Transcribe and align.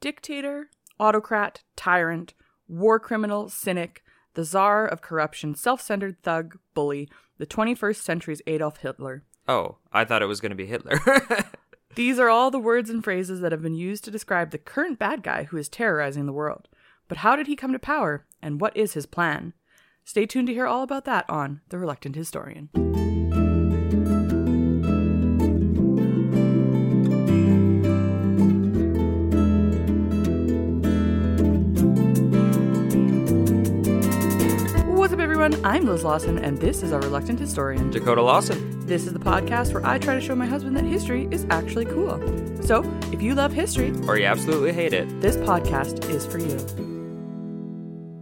Dictator, 0.00 0.70
autocrat, 1.00 1.62
tyrant, 1.74 2.34
war 2.68 3.00
criminal, 3.00 3.48
cynic, 3.48 4.04
the 4.34 4.44
czar 4.44 4.86
of 4.86 5.00
corruption, 5.00 5.56
self 5.56 5.80
centered 5.80 6.22
thug, 6.22 6.58
bully, 6.74 7.08
the 7.38 7.46
21st 7.46 7.96
century's 7.96 8.42
Adolf 8.46 8.78
Hitler. 8.78 9.24
Oh, 9.48 9.78
I 9.92 10.04
thought 10.04 10.22
it 10.22 10.26
was 10.26 10.40
going 10.40 10.50
to 10.50 10.56
be 10.56 10.66
Hitler. 10.66 11.00
These 11.96 12.20
are 12.20 12.28
all 12.28 12.52
the 12.52 12.60
words 12.60 12.90
and 12.90 13.02
phrases 13.02 13.40
that 13.40 13.50
have 13.50 13.62
been 13.62 13.74
used 13.74 14.04
to 14.04 14.10
describe 14.10 14.50
the 14.50 14.58
current 14.58 15.00
bad 15.00 15.24
guy 15.24 15.44
who 15.44 15.56
is 15.56 15.68
terrorizing 15.68 16.26
the 16.26 16.32
world. 16.32 16.68
But 17.08 17.18
how 17.18 17.34
did 17.34 17.48
he 17.48 17.56
come 17.56 17.72
to 17.72 17.78
power, 17.78 18.24
and 18.40 18.60
what 18.60 18.76
is 18.76 18.92
his 18.92 19.06
plan? 19.06 19.54
Stay 20.04 20.26
tuned 20.26 20.46
to 20.46 20.54
hear 20.54 20.66
all 20.66 20.82
about 20.84 21.06
that 21.06 21.28
on 21.28 21.60
The 21.70 21.78
Reluctant 21.78 22.14
Historian. 22.14 22.68
Everyone? 35.52 35.74
I'm 35.74 35.86
Liz 35.86 36.04
Lawson, 36.04 36.38
and 36.38 36.58
this 36.58 36.82
is 36.82 36.92
Our 36.92 37.00
Reluctant 37.00 37.38
Historian. 37.38 37.90
Dakota 37.90 38.22
Lawson. 38.22 38.86
This 38.86 39.06
is 39.06 39.12
the 39.12 39.18
podcast 39.18 39.72
where 39.72 39.84
I 39.86 39.98
try 39.98 40.14
to 40.14 40.20
show 40.20 40.34
my 40.34 40.46
husband 40.46 40.76
that 40.76 40.84
history 40.84 41.28
is 41.30 41.46
actually 41.50 41.86
cool. 41.86 42.18
So, 42.62 42.82
if 43.12 43.22
you 43.22 43.34
love 43.34 43.52
history, 43.52 43.92
Or 44.06 44.18
you 44.18 44.26
absolutely 44.26 44.72
hate 44.72 44.92
it. 44.92 45.20
this 45.20 45.36
podcast 45.36 46.08
is 46.10 46.26
for 46.26 46.38
you. 46.38 46.56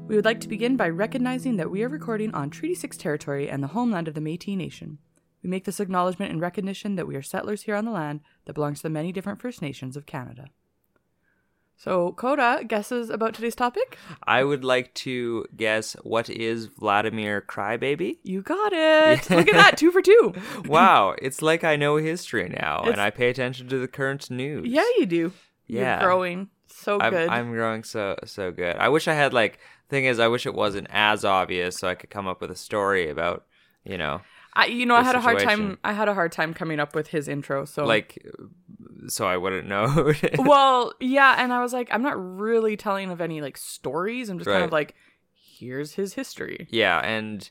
We 0.06 0.14
would 0.14 0.24
like 0.24 0.40
to 0.40 0.48
begin 0.48 0.76
by 0.76 0.88
recognizing 0.88 1.56
that 1.56 1.70
we 1.70 1.82
are 1.82 1.88
recording 1.88 2.32
on 2.32 2.50
Treaty 2.50 2.74
6 2.74 2.96
territory 2.96 3.48
and 3.48 3.62
the 3.62 3.68
homeland 3.68 4.06
of 4.06 4.14
the 4.14 4.20
Metis 4.20 4.56
Nation. 4.56 4.98
We 5.42 5.50
make 5.50 5.64
this 5.64 5.80
acknowledgement 5.80 6.30
in 6.32 6.40
recognition 6.40 6.94
that 6.96 7.08
we 7.08 7.16
are 7.16 7.22
settlers 7.22 7.62
here 7.62 7.74
on 7.74 7.84
the 7.84 7.90
land 7.90 8.20
that 8.44 8.54
belongs 8.54 8.78
to 8.78 8.82
the 8.84 8.90
many 8.90 9.10
different 9.12 9.40
First 9.40 9.62
Nations 9.62 9.96
of 9.96 10.06
Canada. 10.06 10.46
So, 11.78 12.12
Coda, 12.12 12.64
guesses 12.66 13.10
about 13.10 13.34
today's 13.34 13.54
topic? 13.54 13.98
I 14.26 14.44
would 14.44 14.64
like 14.64 14.94
to 14.94 15.44
guess 15.54 15.92
what 16.02 16.30
is 16.30 16.66
Vladimir 16.66 17.42
Crybaby? 17.46 18.16
You 18.22 18.40
got 18.40 18.72
it! 18.72 19.28
Look 19.30 19.48
at 19.48 19.54
that, 19.54 19.76
two 19.76 19.90
for 19.90 20.00
two! 20.00 20.32
wow, 20.64 21.14
it's 21.20 21.42
like 21.42 21.64
I 21.64 21.76
know 21.76 21.96
history 21.96 22.48
now 22.48 22.78
It's- 22.80 22.92
and 22.92 23.00
I 23.00 23.10
pay 23.10 23.28
attention 23.28 23.68
to 23.68 23.78
the 23.78 23.88
current 23.88 24.30
news. 24.30 24.66
Yeah, 24.66 24.86
you 24.96 25.04
do. 25.06 25.32
Yeah. 25.66 26.00
You're 26.00 26.08
growing 26.08 26.48
so 26.66 26.98
I'm, 27.00 27.12
good. 27.12 27.28
I'm 27.28 27.50
growing 27.52 27.82
so 27.84 28.16
so 28.24 28.50
good. 28.52 28.76
I 28.76 28.88
wish 28.88 29.06
I 29.08 29.14
had 29.14 29.32
like 29.34 29.58
thing 29.88 30.04
is 30.04 30.18
I 30.18 30.28
wish 30.28 30.46
it 30.46 30.54
wasn't 30.54 30.86
as 30.90 31.24
obvious 31.24 31.76
so 31.76 31.88
I 31.88 31.94
could 31.94 32.10
come 32.10 32.26
up 32.26 32.40
with 32.40 32.50
a 32.50 32.56
story 32.56 33.10
about, 33.10 33.44
you 33.84 33.98
know, 33.98 34.20
I, 34.56 34.66
you 34.66 34.86
know, 34.86 34.94
I 34.94 35.02
had 35.02 35.14
a 35.14 35.20
hard 35.20 35.38
time. 35.38 35.78
I 35.84 35.92
had 35.92 36.08
a 36.08 36.14
hard 36.14 36.32
time 36.32 36.54
coming 36.54 36.80
up 36.80 36.94
with 36.94 37.08
his 37.08 37.28
intro. 37.28 37.66
So, 37.66 37.84
like 37.84 38.24
so 39.08 39.26
I 39.26 39.36
wouldn't 39.36 39.68
know. 39.68 40.14
well, 40.38 40.94
yeah, 40.98 41.36
and 41.38 41.52
I 41.52 41.62
was 41.62 41.72
like, 41.72 41.88
I'm 41.92 42.02
not 42.02 42.16
really 42.16 42.76
telling 42.76 43.10
of 43.10 43.20
any 43.20 43.40
like 43.40 43.56
stories. 43.56 44.28
I'm 44.28 44.38
just 44.38 44.48
kind 44.48 44.64
of 44.64 44.72
like, 44.72 44.94
here's 45.34 45.92
his 45.92 46.14
history. 46.14 46.66
Yeah, 46.70 46.98
and 47.00 47.48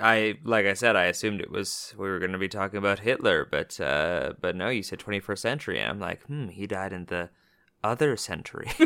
I 0.00 0.38
like 0.42 0.66
I 0.66 0.72
said, 0.72 0.96
I 0.96 1.04
assumed 1.04 1.40
it 1.40 1.50
was 1.50 1.94
we 1.98 2.08
were 2.08 2.18
going 2.18 2.32
to 2.32 2.38
be 2.38 2.48
talking 2.48 2.78
about 2.78 3.00
Hitler, 3.00 3.46
but 3.50 3.78
uh, 3.78 4.32
but 4.40 4.56
no, 4.56 4.70
you 4.70 4.82
said 4.82 5.00
21st 5.00 5.38
century, 5.38 5.80
and 5.80 5.90
I'm 5.90 6.00
like, 6.00 6.22
hmm, 6.22 6.48
he 6.48 6.66
died 6.66 6.94
in 6.94 7.04
the 7.06 7.28
other 7.84 8.16
century. 8.16 8.70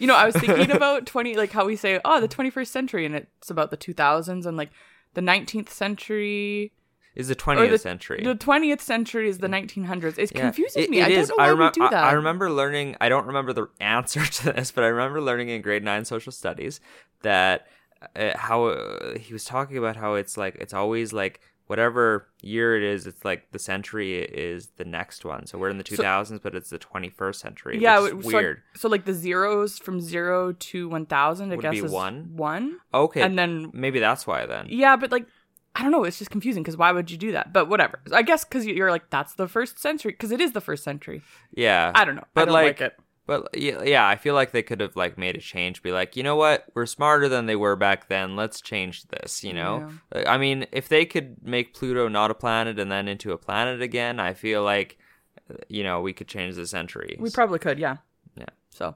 You 0.00 0.06
know, 0.06 0.16
I 0.16 0.26
was 0.26 0.34
thinking 0.34 0.70
about 0.76 1.06
20, 1.06 1.36
like 1.36 1.52
how 1.52 1.64
we 1.64 1.76
say, 1.76 2.00
oh, 2.04 2.20
the 2.20 2.28
21st 2.28 2.66
century, 2.66 3.06
and 3.06 3.14
it's 3.14 3.50
about 3.50 3.70
the 3.70 3.76
2000s 3.76 4.46
and 4.46 4.56
like 4.56 4.70
the 5.16 5.20
19th 5.22 5.70
century. 5.70 6.72
is 7.16 7.28
the 7.28 7.34
20th 7.34 7.70
the, 7.70 7.78
century. 7.78 8.20
The 8.22 8.34
20th 8.34 8.80
century 8.82 9.28
is 9.28 9.38
the 9.38 9.48
1900s. 9.48 10.18
It 10.18 10.30
Yeah, 10.34 10.40
confuses 10.42 10.76
it- 10.76 10.90
me. 10.90 11.00
it 11.00 11.06
I 11.06 11.10
is. 11.10 11.28
don't 11.28 11.38
know 11.38 11.44
why 11.44 11.50
remem- 11.50 11.74
we 11.74 11.80
do 11.82 11.88
that. 11.90 12.04
I, 12.04 12.10
I 12.10 12.12
remember 12.12 12.50
learning. 12.50 12.96
I 13.00 13.08
don't 13.08 13.26
remember 13.26 13.52
the 13.52 13.66
answer 13.80 14.24
to 14.38 14.52
this, 14.52 14.70
but 14.70 14.84
I 14.84 14.88
remember 14.88 15.20
learning 15.20 15.48
in 15.48 15.62
grade 15.62 15.82
nine 15.82 16.04
social 16.04 16.30
studies 16.32 16.80
that 17.22 17.66
uh, 18.14 18.36
how 18.36 18.66
uh, 18.66 19.18
he 19.18 19.32
was 19.32 19.44
talking 19.44 19.78
about 19.78 19.96
how 19.96 20.14
it's 20.14 20.36
like 20.36 20.54
it's 20.56 20.74
always 20.74 21.12
like 21.14 21.40
whatever 21.66 22.28
year 22.42 22.76
it 22.76 22.82
is, 22.82 23.06
it's 23.06 23.24
like 23.24 23.50
the 23.52 23.58
century 23.58 24.20
is 24.22 24.68
the 24.76 24.84
next 24.84 25.24
one. 25.24 25.46
So 25.46 25.58
we're 25.58 25.70
in 25.70 25.78
the 25.78 25.84
2000s, 25.84 26.40
but 26.42 26.54
it's 26.54 26.70
the 26.70 26.78
21st 26.78 27.34
century. 27.36 27.78
yeah, 27.80 27.98
which 28.00 28.10
is 28.10 28.16
was 28.16 28.26
like- 28.26 28.34
weird. 28.34 28.62
so 28.74 28.88
like 28.88 29.04
the 29.04 29.14
zeros 29.14 29.78
from 29.78 30.00
zero 30.00 30.52
to 30.52 30.88
1000, 30.88 31.52
I 31.52 31.56
Would 31.56 31.62
guess 31.62 31.70
be 31.72 31.78
is 31.78 31.90
one? 31.92 32.30
One. 32.36 32.78
Okay, 32.94 33.22
And 33.22 33.38
then 33.38 33.70
maybe 33.72 33.98
that's 34.00 34.26
why 34.26 34.46
then. 34.46 34.66
Yeah, 34.68 34.96
but 34.96 35.10
like, 35.12 35.26
I 35.74 35.82
don't 35.82 35.90
know. 35.92 36.04
It's 36.04 36.18
just 36.18 36.30
confusing 36.30 36.62
because 36.62 36.78
why 36.78 36.90
would 36.90 37.10
you 37.10 37.18
do 37.18 37.32
that? 37.32 37.52
But 37.52 37.68
whatever. 37.68 38.00
I 38.10 38.22
guess 38.22 38.44
because 38.46 38.64
you're 38.66 38.90
like, 38.90 39.10
that's 39.10 39.34
the 39.34 39.46
first 39.46 39.78
century 39.78 40.12
because 40.12 40.30
it 40.32 40.40
is 40.40 40.52
the 40.52 40.60
first 40.62 40.82
century. 40.82 41.20
Yeah, 41.52 41.92
I 41.94 42.06
don't 42.06 42.14
know. 42.14 42.24
But 42.32 42.46
don't 42.46 42.54
like, 42.54 42.80
like 42.80 42.92
it. 42.92 42.98
But 43.26 43.48
yeah, 43.58 43.82
yeah, 43.82 44.06
I 44.06 44.16
feel 44.16 44.34
like 44.34 44.52
they 44.52 44.62
could 44.62 44.80
have 44.80 44.96
like 44.96 45.18
made 45.18 45.36
a 45.36 45.40
change. 45.40 45.82
Be 45.82 45.92
like, 45.92 46.16
you 46.16 46.22
know 46.22 46.36
what? 46.36 46.66
We're 46.74 46.86
smarter 46.86 47.28
than 47.28 47.46
they 47.46 47.56
were 47.56 47.76
back 47.76 48.08
then. 48.08 48.36
Let's 48.36 48.60
change 48.60 49.04
this. 49.08 49.42
You 49.44 49.52
know, 49.52 49.90
Uh, 50.14 50.22
I 50.26 50.38
mean, 50.38 50.66
if 50.72 50.88
they 50.88 51.04
could 51.04 51.36
make 51.42 51.74
Pluto 51.74 52.08
not 52.08 52.30
a 52.30 52.34
planet 52.34 52.78
and 52.78 52.90
then 52.90 53.08
into 53.08 53.32
a 53.32 53.38
planet 53.38 53.82
again, 53.82 54.20
I 54.20 54.32
feel 54.32 54.62
like, 54.62 54.98
uh, 55.50 55.54
you 55.68 55.82
know, 55.82 56.00
we 56.00 56.12
could 56.12 56.28
change 56.28 56.54
the 56.56 56.66
century. 56.66 57.16
We 57.18 57.30
probably 57.30 57.58
could. 57.58 57.78
Yeah. 57.78 57.96
Yeah. 58.36 58.46
So, 58.70 58.94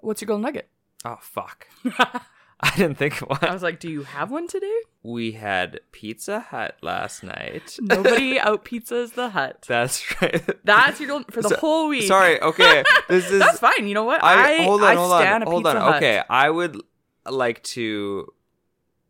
what's 0.00 0.20
your 0.22 0.26
golden 0.28 0.42
nugget? 0.42 0.68
Oh 1.04 1.18
fuck! 1.20 1.66
I 2.60 2.74
didn't 2.76 2.96
think 2.98 3.20
of 3.20 3.42
I 3.42 3.52
was 3.52 3.62
like, 3.62 3.78
do 3.80 3.90
you 3.90 4.04
have 4.04 4.30
one 4.30 4.46
today? 4.48 4.72
We 5.02 5.32
had 5.32 5.80
Pizza 5.92 6.40
Hut 6.40 6.76
last 6.82 7.22
night. 7.22 7.76
Nobody 7.80 8.38
out 8.38 8.64
pizzas 8.64 9.14
the 9.14 9.30
hut. 9.30 9.64
That's 9.68 10.02
right. 10.22 10.42
That's 10.64 10.98
your 11.00 11.22
for 11.30 11.42
the 11.42 11.50
So- 11.50 11.56
whole 11.56 11.88
week. 11.88 12.04
Sorry. 12.04 12.40
Okay. 12.40 12.84
This 13.08 13.30
is 13.30 13.38
That's 13.40 13.58
fine. 13.58 13.86
You 13.86 13.94
know 13.94 14.04
what? 14.04 14.22
I, 14.24 14.54
I, 14.60 14.62
hold 14.62 14.82
on, 14.82 14.86
I 14.88 14.94
hold 14.94 15.12
on, 15.12 15.42
hold 15.42 15.66
on. 15.66 15.76
Hut. 15.76 15.96
Okay, 15.96 16.22
I 16.30 16.48
would 16.48 16.80
like 17.28 17.62
to 17.64 18.32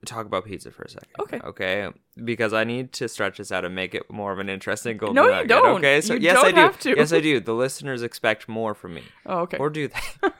talk 0.05 0.27
about 0.27 0.45
pizza 0.45 0.71
for 0.73 0.83
a 0.83 0.89
second. 0.89 1.09
Okay. 1.21 1.39
Okay, 1.45 1.89
because 2.25 2.53
I 2.53 2.65
need 2.65 2.93
to 2.95 3.09
stretch 3.09 3.39
this 3.39 3.53
out 3.53 3.65
and 3.65 3.75
make 3.75 3.95
it 3.95 4.11
more 4.11 4.33
of 4.33 4.39
an 4.41 4.49
interesting 4.49 4.97
golden 4.97 5.15
No, 5.15 5.25
you 5.27 5.31
nugget, 5.31 5.49
don't. 5.49 5.77
Okay, 5.79 6.01
so 6.01 6.15
You 6.15 6.21
yes, 6.21 6.39
I 6.43 6.51
do. 6.51 6.57
have 6.57 6.79
to. 6.81 6.95
Yes, 6.97 7.13
I 7.13 7.21
do. 7.21 7.39
The 7.41 7.55
listeners 7.55 8.03
expect 8.03 8.49
more 8.49 8.75
from 8.75 8.95
me, 8.95 9.03
Oh, 9.27 9.41
okay. 9.43 9.59
or 9.59 9.71
do 9.71 9.89
they? 9.89 10.31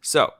so 0.00 0.32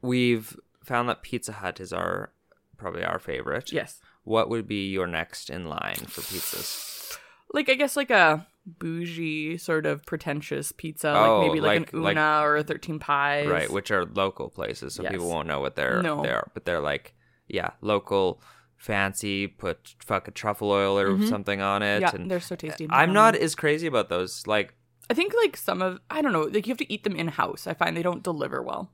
we've 0.00 0.56
found 0.84 1.08
that 1.08 1.22
Pizza 1.22 1.52
Hut 1.52 1.80
is 1.80 1.92
our 1.92 2.32
probably 2.76 3.04
our 3.04 3.18
favorite. 3.18 3.72
yes. 3.72 4.00
What 4.24 4.48
would 4.50 4.68
be 4.68 4.88
your 4.90 5.06
next 5.08 5.50
in 5.50 5.66
line 5.66 5.96
for 5.96 6.20
pizzas? 6.20 7.18
Like 7.52 7.68
I 7.68 7.74
guess 7.74 7.96
like 7.96 8.10
a 8.10 8.46
bougie 8.66 9.58
sort 9.58 9.84
of 9.86 10.04
pretentious 10.06 10.70
pizza, 10.72 11.12
Oh, 11.16 11.38
like 11.40 11.48
maybe 11.48 11.60
like, 11.60 11.80
like- 11.80 11.92
an 11.92 11.98
Una 11.98 12.04
like- 12.38 12.44
or 12.44 12.56
a 12.58 12.62
Thirteen 12.62 12.98
Pies. 12.98 13.48
right 13.48 13.70
which 13.70 13.90
are 13.90 14.04
local 14.06 14.48
places 14.50 14.94
so 14.94 15.02
people 15.04 15.28
won't 15.28 15.48
know 15.48 15.60
what 15.60 15.74
they're 15.76 16.00
No. 16.02 16.22
they 16.22 16.30
are 16.30 16.48
but 16.54 16.64
they're 16.64 16.80
like 16.80 17.14
yeah 17.48 17.70
local 17.80 18.40
fancy 18.76 19.46
put 19.48 19.94
fucking 19.98 20.34
truffle 20.34 20.70
oil 20.70 20.98
or 20.98 21.20
something 21.26 21.60
on 21.60 21.82
it 21.82 22.02
Mm-hmm. 22.02 22.16
Yeah, 22.16 22.22
and 22.22 22.30
they're 22.30 22.40
so 22.40 22.54
tasty. 22.56 22.86
i'm 22.90 23.12
not 23.12 23.34
as 23.36 23.54
crazy 23.54 23.86
about 23.86 24.08
those 24.08 24.46
like 24.46 24.74
I 25.10 25.14
think 25.14 25.34
like 25.42 25.56
some 25.56 25.82
of 25.82 25.98
I 26.08 26.22
don't 26.22 26.32
know, 26.32 26.42
like 26.42 26.66
you 26.66 26.70
have 26.70 26.78
to 26.78 26.90
eat 26.90 27.02
them 27.04 27.16
in 27.16 27.28
house. 27.28 27.66
I 27.66 27.74
find 27.74 27.94
they 27.96 28.02
don't 28.04 28.22
deliver 28.22 28.62
well. 28.62 28.92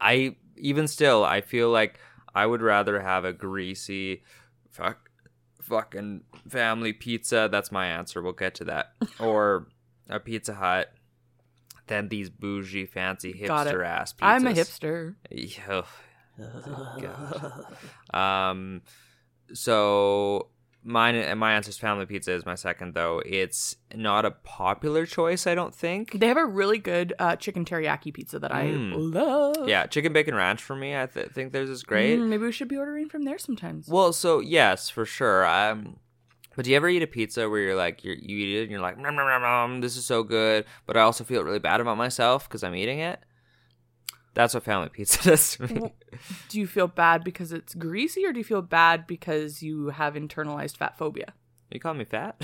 i 0.00 0.36
even 0.58 0.86
still 0.88 1.24
i 1.24 1.40
feel 1.40 1.70
like 1.70 1.98
i 2.34 2.46
would 2.46 2.62
rather 2.62 3.00
have 3.00 3.24
a 3.24 3.32
greasy 3.32 4.22
fuck 4.70 5.10
fucking 5.60 6.22
family 6.48 6.92
pizza 6.92 7.48
that's 7.50 7.72
my 7.72 7.86
answer 7.86 8.22
we'll 8.22 8.32
get 8.32 8.54
to 8.54 8.64
that 8.64 8.92
or 9.18 9.66
a 10.08 10.20
pizza 10.20 10.54
hut 10.54 10.92
than 11.86 12.08
these 12.08 12.30
bougie 12.30 12.86
fancy 12.86 13.32
hipster 13.32 13.84
ass 13.84 14.12
pizzas 14.12 14.18
I'm 14.20 14.46
a 14.46 14.52
hipster. 14.52 15.14
Yeah. 15.30 15.82
God. 17.00 17.66
Um, 18.12 18.82
so 19.52 20.48
mine 20.86 21.16
and 21.16 21.38
my 21.40 21.52
answer 21.54 21.68
is 21.70 21.76
family 21.78 22.06
pizza 22.06 22.32
is 22.32 22.46
my 22.46 22.54
second 22.54 22.94
though. 22.94 23.20
It's 23.26 23.76
not 23.94 24.24
a 24.24 24.30
popular 24.30 25.04
choice, 25.04 25.46
I 25.46 25.54
don't 25.54 25.74
think. 25.74 26.12
They 26.20 26.28
have 26.28 26.36
a 26.36 26.46
really 26.46 26.78
good 26.78 27.12
uh, 27.18 27.36
chicken 27.36 27.64
teriyaki 27.64 28.14
pizza 28.14 28.38
that 28.38 28.54
I 28.54 28.66
Mm. 28.68 28.92
love. 29.14 29.68
Yeah, 29.68 29.86
chicken 29.86 30.12
bacon 30.12 30.34
ranch 30.34 30.62
for 30.62 30.76
me. 30.76 30.96
I 30.96 31.06
th- 31.06 31.30
think 31.32 31.52
theirs 31.52 31.68
is 31.68 31.82
great. 31.82 32.18
Mm, 32.18 32.28
maybe 32.28 32.44
we 32.44 32.52
should 32.52 32.68
be 32.68 32.76
ordering 32.76 33.08
from 33.08 33.22
there 33.24 33.38
sometimes. 33.38 33.88
Well, 33.88 34.12
so 34.12 34.40
yes, 34.40 34.88
for 34.88 35.04
sure. 35.04 35.44
Um, 35.44 35.96
But 36.54 36.64
do 36.64 36.70
you 36.70 36.76
ever 36.76 36.88
eat 36.88 37.02
a 37.02 37.06
pizza 37.06 37.50
where 37.50 37.60
you're 37.60 37.76
like 37.76 38.02
you're, 38.02 38.14
you 38.14 38.36
eat 38.38 38.56
it 38.58 38.62
and 38.62 38.70
you're 38.70 38.80
like 38.80 38.96
nom, 38.96 39.14
nom, 39.14 39.26
nom, 39.26 39.42
nom, 39.42 39.80
this 39.82 39.94
is 39.96 40.06
so 40.06 40.22
good, 40.22 40.64
but 40.86 40.96
I 40.96 41.02
also 41.02 41.22
feel 41.24 41.42
really 41.44 41.58
bad 41.58 41.82
about 41.82 41.98
myself 41.98 42.48
because 42.48 42.64
I'm 42.64 42.74
eating 42.74 43.00
it. 43.00 43.20
That's 44.36 44.52
what 44.52 44.64
family 44.64 44.90
pizza 44.90 45.22
does 45.30 45.56
to 45.56 45.62
me. 45.66 45.94
Do 46.50 46.60
you 46.60 46.66
feel 46.66 46.88
bad 46.88 47.24
because 47.24 47.52
it's 47.52 47.74
greasy, 47.74 48.26
or 48.26 48.34
do 48.34 48.38
you 48.38 48.44
feel 48.44 48.60
bad 48.60 49.06
because 49.06 49.62
you 49.62 49.88
have 49.88 50.12
internalized 50.12 50.76
fat 50.76 50.98
phobia? 50.98 51.32
you 51.70 51.80
call 51.80 51.94
me 51.94 52.04
fat? 52.04 52.36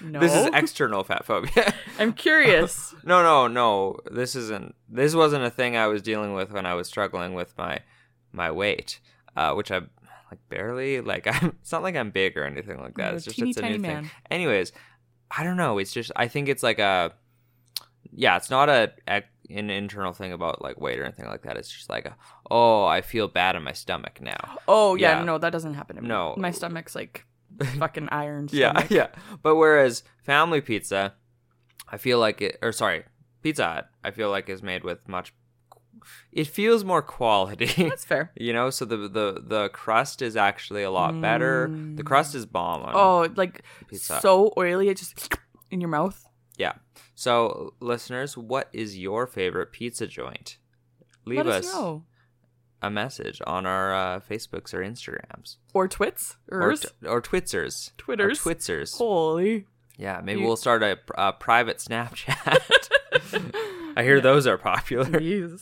No, 0.00 0.18
This 0.20 0.34
is 0.34 0.46
external 0.54 1.04
fat 1.04 1.26
phobia. 1.26 1.74
I'm 1.98 2.14
curious. 2.14 2.94
no, 3.04 3.22
no, 3.22 3.46
no. 3.48 3.98
This 4.10 4.34
isn't. 4.34 4.74
This 4.88 5.14
wasn't 5.14 5.44
a 5.44 5.50
thing 5.50 5.76
I 5.76 5.88
was 5.88 6.00
dealing 6.00 6.32
with 6.32 6.50
when 6.50 6.64
I 6.64 6.72
was 6.72 6.88
struggling 6.88 7.34
with 7.34 7.56
my 7.58 7.80
my 8.32 8.50
weight, 8.50 8.98
uh, 9.36 9.52
which 9.52 9.70
I 9.70 9.80
like 10.30 10.40
barely 10.48 11.02
like. 11.02 11.26
I'm. 11.26 11.56
It's 11.60 11.70
not 11.70 11.82
like 11.82 11.96
I'm 11.96 12.10
big 12.10 12.38
or 12.38 12.44
anything 12.44 12.80
like 12.80 12.94
that. 12.96 13.08
You're 13.08 13.16
it's 13.16 13.24
just 13.26 13.36
teeny 13.36 13.50
it's 13.50 13.58
a 13.58 13.68
new 13.68 13.78
man. 13.78 14.04
thing. 14.04 14.10
Anyways, 14.30 14.72
I 15.30 15.44
don't 15.44 15.58
know. 15.58 15.76
It's 15.76 15.92
just. 15.92 16.10
I 16.16 16.28
think 16.28 16.48
it's 16.48 16.62
like 16.62 16.78
a. 16.78 17.12
Yeah, 18.10 18.38
it's 18.38 18.48
not 18.48 18.70
a, 18.70 18.92
a 19.06 19.22
an 19.50 19.70
internal 19.70 20.12
thing 20.12 20.32
about 20.32 20.62
like 20.62 20.80
weight 20.80 20.98
or 20.98 21.04
anything 21.04 21.26
like 21.26 21.42
that. 21.42 21.56
It's 21.56 21.70
just 21.70 21.88
like 21.90 22.06
a. 22.06 22.16
Oh, 22.50 22.84
I 22.84 23.00
feel 23.00 23.28
bad 23.28 23.56
in 23.56 23.62
my 23.62 23.72
stomach 23.72 24.20
now. 24.20 24.58
Oh 24.68 24.94
yeah, 24.94 25.18
Yeah. 25.18 25.24
no, 25.24 25.38
that 25.38 25.50
doesn't 25.50 25.74
happen 25.74 25.96
to 25.96 26.02
me. 26.02 26.08
No. 26.08 26.34
my 26.36 26.50
stomach's 26.50 26.94
like 26.94 27.24
fucking 27.78 28.08
iron. 28.10 28.48
Yeah, 28.52 28.86
yeah. 28.90 29.08
But 29.42 29.56
whereas 29.56 30.02
family 30.24 30.60
pizza, 30.60 31.14
I 31.88 31.96
feel 31.98 32.18
like 32.18 32.42
it, 32.42 32.58
or 32.62 32.72
sorry, 32.72 33.04
Pizza 33.42 33.64
Hut, 33.66 33.88
I 34.02 34.10
feel 34.10 34.30
like 34.30 34.48
is 34.48 34.62
made 34.62 34.82
with 34.84 35.08
much. 35.08 35.32
It 36.32 36.46
feels 36.46 36.84
more 36.84 37.02
quality. 37.02 37.66
that's 37.88 38.04
fair. 38.04 38.30
you 38.36 38.52
know, 38.52 38.70
so 38.70 38.84
the 38.84 38.96
the 38.96 39.42
the 39.44 39.68
crust 39.70 40.22
is 40.22 40.36
actually 40.36 40.82
a 40.82 40.90
lot 40.90 41.20
better. 41.20 41.70
The 41.94 42.02
crust 42.02 42.32
mm. 42.32 42.36
is 42.36 42.46
bomb. 42.46 42.82
On, 42.82 42.92
Oh, 42.94 43.32
like 43.36 43.62
Pizza 43.88 44.20
so 44.20 44.52
oily, 44.56 44.88
it 44.88 44.96
just 44.98 45.34
in 45.70 45.80
your 45.80 45.90
mouth. 45.90 46.24
Yeah. 46.56 46.72
So 47.14 47.74
listeners, 47.80 48.36
what 48.36 48.68
is 48.72 48.98
your 48.98 49.26
favorite 49.26 49.72
pizza 49.72 50.06
joint? 50.06 50.58
Leave 51.24 51.38
Let 51.46 51.64
us, 51.64 51.74
us 51.74 52.00
a 52.82 52.90
message 52.90 53.40
on 53.46 53.66
our 53.66 53.94
uh, 53.94 54.20
Facebooks 54.20 54.72
or 54.74 54.78
Instagrams 54.80 55.56
Or 55.74 55.88
twits, 55.88 56.36
or 56.50 56.74
t- 56.76 56.88
or 57.06 57.20
Twitzers, 57.20 57.92
Twitters. 57.98 58.38
or 58.38 58.42
Twitzers. 58.42 58.96
Holy. 58.96 59.66
Yeah, 59.98 60.20
maybe 60.22 60.40
You- 60.40 60.46
we'll 60.46 60.56
start 60.56 60.82
a, 60.82 60.98
a 61.16 61.32
private 61.32 61.78
Snapchat. 61.78 62.90
I 63.96 64.02
hear 64.02 64.20
those 64.20 64.46
are 64.46 64.58
popular. 64.58 65.20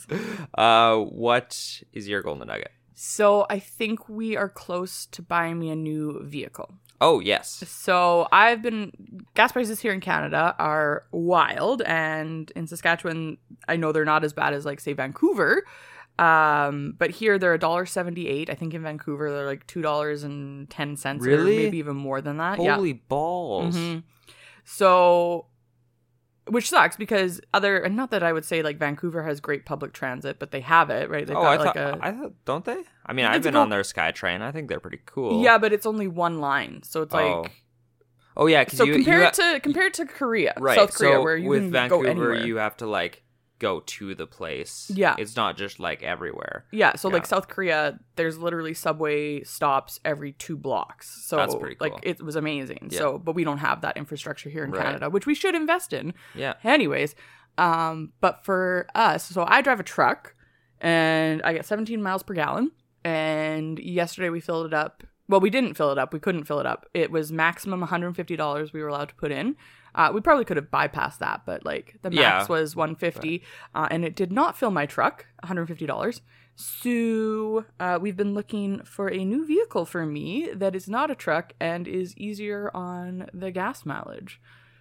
Uh, 0.57 0.97
what 0.97 1.81
is 1.93 2.07
your 2.07 2.21
golden 2.21 2.47
nugget? 2.47 2.71
So 2.93 3.45
I 3.49 3.59
think 3.59 4.07
we 4.07 4.37
are 4.37 4.47
close 4.49 5.05
to 5.07 5.21
buying 5.21 5.59
me 5.59 5.69
a 5.69 5.75
new 5.75 6.21
vehicle. 6.23 6.75
Oh 7.01 7.19
yes, 7.19 7.63
So 7.67 8.27
I've 8.31 8.61
been 8.61 8.91
gas 9.33 9.51
prices 9.51 9.79
here 9.81 9.91
in 9.91 9.99
Canada 9.99 10.55
are 10.57 11.03
wild, 11.11 11.81
and 11.81 12.49
in 12.55 12.67
Saskatchewan, 12.67 13.37
I 13.67 13.75
know 13.75 13.91
they're 13.91 14.05
not 14.05 14.23
as 14.23 14.31
bad 14.33 14.53
as 14.53 14.65
like 14.65 14.79
say 14.79 14.93
Vancouver. 14.93 15.65
Um, 16.17 16.95
but 16.97 17.09
here 17.11 17.37
they're 17.37 17.53
a 17.53 17.59
dollar 17.59 17.85
seventy 17.85 18.29
eight. 18.29 18.49
I 18.49 18.53
think 18.55 18.73
in 18.73 18.81
Vancouver 18.81 19.29
they're 19.31 19.45
like 19.45 19.67
two 19.67 19.81
dollars 19.81 20.23
and 20.23 20.69
ten 20.69 20.95
cents, 20.95 21.25
or 21.25 21.29
Really? 21.29 21.57
maybe 21.57 21.77
even 21.79 21.97
more 21.97 22.21
than 22.21 22.37
that. 22.37 22.61
yeah. 22.61 22.75
holy 22.75 22.93
balls! 22.93 23.75
Mhm. 23.75 24.03
So, 24.63 25.47
which 26.47 26.69
sucks 26.69 26.95
because 26.95 27.41
other, 27.53 27.77
and 27.79 27.95
not 27.95 28.11
that 28.11 28.21
I 28.23 28.31
would 28.33 28.45
say 28.45 28.61
like 28.61 28.77
Vancouver 28.77 29.23
has 29.23 29.39
great 29.39 29.65
public 29.65 29.93
transit, 29.93 30.37
but 30.39 30.51
they 30.51 30.61
have 30.61 30.89
it, 30.89 31.09
right? 31.09 31.25
They've 31.25 31.35
Oh, 31.35 31.41
got 31.41 31.59
I 31.59 31.63
like 31.63 31.73
thought, 31.75 31.77
a 31.77 31.97
I 32.01 32.11
thought, 32.11 32.33
don't 32.45 32.65
they? 32.65 32.83
I 33.05 33.13
mean, 33.13 33.25
I've 33.25 33.41
been 33.43 33.53
go- 33.53 33.61
on 33.61 33.69
their 33.69 33.81
SkyTrain. 33.81 34.41
I 34.41 34.51
think 34.51 34.69
they're 34.69 34.79
pretty 34.79 35.01
cool. 35.05 35.41
yeah, 35.43 35.57
but 35.57 35.73
it's 35.73 35.85
only 35.85 36.07
one 36.07 36.39
line, 36.39 36.83
so 36.83 37.01
it's 37.01 37.13
Oh. 37.15 37.41
like 37.41 37.51
Oh 38.37 38.47
yeah, 38.47 38.65
so 38.67 38.83
you, 38.83 38.95
compare 38.95 39.21
you 39.21 39.27
it 39.27 39.33
to 39.35 39.59
compare 39.63 39.87
it 39.87 39.93
to 39.95 40.05
Korea, 40.05 40.53
right. 40.59 40.77
South 40.77 40.93
Korea, 40.93 41.13
so 41.13 41.23
where 41.23 41.37
you 41.37 41.47
with 41.49 41.61
can 41.61 41.71
Vancouver, 41.71 42.03
go 42.03 42.09
anywhere. 42.09 42.35
you 42.45 42.57
have 42.57 42.75
to 42.77 42.85
like 42.85 43.23
go 43.67 43.79
to 43.97 44.15
the 44.15 44.27
place. 44.27 44.91
Yeah. 44.93 45.15
it's 45.17 45.35
not 45.35 45.57
just 45.57 45.79
like 45.79 46.03
everywhere. 46.03 46.65
yeah, 46.71 46.95
so 46.95 47.09
like 47.09 47.25
South 47.25 47.47
Korea, 47.47 47.99
there's 48.15 48.37
literally 48.37 48.73
subway 48.73 49.43
stops 49.43 49.99
every 50.03 50.31
two 50.33 50.57
blocks. 50.67 51.05
So 51.27 51.35
That's 51.37 51.55
pretty 51.55 51.75
cool. 51.75 51.89
like 51.89 51.99
it 52.03 52.21
was 52.21 52.35
amazing. 52.35 52.89
Yeah. 52.91 52.99
So, 52.99 53.17
but 53.17 53.33
we 53.35 53.43
don't 53.43 53.59
have 53.69 53.81
that 53.81 53.95
infrastructure 53.97 54.49
here 54.49 54.63
in 54.63 54.71
Right. 54.71 54.83
Canada, 54.85 55.09
which 55.09 55.25
we 55.25 55.35
should 55.35 55.55
invest 55.55 55.93
in. 55.93 56.13
Yeah. 56.35 56.53
Anyways, 56.63 57.15
um, 57.57 58.11
but 58.21 58.43
for 58.45 58.87
us, 58.95 59.23
so 59.25 59.45
I 59.47 59.61
drive 59.61 59.79
a 59.79 59.83
truck 59.83 60.35
and 60.81 61.41
I 61.43 61.53
get 61.53 61.65
17 61.65 62.01
miles 62.01 62.23
per 62.23 62.33
gallon. 62.33 62.71
And 63.03 63.77
yesterday 63.79 64.29
we 64.29 64.39
filled 64.41 64.65
it 64.65 64.73
up. 64.73 65.03
Well, 65.27 65.39
we 65.39 65.49
didn't 65.49 65.75
fill 65.75 65.91
it 65.91 65.97
up. 65.97 66.13
We 66.13 66.19
couldn't 66.19 66.45
fill 66.45 66.59
it 66.59 66.65
up. 66.65 66.85
It 66.93 67.09
was 67.11 67.31
maximum 67.31 67.81
$150 67.81 68.73
we 68.73 68.81
were 68.81 68.87
allowed 68.89 69.09
to 69.09 69.15
put 69.15 69.31
in. 69.31 69.55
Uh, 69.95 70.11
we 70.13 70.19
probably 70.21 70.43
could 70.45 70.57
have 70.57 70.69
bypassed 70.69 71.19
that, 71.19 71.41
but 71.45 71.65
like 71.65 71.95
the 72.01 72.09
max 72.11 72.19
Yeah. 72.19 72.45
was 72.49 72.75
150 72.75 73.41
uh, 73.73 73.87
and 73.89 74.03
it 74.03 74.13
did 74.15 74.31
not 74.31 74.57
fill 74.57 74.69
my 74.71 74.85
truck, 74.85 75.25
$150. 75.43 76.19
So 76.57 77.65
uh, 77.79 77.97
we've 78.01 78.15
been 78.17 78.33
looking 78.33 78.83
for 78.83 79.07
a 79.11 79.23
new 79.23 79.45
vehicle 79.45 79.85
for 79.85 80.05
me 80.05 80.49
that 80.53 80.75
is 80.75 80.87
not 80.89 81.09
a 81.09 81.15
truck 81.15 81.53
and 81.59 81.87
is 81.87 82.15
easier 82.17 82.69
on 82.73 83.29
the 83.33 83.51
gas 83.51 83.85
mileage. 83.85 84.39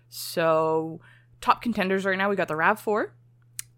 So 0.09 1.01
top 1.41 1.63
contenders 1.63 2.05
right 2.05 2.19
now 2.19 2.29
we 2.29 2.37
got 2.37 2.49
the 2.49 2.55
Rav4, 2.55 3.11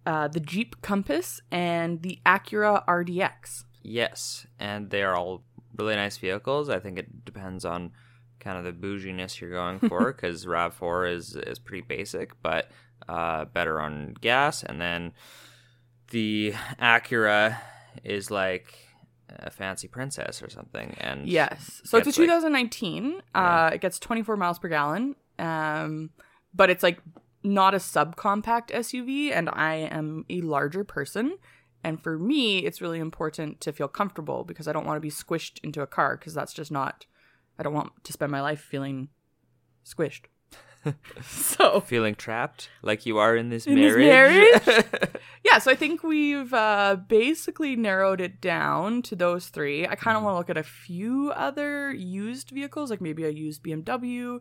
uh, 0.06 0.28
the 0.28 0.40
Jeep 0.40 0.80
Compass, 0.82 1.40
and 1.50 2.02
the 2.02 2.18
Acura 2.24 2.84
RDX. 2.86 3.64
Yes, 3.82 4.46
and 4.58 4.90
they 4.90 5.02
are 5.02 5.14
all 5.14 5.42
really 5.76 5.96
nice 5.96 6.16
vehicles. 6.16 6.68
I 6.68 6.78
think 6.78 6.98
it 6.98 7.24
depends 7.24 7.64
on 7.64 7.92
kind 8.40 8.58
of 8.58 8.64
the 8.64 8.72
bouginess 8.72 9.40
you're 9.40 9.50
going 9.50 9.78
for 9.88 10.12
because 10.12 10.46
Rav4 10.46 11.12
is 11.12 11.36
is 11.36 11.58
pretty 11.58 11.82
basic, 11.86 12.40
but 12.42 12.70
uh, 13.08 13.44
better 13.46 13.80
on 13.80 14.14
gas. 14.20 14.62
And 14.62 14.80
then 14.80 15.12
the 16.10 16.52
Acura 16.80 17.58
is 18.04 18.30
like 18.30 18.74
a 19.28 19.50
fancy 19.50 19.88
princess 19.88 20.42
or 20.42 20.50
something. 20.50 20.96
And 21.00 21.26
Yes. 21.28 21.82
So 21.84 21.98
it's 21.98 22.06
a 22.06 22.10
gets, 22.10 22.18
like- 22.18 22.26
2019. 22.28 23.14
Yeah. 23.34 23.66
Uh, 23.66 23.70
it 23.74 23.80
gets 23.80 23.98
24 23.98 24.36
miles 24.36 24.58
per 24.58 24.68
gallon. 24.68 25.16
Um, 25.38 26.10
but 26.54 26.70
it's 26.70 26.82
like 26.82 27.00
not 27.42 27.74
a 27.74 27.78
subcompact 27.78 28.68
SUV, 28.70 29.30
and 29.32 29.48
I 29.52 29.74
am 29.74 30.24
a 30.30 30.40
larger 30.40 30.84
person. 30.84 31.36
And 31.84 32.02
for 32.02 32.18
me, 32.18 32.58
it's 32.58 32.80
really 32.80 32.98
important 32.98 33.60
to 33.60 33.72
feel 33.72 33.86
comfortable 33.88 34.42
because 34.42 34.66
I 34.66 34.72
don't 34.72 34.86
want 34.86 34.96
to 34.96 35.00
be 35.00 35.10
squished 35.10 35.60
into 35.62 35.82
a 35.82 35.86
car 35.86 36.16
because 36.16 36.34
that's 36.34 36.52
just 36.52 36.72
not. 36.72 37.06
I 37.58 37.62
don't 37.62 37.74
want 37.74 37.92
to 38.04 38.12
spend 38.12 38.30
my 38.32 38.40
life 38.40 38.60
feeling 38.60 39.08
squished. 39.84 40.26
so 41.22 41.80
feeling 41.80 42.14
trapped 42.14 42.68
like 42.82 43.06
you 43.06 43.18
are 43.18 43.34
in 43.36 43.48
this 43.48 43.66
In 43.66 43.74
this 43.74 43.96
marriage. 43.96 44.84
yeah, 45.44 45.58
so 45.58 45.72
I 45.72 45.74
think 45.74 46.04
we've 46.04 46.54
uh, 46.54 46.96
basically 47.08 47.74
narrowed 47.74 48.20
it 48.20 48.40
down 48.40 49.02
to 49.02 49.16
those 49.16 49.48
three. 49.48 49.84
I 49.86 49.96
kind 49.96 50.16
of 50.16 50.22
want 50.22 50.34
to 50.34 50.38
look 50.38 50.50
at 50.50 50.56
a 50.56 50.62
few 50.62 51.32
other 51.34 51.92
used 51.92 52.50
vehicles, 52.50 52.90
like 52.90 53.00
maybe 53.00 53.24
a 53.24 53.30
used 53.30 53.64
BMW. 53.64 54.38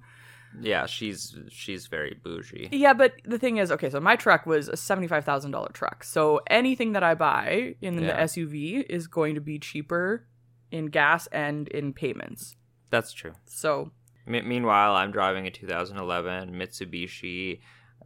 yeah, 0.62 0.86
she's 0.86 1.36
she's 1.50 1.88
very 1.88 2.15
bougie. 2.24 2.69
Yeah, 2.72 2.93
but 2.93 3.13
the 3.25 3.39
thing 3.39 3.57
is, 3.57 3.72
okay, 3.72 3.89
so 3.89 4.00
my 4.00 4.15
truck 4.15 4.45
was 4.45 4.67
a 4.69 4.77
seventy-five 4.77 5.25
thousand 5.25 5.50
dollar 5.50 5.69
truck. 5.74 6.03
So 6.03 6.41
anything 6.48 6.91
that 6.93 7.01
I 7.03 7.15
buy 7.15 7.75
in 7.81 7.95
Yeah. 8.03 8.07
the 8.07 8.13
SUV 8.24 8.86
is 8.88 9.07
going 9.07 9.34
to 9.34 9.41
be 9.41 9.57
cheaper 9.57 10.27
in 10.69 10.88
gas 10.88 11.25
and 11.31 11.67
in 11.69 11.91
payments. 11.93 12.55
That's 12.89 13.12
true. 13.13 13.34
So 13.46 13.92
Me- 14.25 14.42
meanwhile, 14.42 14.96
I'm 14.96 15.12
driving 15.12 15.48
a 15.48 15.51
2011 15.51 16.51
Mitsubishi 16.54 17.60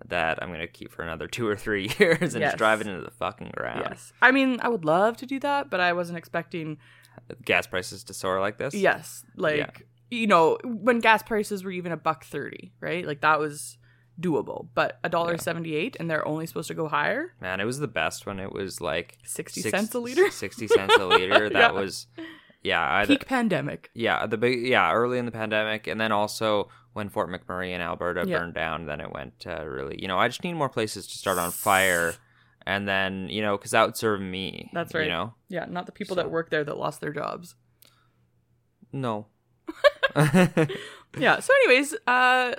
that 0.07 0.41
I'm 0.41 0.49
gonna 0.51 0.67
keep 0.67 0.91
for 0.91 1.01
another 1.03 1.27
two 1.35 1.47
or 1.47 1.55
three 1.55 1.89
years 1.99 2.33
and 2.33 2.41
Yes. 2.41 2.51
just 2.51 2.57
drive 2.57 2.81
it 2.81 2.87
into 2.87 3.01
the 3.03 3.11
fucking 3.11 3.51
ground. 3.55 3.85
yes, 3.89 4.13
I 4.21 4.31
mean, 4.31 4.59
I 4.61 4.69
would 4.69 4.85
love 4.85 5.17
to 5.17 5.25
do 5.25 5.39
that, 5.41 5.69
but 5.69 5.79
I 5.79 5.93
wasn't 5.93 6.17
expecting 6.17 6.77
Gas 7.43 7.67
prices 7.67 8.03
to 8.05 8.13
soar 8.13 8.39
like 8.39 8.57
this. 8.57 8.73
Yes, 8.73 9.25
like 9.35 9.85
you 10.09 10.25
know, 10.25 10.57
when 10.63 10.99
gas 10.99 11.21
prices 11.21 11.63
were 11.65 11.71
even 11.71 11.91
a 11.91 11.97
buck 11.97 12.23
thirty, 12.23 12.71
right? 12.79 13.05
Like 13.05 13.21
that 13.21 13.39
was 13.39 13.77
doable. 14.21 14.69
But 14.73 14.99
a 15.03 15.09
dollar 15.09 15.37
seventy 15.37 15.75
eight, 15.75 15.97
and 15.99 16.09
they're 16.09 16.25
only 16.25 16.45
supposed 16.45 16.69
to 16.69 16.73
go 16.73 16.87
higher. 16.87 17.33
man, 17.41 17.59
it 17.59 17.65
was 17.65 17.79
the 17.79 17.89
best 17.89 18.25
when 18.25 18.39
it 18.39 18.53
was 18.53 18.79
like 18.79 19.17
60 19.25 19.61
six- 19.61 19.71
cents 19.77 19.93
a 19.93 19.99
liter? 19.99 20.29
Sixty 20.31 20.67
cents 20.67 20.95
a 20.97 21.05
liter. 21.05 21.49
That 21.49 21.73
Yeah. 21.73 21.79
was, 21.79 22.07
yeah, 22.63 22.81
I, 23.01 23.05
Peak 23.05 23.25
pandemic. 23.25 23.89
yeah, 23.93 24.25
the 24.27 24.37
big, 24.37 24.65
yeah, 24.67 24.91
early 24.93 25.17
in 25.19 25.25
the 25.25 25.31
pandemic, 25.31 25.87
and 25.87 25.99
then 25.99 26.11
also 26.11 26.69
when 26.93 27.09
Fort 27.09 27.29
McMurray 27.29 27.71
in 27.73 27.81
Alberta 27.81 28.23
Yeah. 28.27 28.39
burned 28.39 28.53
down, 28.55 28.85
then 28.85 28.99
it 29.01 29.11
went 29.13 29.45
uh, 29.47 29.65
really. 29.65 30.01
You 30.01 30.07
know, 30.07 30.17
I 30.17 30.27
just 30.27 30.43
need 30.43 30.53
more 30.53 30.69
places 30.69 31.07
to 31.07 31.17
start 31.17 31.37
on 31.37 31.51
fire, 31.51 32.15
and 32.65 32.87
then 32.87 33.29
you 33.29 33.41
know, 33.41 33.57
because 33.57 33.71
that 33.71 33.85
would 33.85 33.95
serve 33.97 34.19
me. 34.21 34.69
That's 34.73 34.93
right. 34.93 35.03
You 35.03 35.09
know, 35.09 35.33
Yeah, 35.47 35.65
not 35.69 35.85
the 35.85 35.91
people 35.91 36.15
So- 36.15 36.21
that 36.23 36.31
work 36.31 36.49
there 36.49 36.63
that 36.63 36.77
lost 36.77 36.99
their 37.01 37.13
jobs. 37.13 37.55
no. 38.91 39.27
Yeah. 41.17 41.39
So, 41.39 41.53
anyways, 41.63 41.95
uh, 42.05 42.53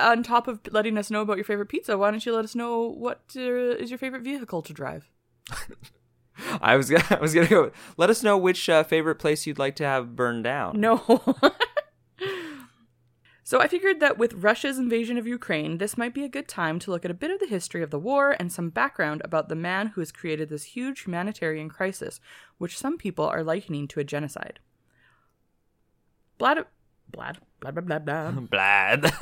on 0.00 0.22
top 0.24 0.48
of 0.48 0.58
letting 0.72 0.98
us 0.98 1.10
know 1.12 1.20
about 1.20 1.36
your 1.36 1.44
favorite 1.44 1.68
pizza, 1.68 1.96
why 1.96 2.10
don't 2.10 2.24
you 2.26 2.34
let 2.34 2.44
us 2.44 2.54
know 2.56 2.88
what 2.90 3.20
uh, 3.36 3.40
is 3.40 3.88
your 3.90 3.98
favorite 3.98 4.22
vehicle 4.22 4.62
to 4.62 4.72
drive? 4.72 5.08
I 6.60 6.76
was 6.76 6.90
gonna, 6.90 7.04
I 7.10 7.20
was 7.20 7.34
gonna 7.34 7.46
go. 7.46 7.70
Let 7.96 8.10
us 8.10 8.22
know 8.22 8.36
which 8.36 8.68
uh, 8.68 8.84
favorite 8.84 9.16
place 9.16 9.46
you'd 9.46 9.58
like 9.58 9.76
to 9.76 9.84
have 9.84 10.16
burned 10.16 10.44
down. 10.44 10.80
No. 10.80 11.22
So 13.46 13.60
I 13.60 13.68
figured 13.68 14.00
that 14.00 14.16
with 14.16 14.32
Russia's 14.32 14.78
invasion 14.78 15.18
of 15.18 15.26
Ukraine, 15.26 15.76
this 15.76 15.98
might 15.98 16.14
be 16.14 16.24
a 16.24 16.30
good 16.30 16.48
time 16.48 16.78
to 16.78 16.90
look 16.90 17.04
at 17.04 17.10
a 17.10 17.14
bit 17.14 17.30
of 17.30 17.40
the 17.40 17.46
history 17.46 17.82
of 17.82 17.90
the 17.90 17.98
war 17.98 18.34
and 18.40 18.50
some 18.50 18.70
background 18.70 19.20
about 19.22 19.50
the 19.50 19.54
man 19.54 19.88
who 19.88 20.00
has 20.00 20.10
created 20.10 20.48
this 20.48 20.64
huge 20.64 21.02
humanitarian 21.02 21.68
crisis, 21.68 22.20
which 22.56 22.78
some 22.78 22.96
people 22.96 23.26
are 23.26 23.44
likening 23.44 23.86
to 23.88 24.00
a 24.00 24.04
genocide. 24.04 24.60
Blad, 26.38 26.64
blad, 27.10 27.38
blad, 27.60 27.74
blad, 27.74 27.86
blah 27.86 27.98
blah. 27.98 28.30
Blad. 28.50 29.12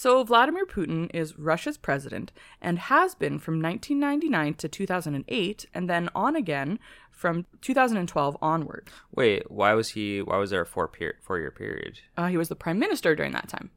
So, 0.00 0.24
Vladimir 0.24 0.64
Putin 0.64 1.10
is 1.12 1.38
Russia's 1.38 1.76
president 1.76 2.32
and 2.58 2.78
has 2.78 3.14
been 3.14 3.38
from 3.38 3.60
1999 3.60 4.54
to 4.54 4.66
2008, 4.66 5.66
and 5.74 5.90
then 5.90 6.08
on 6.14 6.36
again 6.36 6.78
from 7.10 7.44
2012 7.60 8.34
onward. 8.40 8.88
Wait, 9.14 9.50
why 9.50 9.74
was 9.74 9.90
he? 9.90 10.22
Why 10.22 10.38
was 10.38 10.48
there 10.48 10.62
a 10.62 10.66
four 10.66 10.88
per- 10.88 11.18
four 11.20 11.38
year 11.38 11.50
period? 11.50 12.00
Uh, 12.16 12.28
he 12.28 12.38
was 12.38 12.48
the 12.48 12.56
prime 12.56 12.78
minister 12.78 13.14
during 13.14 13.32
that 13.32 13.50
time. 13.50 13.72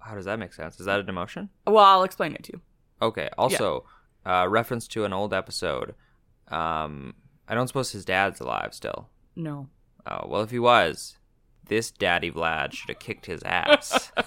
How 0.00 0.14
does 0.14 0.26
that 0.26 0.38
make 0.38 0.52
sense? 0.52 0.78
Is 0.78 0.84
that 0.84 1.00
a 1.00 1.04
demotion? 1.04 1.48
Well, 1.66 1.78
I'll 1.78 2.04
explain 2.04 2.34
it 2.34 2.42
to 2.42 2.52
you. 2.52 2.60
Okay. 3.00 3.30
Also, 3.38 3.86
uh, 4.26 4.46
reference 4.46 4.86
to 4.88 5.06
an 5.06 5.14
old 5.14 5.32
episode. 5.32 5.94
Um, 6.48 7.14
I 7.48 7.54
don't 7.54 7.66
suppose 7.66 7.92
his 7.92 8.04
dad's 8.04 8.40
alive 8.40 8.74
still. 8.74 9.08
No. 9.34 9.70
Oh 10.06 10.26
well, 10.28 10.42
if 10.42 10.50
he 10.50 10.58
was, 10.58 11.16
this 11.70 11.90
daddy 11.90 12.30
Vlad 12.30 12.74
should 12.74 12.90
have 12.90 12.98
kicked 12.98 13.26
his 13.26 13.42
ass. 13.44 14.12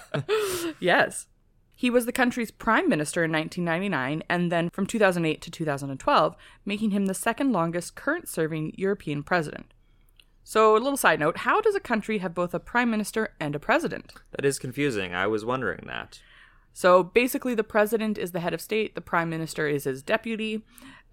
Yes. 0.79 1.27
He 1.75 1.89
was 1.89 2.05
the 2.05 2.12
country's 2.12 2.51
prime 2.51 2.88
minister 2.88 3.23
in 3.23 3.31
1999, 3.31 4.23
and 4.29 4.51
then 4.51 4.69
from 4.69 4.85
2008 4.85 5.41
to 5.41 5.51
2012, 5.51 6.35
making 6.65 6.91
him 6.91 7.07
the 7.07 7.13
second 7.13 7.51
longest 7.51 7.95
current 7.95 8.29
serving 8.29 8.73
European 8.77 9.23
president. 9.23 9.73
So, 10.43 10.73
a 10.73 10.79
little 10.79 10.97
side 10.97 11.19
note 11.19 11.38
how 11.39 11.62
does 11.62 11.75
a 11.75 11.79
country 11.79 12.19
have 12.19 12.33
both 12.33 12.53
a 12.53 12.59
prime 12.59 12.89
minister 12.89 13.33
and 13.39 13.55
a 13.55 13.59
president? 13.59 14.13
that 14.31 14.45
is 14.45 14.59
confusing. 14.59 15.13
I 15.13 15.27
was 15.27 15.43
wondering 15.43 15.85
that. 15.88 16.21
So 16.73 17.03
basically, 17.03 17.53
the 17.53 17.63
president 17.63 18.17
is 18.17 18.31
the 18.31 18.39
head 18.39 18.53
of 18.53 18.62
state, 18.62 18.95
the 18.95 19.01
prime 19.01 19.29
minister 19.29 19.67
is 19.67 19.83
his 19.83 20.01
deputy. 20.01 20.63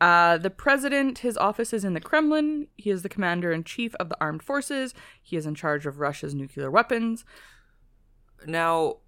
Uh, 0.00 0.38
the 0.38 0.50
president, 0.50 1.18
his 1.18 1.36
office 1.36 1.72
is 1.72 1.84
in 1.84 1.94
the 1.94 2.00
Kremlin. 2.00 2.68
He 2.76 2.90
is 2.90 3.02
the 3.02 3.08
commander 3.08 3.52
in 3.52 3.64
chief 3.64 3.94
of 3.96 4.08
the 4.08 4.16
armed 4.20 4.42
forces. 4.42 4.94
He 5.22 5.36
is 5.36 5.46
in 5.46 5.54
charge 5.54 5.84
of 5.86 6.00
Russia's 6.00 6.34
nuclear 6.34 6.70
weapons. 6.70 7.24
Now, 8.46 8.98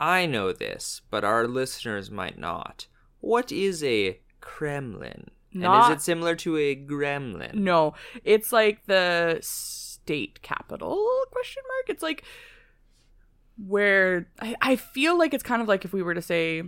I 0.00 0.26
know 0.26 0.52
this, 0.52 1.02
but 1.10 1.24
our 1.24 1.46
listeners 1.46 2.10
might 2.10 2.38
not. 2.38 2.88
What 3.20 3.52
is 3.52 3.84
a 3.84 4.18
Kremlin? 4.40 5.30
and 5.54 5.84
is 5.84 5.90
it 5.90 6.02
similar 6.02 6.34
to 6.34 6.56
a 6.56 6.74
gremlin? 6.74 7.54
No, 7.54 7.94
it's 8.24 8.52
like 8.52 8.86
the 8.86 9.38
state 9.40 10.42
capital? 10.42 10.98
Question 11.30 11.62
mark. 11.68 11.90
It's 11.90 12.02
like 12.02 12.24
where 13.56 14.28
I, 14.40 14.56
I 14.60 14.76
feel 14.76 15.16
like 15.16 15.32
it's 15.32 15.42
kind 15.42 15.62
of 15.62 15.68
like 15.68 15.84
if 15.84 15.92
we 15.92 16.02
were 16.02 16.14
to 16.14 16.22
say 16.22 16.62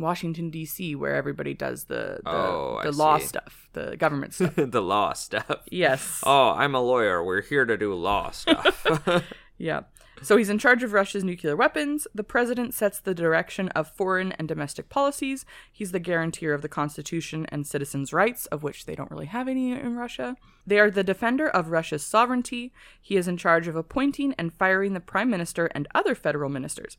Washington 0.00 0.50
D.C., 0.50 0.94
where 0.94 1.14
everybody 1.14 1.54
does 1.54 1.84
the 1.84 2.20
the, 2.24 2.30
Oh, 2.30 2.80
the 2.82 2.92
law 2.92 3.18
see. 3.18 3.26
stuff, 3.26 3.68
the 3.72 3.96
government 3.96 4.34
stuff. 4.34 4.54
the 4.56 4.82
law 4.82 5.12
stuff. 5.12 5.56
yes. 5.70 6.20
Oh, 6.24 6.50
I'm 6.50 6.74
a 6.74 6.80
lawyer. 6.80 7.22
We're 7.24 7.42
here 7.42 7.64
to 7.64 7.76
do 7.76 7.94
law 7.94 8.30
stuff. 8.30 8.86
Yeah. 9.58 9.84
So 10.20 10.36
he's 10.36 10.50
in 10.50 10.58
charge 10.58 10.82
of 10.82 10.92
Russia's 10.92 11.24
nuclear 11.24 11.56
weapons. 11.56 12.06
The 12.14 12.22
president 12.22 12.74
sets 12.74 13.00
the 13.00 13.14
direction 13.14 13.70
of 13.70 13.90
foreign 13.90 14.32
and 14.32 14.46
domestic 14.46 14.90
policies. 14.90 15.46
He's 15.72 15.92
the 15.92 15.98
guarantor 15.98 16.52
of 16.52 16.60
the 16.60 16.68
Constitution 16.68 17.46
and 17.50 17.66
citizens' 17.66 18.12
rights, 18.12 18.44
of 18.46 18.62
which 18.62 18.84
they 18.84 18.94
don't 18.94 19.10
really 19.10 19.26
have 19.26 19.48
any 19.48 19.72
in 19.72 19.96
Russia. 19.96 20.36
They 20.66 20.78
are 20.78 20.90
the 20.90 21.02
defender 21.04 21.48
of 21.48 21.68
Russia's 21.70 22.04
sovereignty. 22.04 22.70
He 23.00 23.16
is 23.16 23.28
in 23.28 23.38
charge 23.38 23.66
of 23.66 23.76
appointing 23.76 24.34
and 24.36 24.52
firing 24.52 24.92
the 24.92 25.00
prime 25.00 25.30
minister 25.30 25.66
and 25.74 25.88
other 25.94 26.14
federal 26.14 26.50
ministers. 26.50 26.98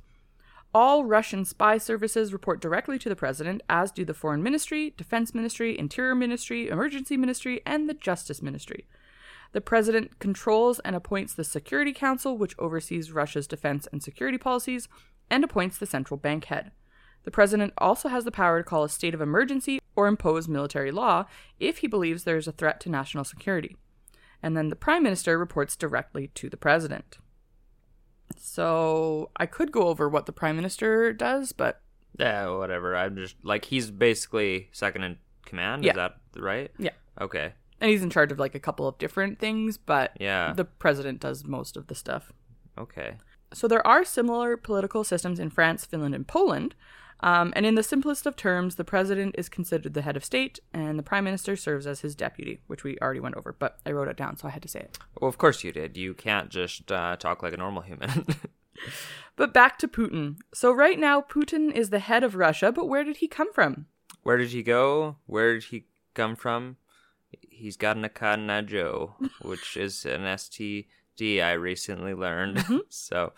All 0.79 1.05
Russian 1.05 1.43
spy 1.43 1.79
services 1.79 2.31
report 2.31 2.61
directly 2.61 2.99
to 2.99 3.09
the 3.09 3.15
president, 3.15 3.63
as 3.67 3.91
do 3.91 4.05
the 4.05 4.13
Foreign 4.13 4.43
Ministry, 4.43 4.93
Defense 4.95 5.33
Ministry, 5.33 5.75
Interior 5.75 6.13
Ministry, 6.13 6.69
Emergency 6.69 7.17
Ministry, 7.17 7.63
and 7.65 7.89
the 7.89 7.95
Justice 7.95 8.43
Ministry. 8.43 8.87
The 9.53 9.59
president 9.59 10.19
controls 10.19 10.77
and 10.81 10.95
appoints 10.95 11.33
the 11.33 11.43
Security 11.43 11.93
Council, 11.93 12.37
which 12.37 12.53
oversees 12.59 13.11
Russia's 13.11 13.47
defense 13.47 13.87
and 13.91 14.03
security 14.03 14.37
policies, 14.37 14.87
and 15.31 15.43
appoints 15.43 15.79
the 15.79 15.87
central 15.87 16.15
bank 16.15 16.45
head. 16.45 16.69
The 17.23 17.31
president 17.31 17.73
also 17.79 18.09
has 18.09 18.23
the 18.23 18.29
power 18.29 18.59
to 18.59 18.63
call 18.63 18.83
a 18.83 18.89
state 18.89 19.15
of 19.15 19.21
emergency 19.21 19.79
or 19.95 20.05
impose 20.05 20.47
military 20.47 20.91
law 20.91 21.25
if 21.59 21.79
he 21.79 21.87
believes 21.87 22.23
there 22.23 22.37
is 22.37 22.47
a 22.47 22.51
threat 22.51 22.79
to 22.81 22.89
national 22.91 23.23
security. 23.23 23.77
And 24.43 24.55
then 24.55 24.69
the 24.69 24.75
prime 24.75 25.01
minister 25.01 25.39
reports 25.39 25.75
directly 25.75 26.27
to 26.35 26.51
the 26.51 26.55
president. 26.55 27.17
So 28.35 29.29
I 29.37 29.45
could 29.45 29.71
go 29.71 29.87
over 29.87 30.09
what 30.09 30.25
the 30.25 30.31
prime 30.31 30.55
minister 30.55 31.13
does, 31.13 31.51
but 31.51 31.81
yeah, 32.19 32.47
whatever. 32.49 32.95
I'm 32.95 33.15
just 33.15 33.35
like 33.43 33.65
he's 33.65 33.91
basically 33.91 34.69
second 34.71 35.03
in 35.03 35.17
command. 35.45 35.83
Yeah. 35.83 35.91
Is 35.91 35.95
that 35.95 36.17
right? 36.35 36.71
yeah. 36.77 36.91
Okay. 37.21 37.53
And 37.79 37.91
he's 37.91 38.01
in 38.03 38.09
charge 38.09 38.31
of 38.31 38.39
like 38.39 38.55
a 38.55 38.59
couple 38.59 38.87
of 38.87 38.97
different 38.97 39.37
things, 39.39 39.77
but 39.77 40.11
Yeah. 40.19 40.53
the 40.53 40.65
president 40.65 41.19
does 41.19 41.43
most 41.45 41.77
of 41.77 41.87
the 41.87 41.95
stuff. 41.95 42.31
Okay. 42.77 43.17
So 43.53 43.67
there 43.67 43.85
are 43.85 44.03
similar 44.03 44.57
political 44.57 45.03
systems 45.03 45.39
in 45.39 45.49
France, 45.49 45.85
Finland, 45.85 46.15
and 46.15 46.27
Poland. 46.27 46.75
Um, 47.21 47.51
and 47.55 47.65
in 47.65 47.75
the 47.75 47.81
simplest 47.81 48.27
of 48.27 48.35
terms, 48.35 48.75
the 48.75 48.83
president 48.83 49.35
is 49.37 49.49
considered 49.49 49.95
the 49.95 50.03
head 50.03 50.15
of 50.15 50.23
state, 50.23 50.59
and 50.71 50.99
the 50.99 51.03
prime 51.03 51.23
minister 51.23 51.55
serves 51.55 51.87
as 51.87 52.01
his 52.01 52.13
deputy, 52.13 52.61
which 52.67 52.83
we 52.83 52.97
already 52.99 53.19
went 53.19 53.35
over, 53.35 53.55
but 53.57 53.79
I 53.87 53.91
wrote 53.91 54.07
it 54.07 54.17
down, 54.17 54.37
so 54.37 54.47
I 54.47 54.51
had 54.51 54.61
to 54.61 54.67
say 54.67 54.81
it. 54.81 54.99
Well, 55.19 55.27
of 55.27 55.39
course 55.39 55.63
you 55.63 55.71
did. 55.71 55.97
You 55.97 56.13
can't 56.13 56.49
just 56.49 56.91
uh, 56.91 57.15
talk 57.15 57.41
like 57.41 57.53
a 57.53 57.57
normal 57.57 57.81
human. 57.81 58.27
But 59.35 59.53
back 59.53 59.77
to 59.79 59.87
Putin. 59.87 60.37
So 60.53 60.71
right 60.71 60.99
now, 60.99 61.21
Putin 61.21 61.71
is 61.71 61.91
the 61.91 61.99
head 61.99 62.23
of 62.23 62.35
Russia, 62.35 62.71
but 62.71 62.87
where 62.87 63.03
did 63.03 63.17
he 63.17 63.27
come 63.27 63.53
from? 63.53 63.85
Where 64.23 64.37
did 64.37 64.49
he 64.49 64.63
go? 64.63 65.17
Where 65.27 65.53
did 65.53 65.65
he 65.65 65.85
come 66.15 66.35
from? 66.35 66.77
He's 67.49 67.77
got 67.77 67.97
an 67.97 68.03
Akana 68.03 68.65
Joe, 68.65 69.15
which 69.41 69.77
is 69.77 70.05
an 70.05 70.25
STD 71.17 71.43
I 71.43 71.53
recently 71.53 72.13
learned. 72.13 72.63
so, 72.89 73.33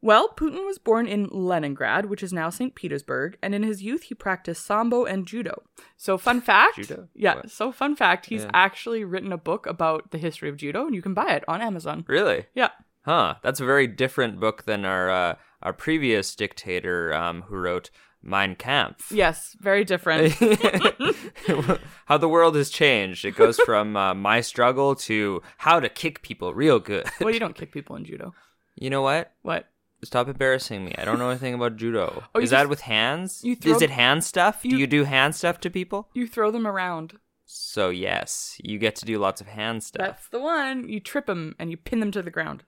Well, 0.00 0.28
Putin 0.36 0.64
was 0.66 0.78
born 0.78 1.06
in 1.06 1.28
Leningrad, 1.30 2.06
which 2.06 2.22
is 2.22 2.32
now 2.32 2.50
St. 2.50 2.74
Petersburg, 2.74 3.36
and 3.42 3.54
in 3.54 3.62
his 3.62 3.82
youth 3.82 4.04
he 4.04 4.14
practiced 4.14 4.64
sambo 4.64 5.04
and 5.04 5.26
judo. 5.26 5.62
So, 5.96 6.16
fun 6.18 6.40
fact. 6.40 6.76
Judo? 6.76 7.08
Yeah, 7.14 7.36
What? 7.36 7.50
so 7.50 7.72
fun 7.72 7.96
fact, 7.96 8.26
he's 8.26 8.44
Yeah. 8.44 8.50
actually 8.54 9.04
written 9.04 9.32
a 9.32 9.38
book 9.38 9.66
about 9.66 10.10
the 10.10 10.18
history 10.18 10.48
of 10.48 10.56
judo, 10.56 10.86
and 10.86 10.94
you 10.94 11.02
can 11.02 11.14
buy 11.14 11.32
it 11.34 11.44
on 11.48 11.60
Amazon. 11.60 12.04
really? 12.08 12.46
Yeah. 12.54 12.70
Huh. 13.02 13.36
That's 13.42 13.60
a 13.60 13.64
very 13.64 13.86
different 13.86 14.38
book 14.38 14.64
than 14.64 14.84
our 14.84 15.08
uh, 15.10 15.34
our 15.62 15.72
previous 15.72 16.34
dictator 16.36 17.12
um, 17.14 17.42
who 17.42 17.56
wrote 17.56 17.90
Mein 18.22 18.56
Kampf. 18.56 19.12
Yes, 19.12 19.56
very 19.60 19.84
different. 19.84 20.32
how 22.06 22.18
the 22.18 22.28
world 22.28 22.56
has 22.56 22.70
changed. 22.70 23.24
It 23.24 23.36
goes 23.36 23.58
from 23.60 23.96
uh, 23.96 24.14
my 24.14 24.40
struggle 24.40 24.94
to 24.96 25.42
how 25.58 25.80
to 25.80 25.88
kick 25.88 26.22
people 26.22 26.52
real 26.54 26.78
good. 26.80 27.08
well, 27.20 27.32
you 27.32 27.40
don't 27.40 27.54
kick 27.54 27.72
people 27.72 27.96
in 27.96 28.04
judo. 28.04 28.34
you 28.76 28.90
know 28.90 29.02
what? 29.02 29.32
What? 29.42 29.68
Stop 30.04 30.28
embarrassing 30.28 30.84
me. 30.84 30.94
I 30.96 31.04
don't 31.04 31.18
know 31.18 31.30
anything 31.30 31.54
about 31.54 31.76
judo. 31.76 32.22
Oh, 32.34 32.38
you 32.38 32.44
Is 32.44 32.50
that 32.50 32.60
just- 32.62 32.70
with 32.70 32.80
hands? 32.82 33.40
you 33.44 33.56
throw- 33.56 33.72
Is 33.74 33.82
it 33.82 33.90
hand 33.90 34.22
stuff? 34.24 34.62
Do 34.62 34.68
you- 34.68 34.78
you 34.78 34.86
do 34.86 35.04
hand 35.04 35.34
stuff 35.34 35.58
to 35.60 35.70
people? 35.70 36.08
You 36.14 36.26
throw 36.28 36.50
them 36.50 36.66
around. 36.66 37.18
So 37.46 37.88
yes, 37.88 38.60
you 38.62 38.78
get 38.78 38.94
to 38.96 39.04
do 39.06 39.18
lots 39.18 39.40
of 39.40 39.46
hand 39.46 39.82
stuff. 39.82 40.06
That's 40.06 40.28
the 40.28 40.38
one. 40.40 40.88
You 40.88 41.00
trip 41.00 41.26
them 41.26 41.54
and 41.58 41.70
you 41.70 41.76
pin 41.76 42.00
them 42.00 42.10
to 42.12 42.22
the 42.22 42.30
ground. 42.30 42.62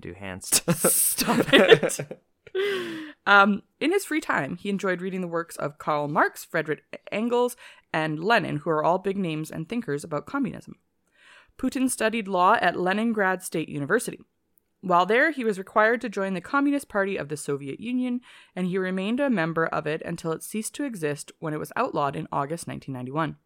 Do 0.00 0.12
hand 0.14 0.42
stuff. 0.44 0.78
Stop 0.78 1.52
it. 1.52 2.18
Um, 3.26 3.62
in 3.80 3.92
his 3.92 4.04
free 4.04 4.20
time, 4.20 4.56
he 4.56 4.68
enjoyed 4.68 5.00
reading 5.00 5.20
the 5.20 5.28
works 5.28 5.56
of 5.56 5.78
Karl 5.78 6.08
Marx, 6.08 6.44
Frederick 6.44 6.82
Engels, 7.10 7.56
and 7.92 8.22
Lenin, 8.22 8.58
who 8.58 8.70
are 8.70 8.84
all 8.84 8.98
big 8.98 9.16
names 9.16 9.50
and 9.50 9.68
thinkers 9.68 10.04
about 10.04 10.26
communism. 10.26 10.76
Putin 11.58 11.90
studied 11.90 12.28
law 12.28 12.56
at 12.60 12.78
Leningrad 12.78 13.42
State 13.42 13.68
University. 13.68 14.20
While 14.80 15.06
there, 15.06 15.30
he 15.30 15.44
was 15.44 15.58
required 15.58 16.00
to 16.00 16.08
join 16.08 16.34
the 16.34 16.40
Communist 16.40 16.88
Party 16.88 17.16
of 17.16 17.28
the 17.28 17.36
Soviet 17.36 17.78
Union, 17.78 18.20
and 18.56 18.66
he 18.66 18.78
remained 18.78 19.20
a 19.20 19.30
member 19.30 19.66
of 19.66 19.86
it 19.86 20.02
until 20.04 20.32
it 20.32 20.42
ceased 20.42 20.74
to 20.74 20.84
exist 20.84 21.30
when 21.38 21.54
it 21.54 21.58
was 21.58 21.72
outlawed 21.76 22.16
in 22.16 22.26
August 22.32 22.66
1991. 22.66 23.36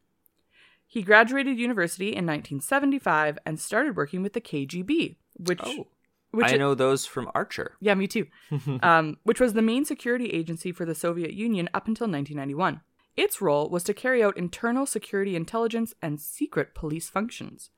He 0.87 1.03
graduated 1.03 1.59
university 1.59 2.09
in 2.09 2.25
1975 2.25 3.39
and 3.45 3.61
started 3.61 3.97
working 3.97 4.23
with 4.23 4.33
the 4.33 4.41
KGB, 4.41 5.17
which, 5.35 5.61
Oh. 5.63 5.89
Which 6.37 6.53
I 6.53 6.57
know 6.57 6.75
those 6.75 7.07
from 7.07 7.31
Archer. 7.35 7.77
yeah, 7.81 7.95
me 7.95 8.07
too. 8.07 8.27
um, 8.83 9.17
which 9.25 9.41
was 9.41 9.55
the 9.55 9.63
main 9.63 9.85
security 9.85 10.27
agency 10.27 10.73
for 10.73 10.85
the 10.85 10.95
Soviet 10.95 11.33
Union 11.33 11.69
up 11.75 11.89
until 11.89 12.07
1991. 12.07 12.81
Its 13.17 13.41
role 13.41 13.69
was 13.71 13.83
to 13.85 13.95
carry 13.95 14.23
out 14.23 14.37
internal 14.37 14.85
security 14.85 15.35
intelligence 15.35 15.95
and 16.03 16.21
secret 16.21 16.75
police 16.75 17.09
functions. 17.09 17.71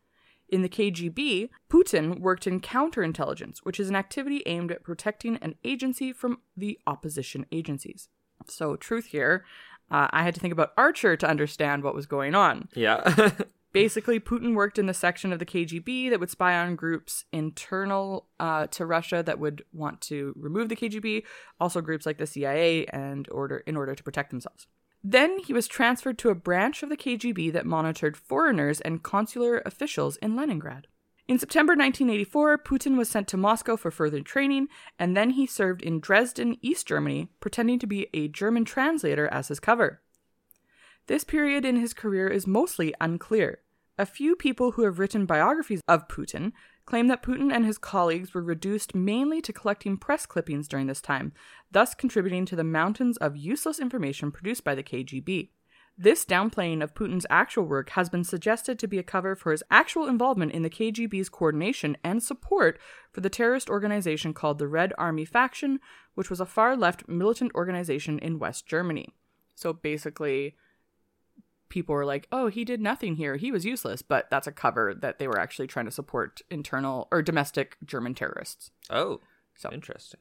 In 0.48 0.62
the 0.62 0.68
KGB, 0.68 1.50
Putin 1.70 2.20
worked 2.20 2.46
in 2.46 2.60
counterintelligence, 2.60 3.58
which 3.58 3.78
is 3.78 3.88
an 3.88 3.96
activity 3.96 4.42
aimed 4.46 4.72
at 4.72 4.82
protecting 4.82 5.36
an 5.36 5.54
agency 5.62 6.12
from 6.12 6.40
the 6.56 6.78
opposition 6.86 7.46
agencies. 7.52 8.08
So, 8.46 8.74
truth 8.76 9.06
here, 9.06 9.44
uh, 9.90 10.08
I 10.10 10.22
had 10.22 10.34
to 10.34 10.40
think 10.40 10.52
about 10.52 10.72
Archer 10.76 11.16
to 11.16 11.28
understand 11.28 11.82
what 11.82 11.94
was 11.94 12.06
going 12.06 12.34
on. 12.34 12.68
Yeah. 12.74 13.32
Basically, 13.72 14.18
Putin 14.18 14.54
worked 14.54 14.78
in 14.78 14.86
the 14.86 14.94
section 14.94 15.32
of 15.32 15.38
the 15.38 15.46
KGB 15.46 16.08
that 16.08 16.20
would 16.20 16.30
spy 16.30 16.54
on 16.56 16.74
groups 16.74 17.24
internal 17.32 18.26
uh, 18.40 18.66
to 18.68 18.86
Russia 18.86 19.22
that 19.22 19.38
would 19.38 19.64
want 19.72 20.00
to 20.02 20.32
remove 20.36 20.68
the 20.70 20.76
KGB, 20.76 21.24
also 21.60 21.82
groups 21.82 22.06
like 22.06 22.18
the 22.18 22.26
CIA, 22.26 22.86
and 22.86 23.28
order 23.30 23.58
in 23.66 23.76
order 23.76 23.94
to 23.94 24.02
protect 24.02 24.30
themselves. 24.30 24.66
Then 25.04 25.38
he 25.38 25.52
was 25.52 25.68
transferred 25.68 26.18
to 26.18 26.30
a 26.30 26.34
branch 26.34 26.82
of 26.82 26.88
the 26.88 26.96
KGB 26.96 27.52
that 27.52 27.66
monitored 27.66 28.16
foreigners 28.16 28.80
and 28.80 29.02
consular 29.02 29.62
officials 29.64 30.16
in 30.16 30.34
Leningrad. 30.34 30.86
In 31.28 31.38
September 31.38 31.72
1984, 31.72 32.58
Putin 32.58 32.96
was 32.96 33.10
sent 33.10 33.28
to 33.28 33.36
Moscow 33.36 33.76
for 33.76 33.90
further 33.90 34.22
training, 34.22 34.68
and 34.98 35.14
then 35.14 35.30
he 35.30 35.46
served 35.46 35.82
in 35.82 36.00
Dresden, 36.00 36.56
East 36.62 36.86
Germany, 36.86 37.28
pretending 37.38 37.78
to 37.80 37.86
be 37.86 38.08
a 38.14 38.28
German 38.28 38.64
translator 38.64 39.28
as 39.28 39.48
his 39.48 39.60
cover. 39.60 40.00
This 41.08 41.24
period 41.24 41.64
in 41.64 41.76
his 41.76 41.94
career 41.94 42.28
is 42.28 42.46
mostly 42.46 42.94
unclear. 43.00 43.60
A 43.98 44.04
few 44.04 44.36
people 44.36 44.72
who 44.72 44.84
have 44.84 44.98
written 44.98 45.24
biographies 45.24 45.80
of 45.88 46.06
Putin 46.06 46.52
claim 46.84 47.08
that 47.08 47.22
Putin 47.22 47.50
and 47.50 47.64
his 47.64 47.78
colleagues 47.78 48.34
were 48.34 48.42
reduced 48.42 48.94
mainly 48.94 49.40
to 49.40 49.52
collecting 49.52 49.96
press 49.96 50.26
clippings 50.26 50.68
during 50.68 50.86
this 50.86 51.00
time, 51.00 51.32
thus 51.72 51.94
contributing 51.94 52.44
to 52.44 52.56
the 52.56 52.62
mountains 52.62 53.16
of 53.16 53.38
useless 53.38 53.78
information 53.78 54.30
produced 54.30 54.64
by 54.64 54.74
the 54.74 54.82
KGB. 54.82 55.48
This 55.96 56.26
downplaying 56.26 56.82
of 56.82 56.94
Putin's 56.94 57.26
actual 57.30 57.64
work 57.64 57.90
has 57.90 58.10
been 58.10 58.22
suggested 58.22 58.78
to 58.78 58.86
be 58.86 58.98
a 58.98 59.02
cover 59.02 59.34
for 59.34 59.50
his 59.50 59.64
actual 59.70 60.06
involvement 60.06 60.52
in 60.52 60.62
the 60.62 60.70
KGB's 60.70 61.30
coordination 61.30 61.96
and 62.04 62.22
support 62.22 62.78
for 63.10 63.22
the 63.22 63.30
terrorist 63.30 63.70
organization 63.70 64.34
called 64.34 64.58
the 64.58 64.68
Red 64.68 64.92
Army 64.98 65.24
Faction, 65.24 65.80
which 66.14 66.28
was 66.28 66.38
a 66.38 66.46
far 66.46 66.76
left 66.76 67.08
militant 67.08 67.52
organization 67.54 68.18
in 68.18 68.38
West 68.38 68.66
Germany. 68.66 69.14
So 69.54 69.72
basically, 69.72 70.54
people 71.68 71.94
were 71.94 72.04
like, 72.06 72.26
oh, 72.32 72.48
he 72.48 72.64
did 72.64 72.80
nothing 72.80 73.16
here. 73.16 73.36
He 73.36 73.52
was 73.52 73.64
useless. 73.64 74.02
But 74.02 74.28
that's 74.30 74.46
a 74.46 74.52
cover 74.52 74.94
that 74.94 75.18
they 75.18 75.28
were 75.28 75.38
actually 75.38 75.66
trying 75.66 75.86
to 75.86 75.90
support 75.92 76.40
internal 76.50 77.08
or 77.10 77.22
domestic 77.22 77.76
German 77.84 78.14
terrorists. 78.14 78.70
Oh, 78.90 79.20
So- 79.56 79.70
interesting. 79.72 80.20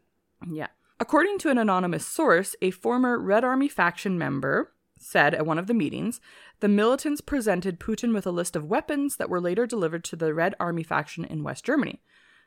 Yeah. 0.51 0.68
According 1.00 1.38
to 1.39 1.50
an 1.50 1.58
anonymous 1.60 2.08
source, 2.08 2.56
a 2.62 2.72
former 2.72 3.20
Red 3.20 3.44
Army 3.44 3.68
faction 3.68 4.18
member 4.18 4.74
said 5.00 5.36
at 5.36 5.46
one 5.46 5.60
of 5.60 5.68
the 5.68 5.74
meetings, 5.75 6.20
the 6.60 6.68
militants 6.68 7.22
presented 7.22 7.80
Putin 7.80 8.13
with 8.16 8.25
a 8.25 8.32
list 8.32 8.56
of 8.56 8.66
weapons 8.66 9.18
that 9.18 9.30
were 9.30 9.39
later 9.39 9.68
delivered 9.68 10.04
to 10.06 10.16
the 10.16 10.34
Red 10.34 10.56
Army 10.60 10.82
faction 10.82 11.24
in 11.24 11.44
West 11.44 11.63
Germany. 11.63 12.01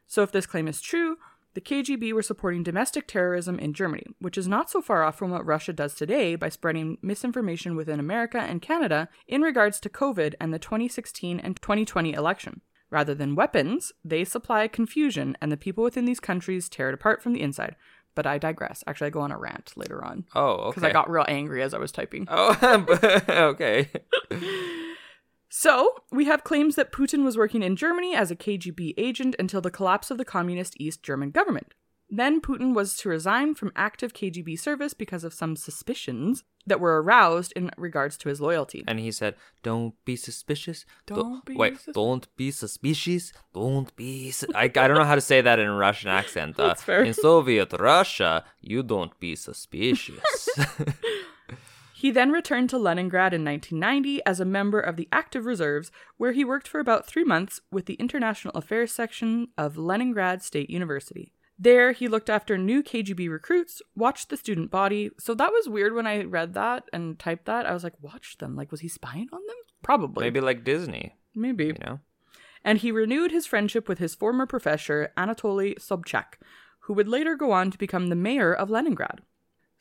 So, 0.09 0.25
if 0.25 0.33
this 0.33 0.47
claim 0.47 0.67
is 0.67 0.81
true, 0.81 1.19
the 1.55 1.61
KGB 1.61 2.13
were 2.13 2.23
supporting 2.23 2.63
domestic 2.63 3.07
terrorism 3.09 3.59
in 3.59 3.73
Germany, 3.75 4.05
which 4.21 4.39
is 4.39 4.47
not 4.47 4.71
so 4.71 4.81
far 4.81 5.03
off 5.03 5.19
from 5.19 5.31
what 5.31 5.45
Russia 5.45 5.73
does 5.73 5.95
today 5.95 6.37
by 6.37 6.49
spreading 6.49 6.97
misinformation 7.03 7.75
within 7.77 7.99
America 7.99 8.39
and 8.39 8.63
Canada 8.63 9.09
in 9.27 9.43
regards 9.43 9.81
to 9.81 9.89
COVID 9.89 10.35
and 10.41 10.55
the 10.55 10.59
2016 10.61 11.41
and 11.41 11.57
2020 11.61 12.13
election. 12.13 12.61
Rather 12.91 13.15
than 13.15 13.35
weapons, 13.37 13.93
they 14.05 14.25
supply 14.25 14.67
confusion, 14.69 15.37
and 15.41 15.51
the 15.53 15.57
people 15.57 15.85
within 15.85 16.05
these 16.07 16.21
countries 16.21 16.69
tear 16.69 16.89
it 16.89 16.95
apart 16.95 17.23
from 17.23 17.33
the 17.33 17.41
inside. 17.43 17.77
But 18.17 18.27
I 18.27 18.39
digress. 18.39 18.83
Actually, 18.87 19.07
I 19.09 19.11
go 19.11 19.21
on 19.21 19.31
a 19.31 19.39
rant 19.39 19.73
later 19.77 20.05
on 20.05 20.25
Oh, 20.35 20.51
okay. 20.55 20.69
because 20.71 20.83
I 20.85 20.93
got 20.93 21.09
real 21.09 21.25
angry 21.29 21.63
as 21.63 21.73
I 21.75 21.79
was 21.79 21.93
typing. 21.93 22.27
Oh, 22.29 22.57
okay. 23.29 23.89
So, 25.53 25.95
we 26.13 26.27
have 26.27 26.45
claims 26.45 26.77
that 26.77 26.93
Putin 26.93 27.25
was 27.25 27.37
working 27.37 27.63
in 27.63 27.75
Germany 27.75 28.15
as 28.15 28.31
a 28.31 28.37
KGB 28.37 28.95
agent 28.97 29.35
until 29.39 29.61
the 29.61 29.71
collapse 29.71 30.11
of 30.11 30.17
the 30.17 30.25
communist 30.25 30.81
East 30.81 31.03
German 31.03 31.33
government. 31.33 31.75
Then 32.09 32.41
Putin 32.41 32.75
was 32.75 32.97
to 32.99 33.09
resign 33.09 33.55
from 33.55 33.73
active 33.77 34.13
KGB 34.13 34.59
service 34.59 34.95
because 34.95 35.23
of 35.23 35.33
some 35.35 35.55
suspicions 35.57 36.43
that 36.67 36.81
were 36.81 37.01
aroused 37.01 37.53
in 37.55 37.71
regards 37.77 38.17
to 38.19 38.29
his 38.29 38.41
loyalty. 38.41 38.85
And 38.89 38.99
he 38.99 39.13
said, 39.13 39.35
"Don't 39.63 39.95
be 40.05 40.17
suspicious. 40.17 40.85
Don't 41.07 41.45
be 41.45 41.55
wait. 41.55 41.81
sus- 41.81 41.95
don't 41.95 42.27
be 42.37 42.51
suspicious. 42.51 43.33
Don't 43.55 43.95
be. 43.97 44.31
Su- 44.33 44.49
I 44.55 44.65
I 44.65 44.69
don't 44.69 44.95
know 44.99 45.05
how 45.05 45.15
to 45.15 45.21
say 45.21 45.41
that 45.41 45.59
in 45.61 45.67
a 45.69 45.77
Russian 45.77 46.11
accent. 46.11 46.57
Uh, 46.61 46.69
That's 46.69 46.83
fair. 46.83 47.05
In 47.05 47.15
Soviet 47.15 47.73
Russia, 47.73 48.45
you 48.61 48.83
don't 48.83 49.19
be 49.21 49.37
suspicious. 49.37 50.49
He 52.01 52.11
then 52.11 52.33
returned 52.33 52.71
to 52.71 52.79
Leningrad 52.79 53.35
in 53.35 53.45
1990 53.45 54.25
as 54.25 54.41
a 54.41 54.47
member 54.47 54.81
of 54.81 54.97
the 54.97 55.07
active 55.13 55.45
reserves, 55.45 55.93
where 56.17 56.33
he 56.33 56.47
worked 56.47 56.67
for 56.67 56.81
about 56.81 57.07
three 57.07 57.25
months 57.25 57.61
with 57.71 57.85
the 57.85 57.93
International 57.97 58.57
Affairs 58.57 58.91
section 58.91 59.49
of 59.59 59.77
Leningrad 59.77 60.43
State 60.43 60.71
University. 60.71 61.35
There, 61.59 61.93
he 61.93 62.09
looked 62.09 62.31
after 62.31 62.57
new 62.57 62.83
KGB 62.83 63.29
recruits, 63.31 63.83
watched 63.95 64.31
the 64.31 64.39
student 64.39 64.71
body. 64.71 65.11
So 65.19 65.35
that 65.35 65.53
was 65.53 65.69
weird 65.69 65.93
when 65.93 66.07
I 66.07 66.23
read 66.23 66.55
that 66.55 66.85
and 66.91 67.19
typed 67.19 67.45
that. 67.45 67.67
I 67.67 67.75
was 67.75 67.85
like, 67.85 68.01
watch 68.01 68.39
them. 68.39 68.57
Like, 68.57 68.71
was 68.71 68.81
he 68.81 68.89
spying 68.89 69.29
on 69.31 69.41
them? 69.47 69.57
Probably. 69.83 70.25
Maybe 70.25 70.41
like 70.41 70.65
Disney. 70.65 71.17
Maybe. 71.35 71.67
You 71.67 71.77
know. 71.85 72.01
And 72.65 72.79
he 72.79 72.91
renewed 72.91 73.31
his 73.31 73.45
friendship 73.45 73.91
with 73.91 73.99
his 73.99 74.15
former 74.15 74.47
professor, 74.47 75.13
Anatoly 75.19 75.75
Sobchak, 75.79 76.39
who 76.85 76.95
would 76.95 77.09
later 77.09 77.37
go 77.37 77.53
on 77.53 77.71
to 77.71 77.77
become 77.77 78.07
the 78.07 78.17
mayor 78.17 78.55
of 78.55 78.71
Leningrad. 78.71 79.21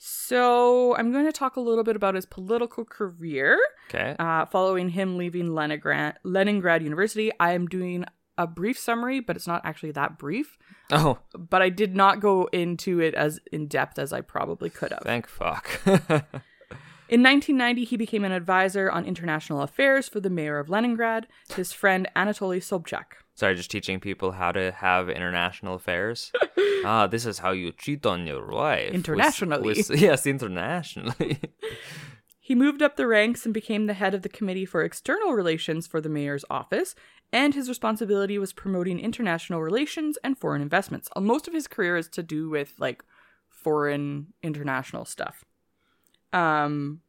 So, 0.01 0.95
I'm 0.95 1.12
going 1.12 1.25
to 1.25 1.31
talk 1.33 1.57
a 1.57 1.59
little 1.59 1.83
bit 1.83 1.95
about 1.97 2.15
his 2.15 2.25
political 2.25 2.85
career. 2.85 3.59
Okay. 3.89 4.15
Uh, 4.17 4.45
following 4.45 4.89
him 4.89 5.17
leaving 5.17 5.53
Leningrad, 5.53 6.17
Leningrad 6.23 6.81
University, 6.83 7.31
I 7.38 7.51
am 7.51 7.67
doing 7.67 8.05
a 8.38 8.47
brief 8.47 8.79
summary, 8.79 9.19
but 9.19 9.35
it's 9.35 9.45
not 9.47 9.62
actually 9.65 9.91
that 9.91 10.17
brief. 10.17 10.57
oh, 10.91 11.19
But 11.38 11.62
I 11.62 11.67
did 11.67 11.97
not 11.97 12.21
go 12.21 12.47
into 12.53 13.01
it 13.01 13.13
as 13.13 13.41
in 13.51 13.67
depth 13.67 13.99
as 13.99 14.13
I 14.13 14.21
probably 14.21 14.69
could 14.69 14.91
have. 14.93 15.01
thank 15.03 15.27
fuck. 15.27 15.81
In 17.10 17.24
1990, 17.24 17.86
he 17.86 17.98
became 17.98 18.24
an 18.24 18.32
advisor 18.32 18.91
on 18.91 19.04
international 19.06 19.62
affairs 19.63 20.08
for 20.08 20.19
the 20.19 20.30
mayor 20.30 20.60
of 20.60 20.69
Leningrad, 20.69 21.26
his 21.56 21.74
friend 21.74 22.08
Anatoly 22.15 22.60
Sobchak. 22.60 23.06
Sorry, 23.34 23.56
just 23.56 23.72
teaching 23.72 24.00
people 24.00 24.34
how 24.34 24.52
to 24.52 24.72
have 24.74 25.10
international 25.10 25.74
affairs. 25.74 26.32
ah, 26.86 27.08
this 27.08 27.26
is 27.26 27.39
how 27.39 27.52
you 27.52 27.72
cheat 27.72 28.06
on 28.06 28.28
your 28.28 28.45
wife. 28.48 28.93
Internationally. 28.93 29.63
with- 29.63 29.89
yes, 30.00 30.28
internationally. 30.28 31.39
He 32.41 32.56
moved 32.56 32.82
up 32.82 32.95
the 32.95 33.06
ranks 33.06 33.45
and 33.45 33.54
became 33.54 33.86
the 33.86 33.93
head 33.93 34.15
of 34.15 34.24
the 34.24 34.28
Committee 34.30 34.65
for 34.65 34.82
External 34.82 35.34
Relations 35.34 35.86
for 35.86 36.02
the 36.02 36.10
mayor's 36.10 36.43
office, 36.50 36.95
and 37.32 37.54
his 37.54 37.69
responsibility 37.69 38.39
was 38.39 38.54
promoting 38.54 39.00
international 39.00 39.62
relations 39.62 40.17
and 40.24 40.36
foreign 40.36 40.63
investments. 40.63 41.10
Uh, 41.15 41.19
Most 41.19 41.48
of 41.48 41.54
his 41.54 41.67
career 41.67 41.95
is 41.95 42.08
to 42.10 42.24
do 42.24 42.50
with 42.50 42.74
like 42.80 43.04
foreign 43.50 44.34
international 44.41 45.06
stuff. 45.06 45.45
Um 46.33 47.01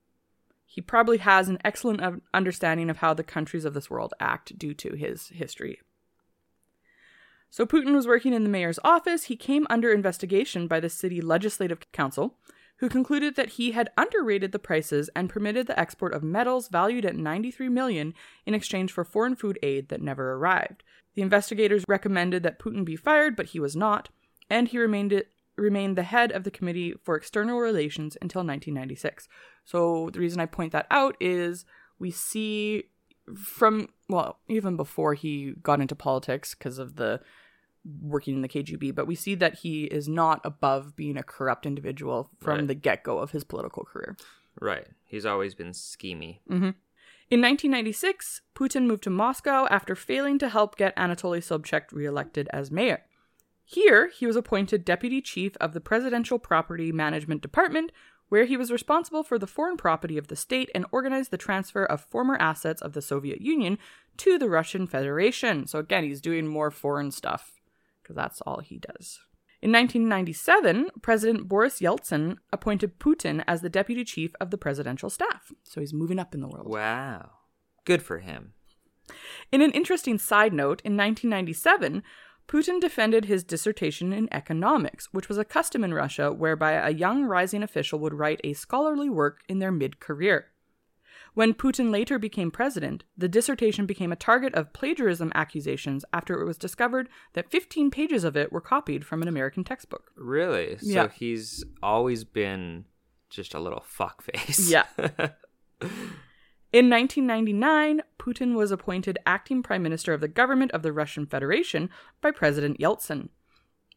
he 0.67 0.81
probably 0.81 1.19
has 1.19 1.49
an 1.49 1.59
excellent 1.65 2.23
understanding 2.33 2.91
of 2.91 2.99
how 2.99 3.13
the 3.13 3.25
countries 3.25 3.65
of 3.65 3.75
this 3.75 3.91
world 3.91 4.15
act 4.21 4.57
due 4.57 4.73
to 4.75 4.95
his 4.95 5.29
history. 5.31 5.81
So 7.51 7.67
Putin 7.67 7.93
was 7.93 8.07
working 8.07 8.33
in 8.33 8.45
the 8.45 8.49
mayor's 8.49 8.79
office. 8.85 9.25
He 9.25 9.35
came 9.35 9.67
under 9.69 9.93
investigation 9.93 10.69
by 10.69 10.79
the 10.79 10.89
city 10.89 11.21
legislative 11.21 11.91
council, 11.91 12.37
who 12.77 12.89
concluded 12.89 13.35
that 13.35 13.51
he 13.51 13.73
had 13.73 13.91
underrated 13.99 14.53
the 14.53 14.61
prices 14.61 15.11
and 15.17 15.29
permitted 15.29 15.67
the 15.67 15.79
export 15.79 16.15
of 16.15 16.23
metals 16.23 16.69
valued 16.69 17.05
at 17.05 17.17
93 17.17 17.69
million 17.69 18.15
in 18.47 18.55
exchange 18.55 18.93
for 18.93 19.05
foreign 19.05 19.35
food 19.35 19.59
aid 19.65 19.89
that 19.89 20.01
never 20.01 20.35
arrived. 20.35 20.85
The 21.17 21.23
investigators 21.23 21.85
recommended 21.89 22.45
that 22.45 22.61
Putin 22.61 22.85
be 22.85 22.95
fired, 22.95 23.35
but 23.35 23.47
he 23.47 23.59
was 23.59 23.75
not, 23.75 24.09
and 24.49 24.69
he 24.69 24.79
remained 24.79 25.13
remained 25.61 25.97
the 25.97 26.03
head 26.03 26.33
of 26.33 26.45
the 26.45 26.51
Committee 26.51 26.95
for 27.05 27.15
External 27.17 27.59
Relations 27.61 28.17
until 28.23 28.41
1996. 28.41 29.29
So 29.65 30.11
the 30.13 30.19
reason 30.21 30.41
I 30.41 30.47
point 30.47 30.73
that 30.73 30.87
out 30.91 31.17
is 31.21 31.65
we 31.99 32.11
see 32.11 32.85
from 33.37 33.89
well, 34.09 34.39
even 34.49 34.77
before 34.77 35.15
he 35.15 35.53
got 35.63 35.81
into 35.81 35.95
politics 35.95 36.55
because 36.55 36.79
of 36.79 36.97
the 36.97 37.21
working 38.03 38.35
in 38.37 38.43
the 38.43 38.49
KGB, 38.49 38.95
but 38.95 39.07
we 39.07 39.15
see 39.15 39.35
that 39.37 39.57
he 39.61 39.85
is 39.85 40.09
not 40.09 40.41
above 40.45 40.97
being 40.97 41.17
a 41.17 41.23
corrupt 41.23 41.65
individual 41.65 42.31
from 42.41 42.59
Right. 42.59 42.67
the 42.69 42.75
get 42.75 43.05
go 43.05 43.19
of 43.19 43.31
his 43.31 43.45
political 43.45 43.85
career. 43.85 44.17
right. 44.61 44.87
He's 45.05 45.25
always 45.27 45.55
been 45.55 45.71
schemy. 45.71 46.41
Mm-hmm. 46.51 46.71
In 47.31 47.41
1996, 47.41 48.43
Putin 48.57 48.87
moved 48.87 49.05
to 49.05 49.11
Moscow 49.11 49.67
after 49.71 49.95
failing 49.95 50.39
to 50.41 50.49
help 50.49 50.77
get 50.77 50.95
Anatoly 50.97 51.39
Sobchak 51.41 51.93
reelected 51.93 52.49
as 52.53 52.71
mayor. 52.71 53.03
Here, 53.73 54.09
he 54.09 54.27
was 54.27 54.35
appointed 54.35 54.85
deputy 54.85 55.21
chief 55.21 55.57
of 55.61 55.75
the 55.75 55.81
Presidential 55.81 56.41
Property 56.41 56.91
Management 56.91 57.41
Department, 57.41 57.93
where 58.29 58.45
he 58.45 58.57
was 58.57 58.73
responsible 58.73 59.23
for 59.23 59.39
the 59.39 59.47
foreign 59.47 59.77
property 59.77 60.19
of 60.19 60.27
the 60.27 60.35
state 60.35 60.69
and 60.75 60.85
organized 60.91 61.31
the 61.31 61.39
transfer 61.39 61.85
of 61.85 62.01
former 62.01 62.37
assets 62.41 62.83
of 62.83 62.95
the 62.95 63.01
Soviet 63.01 63.41
Union 63.41 63.79
to 64.17 64.39
the 64.39 64.49
Russian 64.49 64.89
Federation. 64.89 65.69
So, 65.69 65.79
again, 65.79 66.03
he's 66.03 66.21
doing 66.21 66.49
more 66.49 66.73
foreign 66.73 67.13
stuff 67.13 67.61
because 68.03 68.17
that's 68.17 68.41
all 68.41 68.59
he 68.59 68.81
does. 68.81 69.21
In 69.63 69.71
1997, 69.71 70.91
President 71.01 71.47
Boris 71.47 71.79
Yeltsin 71.79 72.39
appointed 72.53 72.99
Putin 72.99 73.45
as 73.47 73.61
the 73.61 73.69
deputy 73.69 74.03
chief 74.03 74.33
of 74.41 74.51
the 74.51 74.59
presidential 74.59 75.11
staff. 75.11 75.53
So 75.63 75.81
he's 75.81 75.95
moving 75.95 76.19
up 76.19 76.35
in 76.35 76.41
the 76.41 76.49
world. 76.49 76.69
Wow. 76.69 77.31
Good 77.85 78.03
for 78.03 78.19
him. 78.19 78.55
In 79.53 79.63
an 79.63 79.71
interesting 79.71 80.19
side 80.19 80.53
note, 80.53 80.83
in 80.85 80.97
1997, 80.97 82.03
Putin 82.51 82.81
defended 82.81 83.27
his 83.27 83.45
dissertation 83.45 84.13
in 84.13 84.29
economics, 84.33 85.09
which 85.13 85.29
was 85.29 85.39
a 85.39 85.45
custom 85.45 85.85
in 85.85 85.95
Russia 85.95 86.33
whereby 86.33 86.73
a 86.73 86.91
young 86.91 87.23
rising 87.23 87.63
official 87.63 88.01
would 88.01 88.13
write 88.13 88.41
a 88.43 88.55
scholarly 88.55 89.09
work 89.09 89.43
in 89.49 89.61
their 89.61 89.71
mid 89.71 90.01
career. 90.01 90.47
When 91.35 91.55
Putin 91.55 91.93
later 91.93 92.19
became 92.19 92.51
president, 92.51 93.05
the 93.17 93.29
dissertation 93.29 93.87
became 93.87 94.11
a 94.11 94.17
target 94.17 94.53
of 94.55 94.73
plagiarism 94.73 95.31
accusations 95.33 96.05
after 96.13 96.41
it 96.41 96.45
was 96.45 96.59
discovered 96.59 97.09
that 97.35 97.53
15 97.53 97.89
pages 97.93 98.25
of 98.25 98.37
it 98.37 98.51
were 98.51 98.61
copied 98.61 99.07
from 99.07 99.23
an 99.23 99.29
American 99.29 99.63
textbook. 99.63 100.11
Really? 100.17 100.77
So 100.79 100.87
Yeah. 100.89 101.09
he's 101.09 101.65
always 101.85 102.25
been 102.25 102.87
just 103.29 103.55
a 103.55 103.61
little 103.61 103.85
fuckface. 103.89 104.69
Yeah. 104.69 104.87
In 106.73 106.89
1999, 106.89 108.03
Putin 108.17 108.55
was 108.55 108.71
appointed 108.71 109.19
acting 109.27 109.61
prime 109.61 109.83
minister 109.83 110.13
of 110.13 110.21
the 110.21 110.29
government 110.29 110.71
of 110.71 110.83
the 110.83 110.93
Russian 110.93 111.27
Federation 111.27 111.91
by 112.21 112.31
President 112.31 112.79
Yeltsin. 112.79 113.31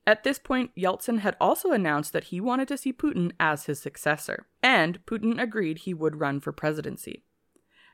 At 0.08 0.24
this 0.24 0.40
point, 0.40 0.72
Yeltsin 0.76 1.20
had 1.20 1.38
also 1.40 1.72
announced 1.72 2.14
that 2.14 2.26
he 2.26 2.42
wanted 2.42 2.68
to 2.70 2.78
see 2.78 2.92
Putin 2.92 3.32
as 3.40 3.66
his 3.66 3.80
successor, 3.80 4.48
and 4.64 5.06
Putin 5.06 5.40
agreed 5.40 5.80
he 5.80 5.94
would 5.94 6.20
run 6.20 6.40
for 6.40 6.52
presidency. 6.52 7.24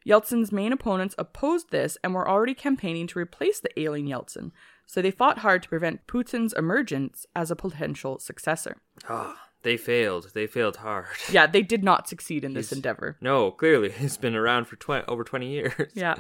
Yeltsin's 0.08 0.52
main 0.52 0.72
opponents 0.72 1.14
opposed 1.18 1.72
this 1.72 1.98
and 2.02 2.14
were 2.14 2.28
already 2.28 2.54
campaigning 2.54 3.06
to 3.08 3.20
replace 3.20 3.60
the 3.60 3.78
ailing 3.80 4.08
Yeltsin, 4.08 4.52
so 4.86 5.02
they 5.02 5.12
fought 5.12 5.40
hard 5.40 5.62
to 5.62 5.70
prevent 5.70 6.08
Putin's 6.08 6.54
emergence 6.54 7.26
as 7.36 7.52
a 7.52 7.56
potential 7.56 8.18
successor. 8.18 8.78
Ah, 9.10 9.49
they 9.64 9.76
failed. 9.78 10.32
They 10.34 10.48
failed 10.48 10.78
hard. 10.78 11.08
Yeah, 11.32 11.46
they 11.48 11.62
did 11.62 11.84
not 11.84 12.08
succeed 12.08 12.44
in 12.46 12.54
this 12.54 12.70
He's- 12.70 12.78
endeavor. 12.78 13.18
No, 13.22 13.52
clearly 13.52 13.94
it's 14.00 14.18
been 14.18 14.36
around 14.36 14.66
for 14.66 14.76
20, 14.78 15.06
over 15.08 15.24
20 15.24 15.50
years. 15.50 15.92
Yeah. 15.94 16.16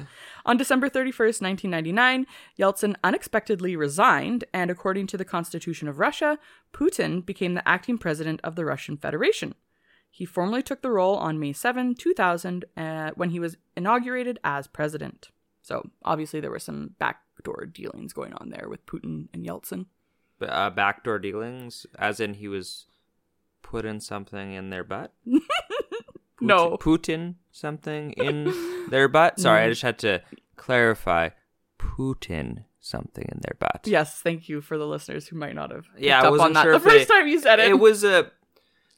On 0.45 0.57
December 0.57 0.89
31st, 0.89 1.41
1999, 1.41 2.25
Yeltsin 2.59 2.95
unexpectedly 3.03 3.75
resigned, 3.75 4.43
and 4.53 4.69
according 4.69 5.07
to 5.07 5.17
the 5.17 5.25
Constitution 5.25 5.87
of 5.87 5.99
Russia, 5.99 6.37
Putin 6.73 7.25
became 7.25 7.53
the 7.53 7.67
acting 7.67 7.97
president 7.97 8.39
of 8.43 8.55
the 8.55 8.65
Russian 8.65 8.97
Federation. 8.97 9.55
He 10.11 10.25
formally 10.25 10.63
took 10.63 10.81
the 10.81 10.91
role 10.91 11.15
on 11.15 11.39
May 11.39 11.53
7, 11.53 11.95
2000, 11.95 12.65
uh, 12.75 13.11
when 13.15 13.29
he 13.29 13.39
was 13.39 13.57
inaugurated 13.77 14.39
as 14.43 14.67
president. 14.67 15.29
So, 15.61 15.91
obviously, 16.03 16.39
there 16.39 16.49
were 16.51 16.57
some 16.59 16.95
backdoor 16.99 17.67
dealings 17.67 18.11
going 18.11 18.33
on 18.33 18.49
there 18.49 18.67
with 18.67 18.85
Putin 18.87 19.27
and 19.33 19.45
Yeltsin. 19.45 19.85
Uh, 20.41 20.69
backdoor 20.71 21.19
dealings, 21.19 21.85
as 21.99 22.19
in 22.19 22.33
he 22.35 22.47
was 22.47 22.87
putting 23.69 23.99
something 23.99 24.53
in 24.53 24.69
their 24.69 24.83
butt? 24.83 25.13
No. 26.41 26.77
Putin 26.77 27.35
something 27.51 28.13
in 28.13 28.53
their 28.89 29.09
butt? 29.09 29.39
Sorry, 29.41 29.63
I 29.65 29.69
just 29.69 29.81
had 29.81 29.99
to 29.99 30.21
clarify. 30.55 31.29
Putin 31.77 32.63
something 32.79 33.25
in 33.29 33.39
their 33.41 33.57
butt. 33.59 33.81
Yes, 33.85 34.21
thank 34.21 34.47
you 34.47 34.61
for 34.61 34.77
the 34.77 34.87
listeners 34.87 35.27
who 35.27 35.35
might 35.35 35.53
not 35.53 35.69
have 35.71 35.85
Yeah, 35.97 36.21
I 36.21 36.29
wasn't 36.29 36.55
sure 36.57 36.71
the 36.71 36.79
first 36.79 37.07
they- 37.09 37.13
time 37.13 37.27
you 37.27 37.39
said 37.41 37.59
it. 37.59 37.67
It 37.69 37.79
was 37.79 38.03
a 38.05 38.31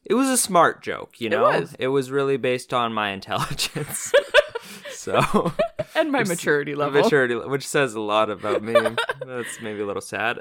it 0.04 0.14
was 0.14 0.28
a 0.28 0.36
smart 0.36 0.82
joke, 0.82 1.20
you 1.20 1.26
It 1.26 1.30
know? 1.30 1.42
was. 1.42 1.74
It 1.80 1.88
was 1.88 2.10
really 2.12 2.36
based 2.36 2.72
on 2.72 2.92
my 2.92 3.10
intelligence. 3.10 4.12
so 4.92 5.52
and 5.96 6.12
my 6.12 6.22
maturity 6.22 6.74
level. 6.76 7.02
maturity, 7.02 7.34
which 7.34 7.66
says 7.66 7.94
a 7.94 8.00
lot 8.00 8.30
about 8.30 8.62
me. 8.62 8.74
That's 9.26 9.60
maybe 9.60 9.80
a 9.80 9.86
little 9.86 10.00
sad. 10.02 10.38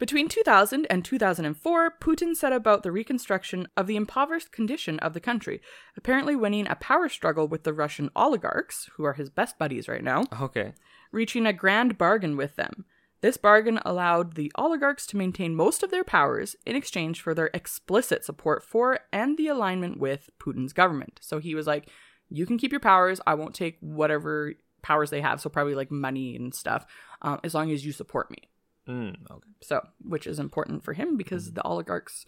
Between 0.00 0.30
2000 0.30 0.86
and 0.88 1.04
2004, 1.04 1.98
Putin 2.00 2.34
set 2.34 2.54
about 2.54 2.82
the 2.82 2.90
reconstruction 2.90 3.68
of 3.76 3.86
the 3.86 3.96
impoverished 3.96 4.50
condition 4.50 4.98
of 5.00 5.12
the 5.12 5.20
country, 5.20 5.60
apparently 5.94 6.34
winning 6.34 6.66
a 6.66 6.74
power 6.74 7.06
struggle 7.10 7.46
with 7.46 7.64
the 7.64 7.74
Russian 7.74 8.08
oligarchs, 8.16 8.88
who 8.94 9.04
are 9.04 9.12
his 9.12 9.28
best 9.28 9.58
buddies 9.58 9.88
right 9.88 10.02
now, 10.02 10.24
okay. 10.40 10.72
reaching 11.12 11.44
a 11.44 11.52
grand 11.52 11.98
bargain 11.98 12.38
with 12.38 12.56
them. 12.56 12.86
This 13.20 13.36
bargain 13.36 13.78
allowed 13.84 14.36
the 14.36 14.50
oligarchs 14.54 15.06
to 15.08 15.18
maintain 15.18 15.54
most 15.54 15.82
of 15.82 15.90
their 15.90 16.02
powers 16.02 16.56
in 16.64 16.76
exchange 16.76 17.20
for 17.20 17.34
their 17.34 17.50
explicit 17.52 18.24
support 18.24 18.64
for 18.64 19.00
and 19.12 19.36
the 19.36 19.48
alignment 19.48 20.00
with 20.00 20.30
Putin's 20.38 20.72
government. 20.72 21.20
So 21.20 21.40
he 21.40 21.54
was 21.54 21.66
like, 21.66 21.90
You 22.30 22.46
can 22.46 22.56
keep 22.56 22.72
your 22.72 22.80
powers. 22.80 23.20
I 23.26 23.34
won't 23.34 23.54
take 23.54 23.76
whatever 23.80 24.54
powers 24.80 25.10
they 25.10 25.20
have, 25.20 25.42
so 25.42 25.50
probably 25.50 25.74
like 25.74 25.90
money 25.90 26.36
and 26.36 26.54
stuff, 26.54 26.86
um, 27.20 27.38
as 27.44 27.52
long 27.54 27.70
as 27.70 27.84
you 27.84 27.92
support 27.92 28.30
me. 28.30 28.48
Mm, 28.88 29.16
okay. 29.30 29.48
So, 29.62 29.86
which 30.02 30.26
is 30.26 30.38
important 30.38 30.82
for 30.82 30.92
him 30.92 31.16
because 31.16 31.52
the 31.52 31.62
oligarchs 31.62 32.24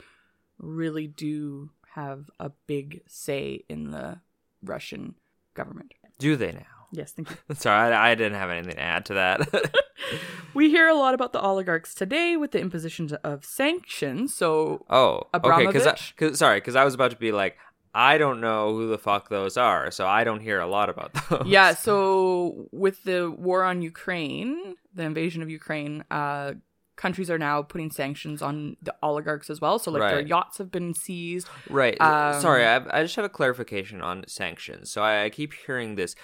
really 0.59 1.07
do 1.07 1.71
have 1.95 2.31
a 2.39 2.51
big 2.67 3.03
say 3.07 3.65
in 3.69 3.91
the 3.91 4.21
Russian 4.63 5.15
government. 5.55 5.93
Do 6.19 6.37
they 6.37 6.53
now? 6.53 6.67
Yes, 6.93 7.13
thank 7.13 7.31
you. 7.31 7.37
Sorry, 7.55 7.93
I, 7.93 8.13
I 8.13 8.15
didn't 8.15 8.39
have 8.39 8.51
anything 8.51 8.75
to 8.75 8.81
add 8.81 9.07
to 9.07 9.15
that. 9.15 9.73
we 10.55 10.71
hear 10.71 10.89
a 10.89 10.95
lot 10.95 11.15
about 11.15 11.33
the 11.33 11.41
oligarchs 11.41 11.95
today 11.95 12.37
with 12.37 12.53
the 12.53 12.61
imposition 12.61 13.11
of 13.25 13.45
sanctions. 13.45 14.35
So, 14.35 14.85
oh, 14.91 15.23
okay. 15.35 15.67
Because 15.67 16.13
cause, 16.17 16.39
sorry, 16.39 16.59
because 16.59 16.77
I 16.77 16.85
was 16.85 16.95
about 16.95 17.11
to 17.11 17.17
be 17.17 17.33
like, 17.33 17.57
I 17.95 18.17
don't 18.19 18.41
know 18.41 18.75
who 18.75 18.89
the 18.89 18.99
fuck 18.99 19.29
those 19.29 19.57
are, 19.57 19.91
so 19.91 20.07
I 20.07 20.25
don't 20.25 20.41
hear 20.41 20.61
a 20.61 20.67
lot 20.67 20.89
about 20.89 21.13
those. 21.29 21.47
yeah, 21.47 21.75
so 21.75 22.69
with 22.73 23.03
the 23.05 23.31
war 23.31 23.65
on 23.65 23.83
Ukraine, 23.83 24.77
the 24.95 25.03
invasion 25.03 25.43
of 25.43 25.51
Ukraine, 25.51 26.05
uh, 26.11 26.55
countries 26.97 27.31
are 27.31 27.39
now 27.39 27.63
putting 27.63 27.91
sanctions 27.91 28.41
on 28.41 28.77
the 28.81 28.95
oligarchs 29.03 29.51
as 29.51 29.61
well. 29.61 29.79
So, 29.79 29.91
like, 29.91 30.11
their 30.11 30.21
yachts 30.21 30.59
have 30.59 30.71
been 30.71 30.95
seized. 30.95 31.49
Right. 31.69 32.01
Um, 32.01 32.41
Sorry, 32.41 32.65
I, 32.65 32.77
I 32.99 33.03
just 33.03 33.17
have 33.17 33.25
a 33.25 33.31
clarification 33.31 34.01
on 34.01 34.25
sanctions. 34.27 34.91
So 34.91 35.03
I, 35.03 35.25
I 35.25 35.31
keep 35.31 35.53
hearing 35.53 35.97
this, 35.97 36.15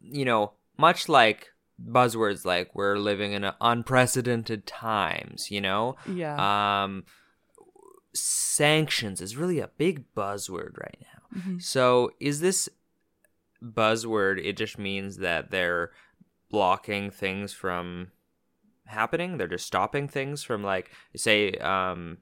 you 0.00 0.24
know, 0.24 0.52
much 0.76 1.08
like 1.08 1.52
buzzwords 1.84 2.44
like 2.44 2.74
we're 2.74 2.98
living 2.98 3.32
in 3.32 3.50
unprecedented 3.60 4.66
times, 4.66 5.50
you 5.50 5.60
know? 5.60 5.96
Yeah. 6.06 6.84
Um, 6.84 7.04
sanctions 8.14 9.20
is 9.20 9.36
really 9.36 9.60
a 9.60 9.68
big 9.68 10.04
buzzword 10.14 10.78
right 10.78 10.98
now. 11.00 11.15
Mm-hmm. 11.34 11.58
So 11.58 12.12
is 12.20 12.40
this 12.40 12.68
buzzword, 13.62 14.44
it 14.44 14.56
just 14.56 14.78
means 14.78 15.18
that 15.18 15.50
they're 15.50 15.92
blocking 16.50 17.10
things 17.10 17.52
from 17.52 18.12
happening? 18.86 19.36
They're 19.36 19.48
just 19.48 19.66
stopping 19.66 20.08
things 20.08 20.42
from, 20.42 20.62
like, 20.62 20.90
say, 21.16 21.52
um, 21.54 22.18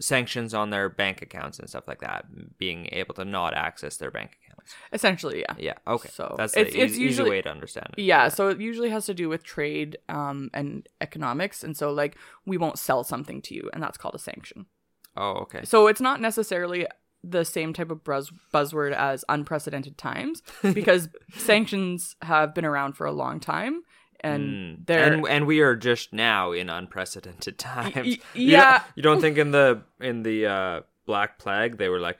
sanctions 0.00 0.52
on 0.54 0.70
their 0.70 0.88
bank 0.88 1.22
accounts 1.22 1.58
and 1.58 1.68
stuff 1.68 1.86
like 1.86 2.00
that, 2.00 2.26
being 2.58 2.88
able 2.92 3.14
to 3.14 3.24
not 3.24 3.54
access 3.54 3.96
their 3.96 4.10
bank 4.10 4.38
accounts. 4.44 4.74
Essentially, 4.92 5.40
yeah. 5.40 5.54
Yeah, 5.58 5.74
okay. 5.86 6.08
So, 6.12 6.34
that's 6.36 6.54
the 6.54 6.60
it's- 6.62 6.74
it's 6.74 6.92
easy, 6.94 7.02
usually- 7.02 7.28
easy 7.28 7.30
way 7.30 7.42
to 7.42 7.50
understand 7.50 7.94
it. 7.96 8.02
Yeah, 8.02 8.28
so 8.28 8.48
it 8.48 8.60
usually 8.60 8.90
has 8.90 9.06
to 9.06 9.14
do 9.14 9.28
with 9.28 9.44
trade 9.44 9.98
um, 10.08 10.50
and 10.52 10.88
economics. 11.00 11.62
And 11.62 11.76
so, 11.76 11.92
like, 11.92 12.16
we 12.44 12.56
won't 12.58 12.78
sell 12.78 13.04
something 13.04 13.40
to 13.42 13.54
you, 13.54 13.70
and 13.72 13.82
that's 13.82 13.96
called 13.96 14.14
a 14.14 14.18
sanction. 14.18 14.66
Oh, 15.16 15.32
okay. 15.42 15.64
So 15.64 15.86
it's 15.86 16.00
not 16.00 16.20
necessarily 16.20 16.86
the 17.30 17.44
same 17.44 17.72
type 17.72 17.90
of 17.90 18.04
buzz- 18.04 18.32
buzzword 18.52 18.92
as 18.92 19.24
unprecedented 19.28 19.96
times 19.96 20.42
because 20.74 21.08
sanctions 21.36 22.16
have 22.22 22.54
been 22.54 22.64
around 22.64 22.92
for 22.94 23.06
a 23.06 23.12
long 23.12 23.40
time 23.40 23.82
and 24.20 24.42
Mm. 24.80 24.86
they're 24.86 25.12
and 25.12 25.26
and 25.28 25.46
we 25.46 25.60
are 25.60 25.76
just 25.76 26.12
now 26.12 26.52
in 26.52 26.70
unprecedented 26.70 27.58
times. 27.72 27.94
y- 27.94 28.02
You 28.02 28.16
don't- 28.16 28.26
yeah. 28.50 28.82
you 28.96 29.02
don't 29.02 29.20
think 29.20 29.36
in 29.38 29.50
the 29.50 29.82
in 30.00 30.22
the 30.22 30.46
uh, 30.46 30.80
Black 31.06 31.38
Plague 31.38 31.76
they 31.78 31.88
were 31.90 32.00
like, 32.00 32.18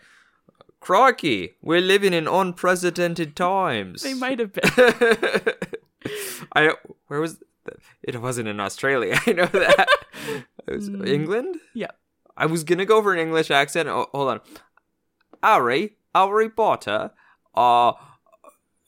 "Crikey, 0.81 1.55
we're 1.63 1.81
living 1.81 2.13
in 2.13 2.27
unprecedented 2.29 3.35
times." 3.37 4.03
they 4.03 4.13
might 4.15 4.39
have 4.39 4.53
been. 4.53 4.71
I 6.55 6.73
where 7.09 7.21
was 7.21 7.41
it? 8.07 8.21
Wasn't 8.21 8.49
in 8.49 8.61
Australia. 8.61 9.19
I 9.27 9.33
know 9.33 9.47
that. 9.47 9.89
It 10.69 10.75
was 10.77 10.91
Mm. 10.91 11.09
England. 11.09 11.57
yeah. 11.75 11.91
I 12.37 12.47
was 12.47 12.65
gonna 12.65 12.85
go 12.85 13.01
for 13.03 13.13
an 13.15 13.19
English 13.21 13.51
accent. 13.51 13.89
Oh, 13.89 14.09
hold 14.13 14.29
on, 14.29 14.41
Harry, 15.45 15.97
Harry 16.15 16.49
Potter. 16.49 17.11
Uh 17.55 17.93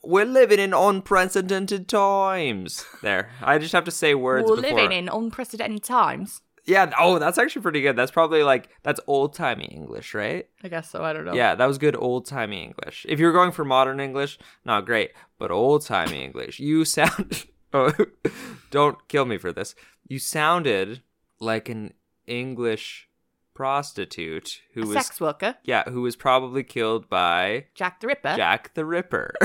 we're 0.03 0.25
living 0.25 0.59
in 0.59 0.73
unprecedented 0.73 1.87
times. 1.89 2.85
There, 3.01 3.29
I 3.41 3.57
just 3.57 3.73
have 3.73 3.83
to 3.85 3.91
say 3.91 4.15
words. 4.15 4.49
We're 4.49 4.55
before. 4.57 4.79
living 4.79 4.97
in 4.97 5.09
unprecedented 5.09 5.83
times. 5.83 6.41
Yeah. 6.65 6.91
Oh, 6.99 7.17
that's 7.17 7.37
actually 7.37 7.61
pretty 7.61 7.81
good. 7.81 7.95
That's 7.95 8.11
probably 8.11 8.43
like 8.43 8.69
that's 8.83 8.99
old 9.07 9.33
timey 9.33 9.65
English, 9.65 10.13
right? 10.13 10.47
I 10.63 10.67
guess 10.67 10.89
so. 10.89 11.03
I 11.03 11.13
don't 11.13 11.25
know. 11.25 11.33
Yeah, 11.33 11.55
that 11.55 11.65
was 11.65 11.77
good 11.77 11.95
old 11.95 12.25
timey 12.25 12.63
English. 12.63 13.05
If 13.09 13.19
you're 13.19 13.33
going 13.33 13.51
for 13.51 13.65
modern 13.65 13.99
English, 13.99 14.37
not 14.65 14.85
great, 14.85 15.11
but 15.39 15.49
old 15.51 15.85
timey 15.85 16.23
English. 16.23 16.59
You 16.59 16.85
sound. 16.85 17.45
Oh, 17.73 17.91
don't 18.71 18.97
kill 19.09 19.25
me 19.25 19.37
for 19.37 19.51
this. 19.51 19.75
You 20.07 20.19
sounded 20.19 21.01
like 21.41 21.67
an 21.67 21.93
English 22.25 23.06
prostitute 23.57 24.61
who 24.75 24.83
A 24.83 24.85
was 24.85 24.93
sex 24.93 25.19
worker, 25.19 25.55
yeah, 25.63 25.89
who 25.89 26.03
was 26.03 26.15
probably 26.15 26.63
killed 26.63 27.09
by 27.09 27.65
Jack 27.73 27.99
the 28.01 28.07
Ripper. 28.07 28.35
Jack 28.35 28.73
the 28.75 28.85
Ripper. 28.85 29.33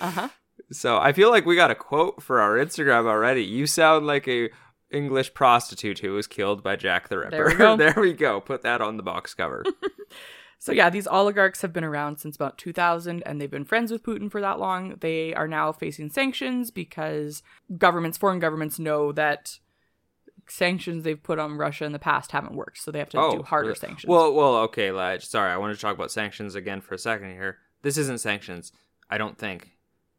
Uh 0.00 0.10
huh. 0.10 0.28
So 0.72 0.98
I 0.98 1.12
feel 1.12 1.30
like 1.30 1.46
we 1.46 1.54
got 1.54 1.70
a 1.70 1.76
quote 1.76 2.20
for 2.22 2.40
our 2.40 2.56
Instagram 2.56 3.06
already. 3.06 3.44
You 3.44 3.68
sound 3.68 4.04
like 4.04 4.26
a 4.26 4.50
English 4.90 5.32
prostitute 5.34 6.00
who 6.00 6.14
was 6.14 6.26
killed 6.26 6.64
by 6.64 6.74
Jack 6.74 7.08
the 7.08 7.18
Ripper. 7.18 7.30
There 7.30 7.46
we 7.46 7.54
go. 7.54 7.76
there 7.76 7.94
we 7.96 8.12
go. 8.12 8.40
Put 8.40 8.62
that 8.62 8.80
on 8.80 8.96
the 8.96 9.02
box 9.04 9.34
cover. 9.34 9.64
So 10.58 10.70
yeah, 10.70 10.90
these 10.90 11.08
oligarchs 11.08 11.60
have 11.62 11.72
been 11.72 11.82
around 11.82 12.18
since 12.18 12.36
about 12.36 12.56
2000 12.56 13.20
and 13.26 13.40
they've 13.40 13.50
been 13.50 13.64
friends 13.64 13.90
with 13.90 14.04
Putin 14.04 14.30
for 14.30 14.40
that 14.40 14.60
long. 14.60 14.94
They 15.00 15.34
are 15.34 15.48
now 15.48 15.72
facing 15.72 16.10
sanctions 16.10 16.70
because 16.70 17.42
governments, 17.78 18.16
foreign 18.16 18.38
governments 18.38 18.78
know 18.78 19.10
that 19.10 19.58
sanctions 20.48 21.04
they've 21.04 21.22
put 21.22 21.38
on 21.38 21.56
Russia 21.56 21.84
in 21.84 21.92
the 21.92 21.98
past 21.98 22.32
haven't 22.32 22.54
worked. 22.54 22.78
So 22.78 22.90
they 22.90 22.98
have 22.98 23.10
to 23.10 23.30
do 23.30 23.42
harder 23.42 23.68
really? 23.68 23.78
sanctions. 23.78 24.08
Well, 24.08 24.32
well, 24.32 24.56
okay, 24.58 24.90
Lige. 24.90 25.24
Sorry, 25.24 25.50
I 25.50 25.56
want 25.56 25.74
to 25.74 25.80
talk 25.80 25.94
about 25.94 26.10
sanctions 26.10 26.54
again 26.54 26.80
for 26.80 26.94
a 26.94 26.98
second 26.98 27.32
here. 27.32 27.58
this 27.82 27.96
isn't 27.98 28.20
sanctions, 28.20 28.72
I 29.10 29.18
don't 29.18 29.36
think, 29.36 29.72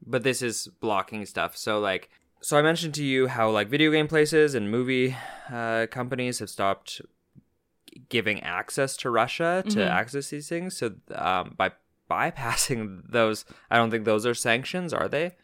but 0.05 0.23
this 0.23 0.41
is 0.41 0.67
blocking 0.79 1.25
stuff. 1.25 1.55
So 1.55 1.79
like, 1.79 2.09
so 2.41 2.57
I 2.57 2.61
mentioned 2.61 2.93
to 2.95 3.03
you 3.03 3.27
how 3.27 3.49
like 3.49 3.69
video 3.69 3.91
game 3.91 4.07
places 4.07 4.53
and 4.53 4.69
movie 4.69 5.15
uh, 5.51 5.87
companies 5.89 6.39
have 6.39 6.49
stopped 6.49 7.01
giving 8.09 8.41
access 8.41 8.97
to 8.97 9.09
Russia 9.09 9.63
to 9.69 9.83
access 9.83 10.29
these 10.29 10.49
things. 10.49 10.75
So 10.75 10.95
um, 11.13 11.53
by 11.57 11.71
bypassing 12.09 13.03
those, 13.09 13.45
I 13.69 13.77
don't 13.77 13.91
think 13.91 14.05
those 14.05 14.25
are 14.25 14.33
sanctions, 14.33 14.93
are 14.93 15.07
they? 15.07 15.35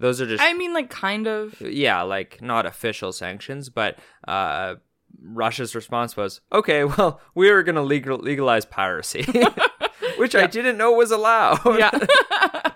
Those 0.00 0.20
are 0.20 0.26
just 0.26 0.42
I 0.42 0.54
mean, 0.54 0.74
like, 0.74 0.90
kind 0.90 1.26
of. 1.26 1.60
yeah, 1.60 2.02
like 2.02 2.40
not 2.42 2.66
official 2.66 3.12
sanctions, 3.12 3.68
but 3.68 3.98
uh, 4.26 4.76
Russia's 5.22 5.74
response 5.74 6.16
was, 6.16 6.40
"Okay, 6.52 6.84
well, 6.84 7.20
we 7.34 7.48
are 7.50 7.62
going 7.62 7.74
to 7.74 7.82
legal- 7.82 8.18
legalize 8.18 8.64
piracy," 8.64 9.26
which 10.18 10.34
I 10.36 10.46
didn't 10.46 10.76
know 10.78 10.92
was 10.92 11.10
allowed. 11.10 11.60
Yeah. 11.78 11.90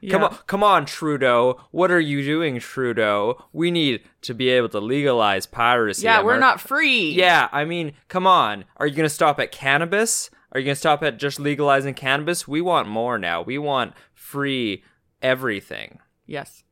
Come 0.10 0.24
on, 0.24 0.38
come 0.46 0.62
on, 0.64 0.86
Trudeau. 0.86 1.60
What 1.70 1.90
are 1.90 2.00
you 2.00 2.24
doing, 2.24 2.60
Trudeau? 2.60 3.44
We 3.52 3.70
need 3.70 4.02
to 4.22 4.34
be 4.34 4.48
able 4.48 4.68
to 4.70 4.80
legalize 4.80 5.46
piracy. 5.46 6.04
Yeah, 6.04 6.22
we're 6.22 6.32
Amar- 6.36 6.40
not 6.40 6.60
free. 6.60 7.10
Yeah, 7.12 7.48
I 7.52 7.64
mean, 7.64 7.92
come 8.08 8.26
on. 8.26 8.64
Are 8.76 8.86
you 8.86 8.94
going 8.94 9.08
to 9.08 9.14
stop 9.14 9.38
at 9.40 9.52
cannabis? 9.52 10.30
Are 10.52 10.60
you 10.60 10.64
going 10.64 10.74
to 10.74 10.78
stop 10.80 11.02
at 11.02 11.18
just 11.18 11.38
legalizing 11.40 11.94
cannabis? 11.94 12.48
We 12.48 12.60
want 12.60 12.88
more 12.88 13.18
now. 13.18 13.42
We 13.42 13.58
want 13.58 13.92
free 14.14 14.82
everything. 15.20 15.98
Yes. 16.28 16.62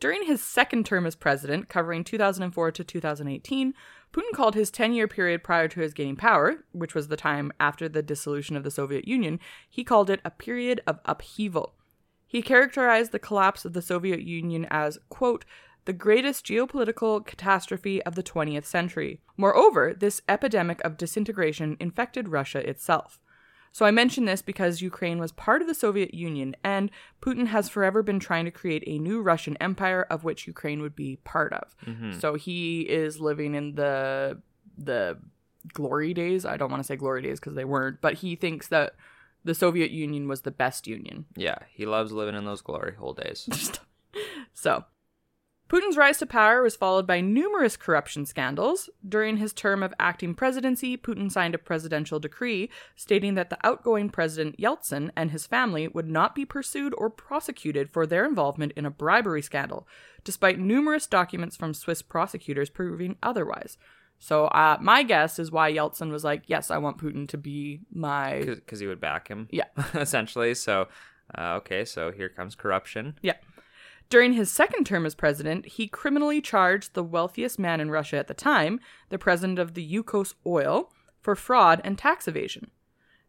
During 0.00 0.24
his 0.24 0.42
second 0.42 0.84
term 0.84 1.06
as 1.06 1.14
president, 1.14 1.68
covering 1.68 2.04
2004 2.04 2.72
to 2.72 2.84
2018, 2.84 3.74
Putin 4.12 4.34
called 4.34 4.54
his 4.54 4.70
10 4.70 4.92
year 4.92 5.06
period 5.06 5.44
prior 5.44 5.68
to 5.68 5.80
his 5.80 5.94
gaining 5.94 6.16
power, 6.16 6.64
which 6.72 6.94
was 6.94 7.08
the 7.08 7.16
time 7.16 7.52
after 7.60 7.88
the 7.88 8.02
dissolution 8.02 8.56
of 8.56 8.64
the 8.64 8.70
Soviet 8.70 9.06
Union, 9.06 9.38
he 9.68 9.84
called 9.84 10.10
it 10.10 10.20
a 10.24 10.30
period 10.30 10.82
of 10.86 10.98
upheaval. 11.04 11.74
He 12.26 12.42
characterized 12.42 13.12
the 13.12 13.18
collapse 13.18 13.64
of 13.64 13.72
the 13.72 13.82
Soviet 13.82 14.22
Union 14.22 14.66
as, 14.70 14.98
quote, 15.10 15.44
the 15.84 15.92
greatest 15.92 16.46
geopolitical 16.46 17.24
catastrophe 17.24 18.02
of 18.04 18.14
the 18.14 18.22
20th 18.22 18.64
century. 18.64 19.20
Moreover, 19.36 19.94
this 19.94 20.22
epidemic 20.28 20.80
of 20.82 20.96
disintegration 20.96 21.76
infected 21.80 22.28
Russia 22.28 22.68
itself. 22.68 23.20
So 23.72 23.86
I 23.86 23.90
mention 23.90 24.24
this 24.24 24.42
because 24.42 24.82
Ukraine 24.82 25.18
was 25.18 25.32
part 25.32 25.62
of 25.62 25.68
the 25.68 25.74
Soviet 25.74 26.12
Union, 26.12 26.56
and 26.64 26.90
Putin 27.20 27.46
has 27.46 27.68
forever 27.68 28.02
been 28.02 28.18
trying 28.18 28.44
to 28.44 28.50
create 28.50 28.82
a 28.86 28.98
new 28.98 29.22
Russian 29.22 29.56
empire 29.58 30.06
of 30.10 30.24
which 30.24 30.46
Ukraine 30.46 30.82
would 30.82 30.96
be 30.96 31.16
part 31.16 31.52
of. 31.52 31.76
Mm-hmm. 31.86 32.18
So 32.18 32.34
he 32.34 32.82
is 32.82 33.20
living 33.20 33.54
in 33.54 33.74
the 33.76 34.40
the 34.76 35.18
glory 35.72 36.14
days. 36.14 36.44
I 36.44 36.56
don't 36.56 36.70
want 36.70 36.82
to 36.82 36.86
say 36.86 36.96
glory 36.96 37.22
days 37.22 37.38
because 37.38 37.54
they 37.54 37.64
weren't, 37.64 38.00
but 38.00 38.14
he 38.14 38.34
thinks 38.34 38.68
that 38.68 38.94
the 39.44 39.54
Soviet 39.54 39.90
Union 39.90 40.26
was 40.28 40.42
the 40.42 40.50
best 40.50 40.86
union. 40.86 41.26
Yeah, 41.36 41.58
he 41.72 41.86
loves 41.86 42.12
living 42.12 42.34
in 42.34 42.44
those 42.44 42.62
glory 42.62 42.94
hole 42.94 43.14
days. 43.14 43.48
So, 44.52 44.84
Putin's 45.70 45.96
rise 45.96 46.18
to 46.18 46.26
power 46.26 46.62
was 46.62 46.74
followed 46.74 47.06
by 47.06 47.20
numerous 47.20 47.76
corruption 47.76 48.26
scandals. 48.26 48.90
During 49.08 49.36
his 49.36 49.52
term 49.52 49.84
of 49.84 49.94
acting 50.00 50.34
presidency, 50.34 50.96
Putin 50.96 51.30
signed 51.30 51.54
a 51.54 51.58
presidential 51.58 52.18
decree 52.18 52.68
stating 52.96 53.34
that 53.36 53.50
the 53.50 53.58
outgoing 53.62 54.10
president 54.10 54.58
Yeltsin 54.58 55.10
and 55.14 55.30
his 55.30 55.46
family 55.46 55.86
would 55.86 56.08
not 56.08 56.34
be 56.34 56.44
pursued 56.44 56.92
or 56.98 57.08
prosecuted 57.08 57.88
for 57.88 58.04
their 58.04 58.26
involvement 58.26 58.72
in 58.74 58.84
a 58.84 58.90
bribery 58.90 59.42
scandal, 59.42 59.86
despite 60.24 60.58
numerous 60.58 61.06
documents 61.06 61.56
from 61.56 61.72
Swiss 61.72 62.02
prosecutors 62.02 62.68
proving 62.68 63.16
otherwise. 63.22 63.78
So, 64.18 64.46
uh, 64.46 64.76
my 64.80 65.04
guess 65.04 65.38
is 65.38 65.52
why 65.52 65.72
Yeltsin 65.72 66.10
was 66.10 66.24
like, 66.24 66.42
"Yes, 66.48 66.72
I 66.72 66.78
want 66.78 66.98
Putin 66.98 67.28
to 67.28 67.38
be 67.38 67.82
my 67.92 68.42
Because 68.44 68.80
he 68.80 68.88
would 68.88 69.00
back 69.00 69.28
him. 69.28 69.46
Yeah. 69.52 69.66
essentially. 69.94 70.54
So, 70.54 70.88
uh, 71.38 71.54
okay, 71.58 71.84
so 71.84 72.10
here 72.10 72.28
comes 72.28 72.54
corruption. 72.54 73.14
Yeah. 73.22 73.36
During 74.10 74.32
his 74.32 74.50
second 74.50 74.86
term 74.86 75.06
as 75.06 75.14
president, 75.14 75.66
he 75.66 75.86
criminally 75.86 76.40
charged 76.40 76.94
the 76.94 77.04
wealthiest 77.04 77.60
man 77.60 77.80
in 77.80 77.92
Russia 77.92 78.16
at 78.16 78.26
the 78.26 78.34
time, 78.34 78.80
the 79.08 79.18
president 79.18 79.60
of 79.60 79.74
the 79.74 79.88
Yukos 79.88 80.34
Oil, 80.44 80.92
for 81.20 81.36
fraud 81.36 81.80
and 81.84 81.96
tax 81.96 82.26
evasion. 82.26 82.72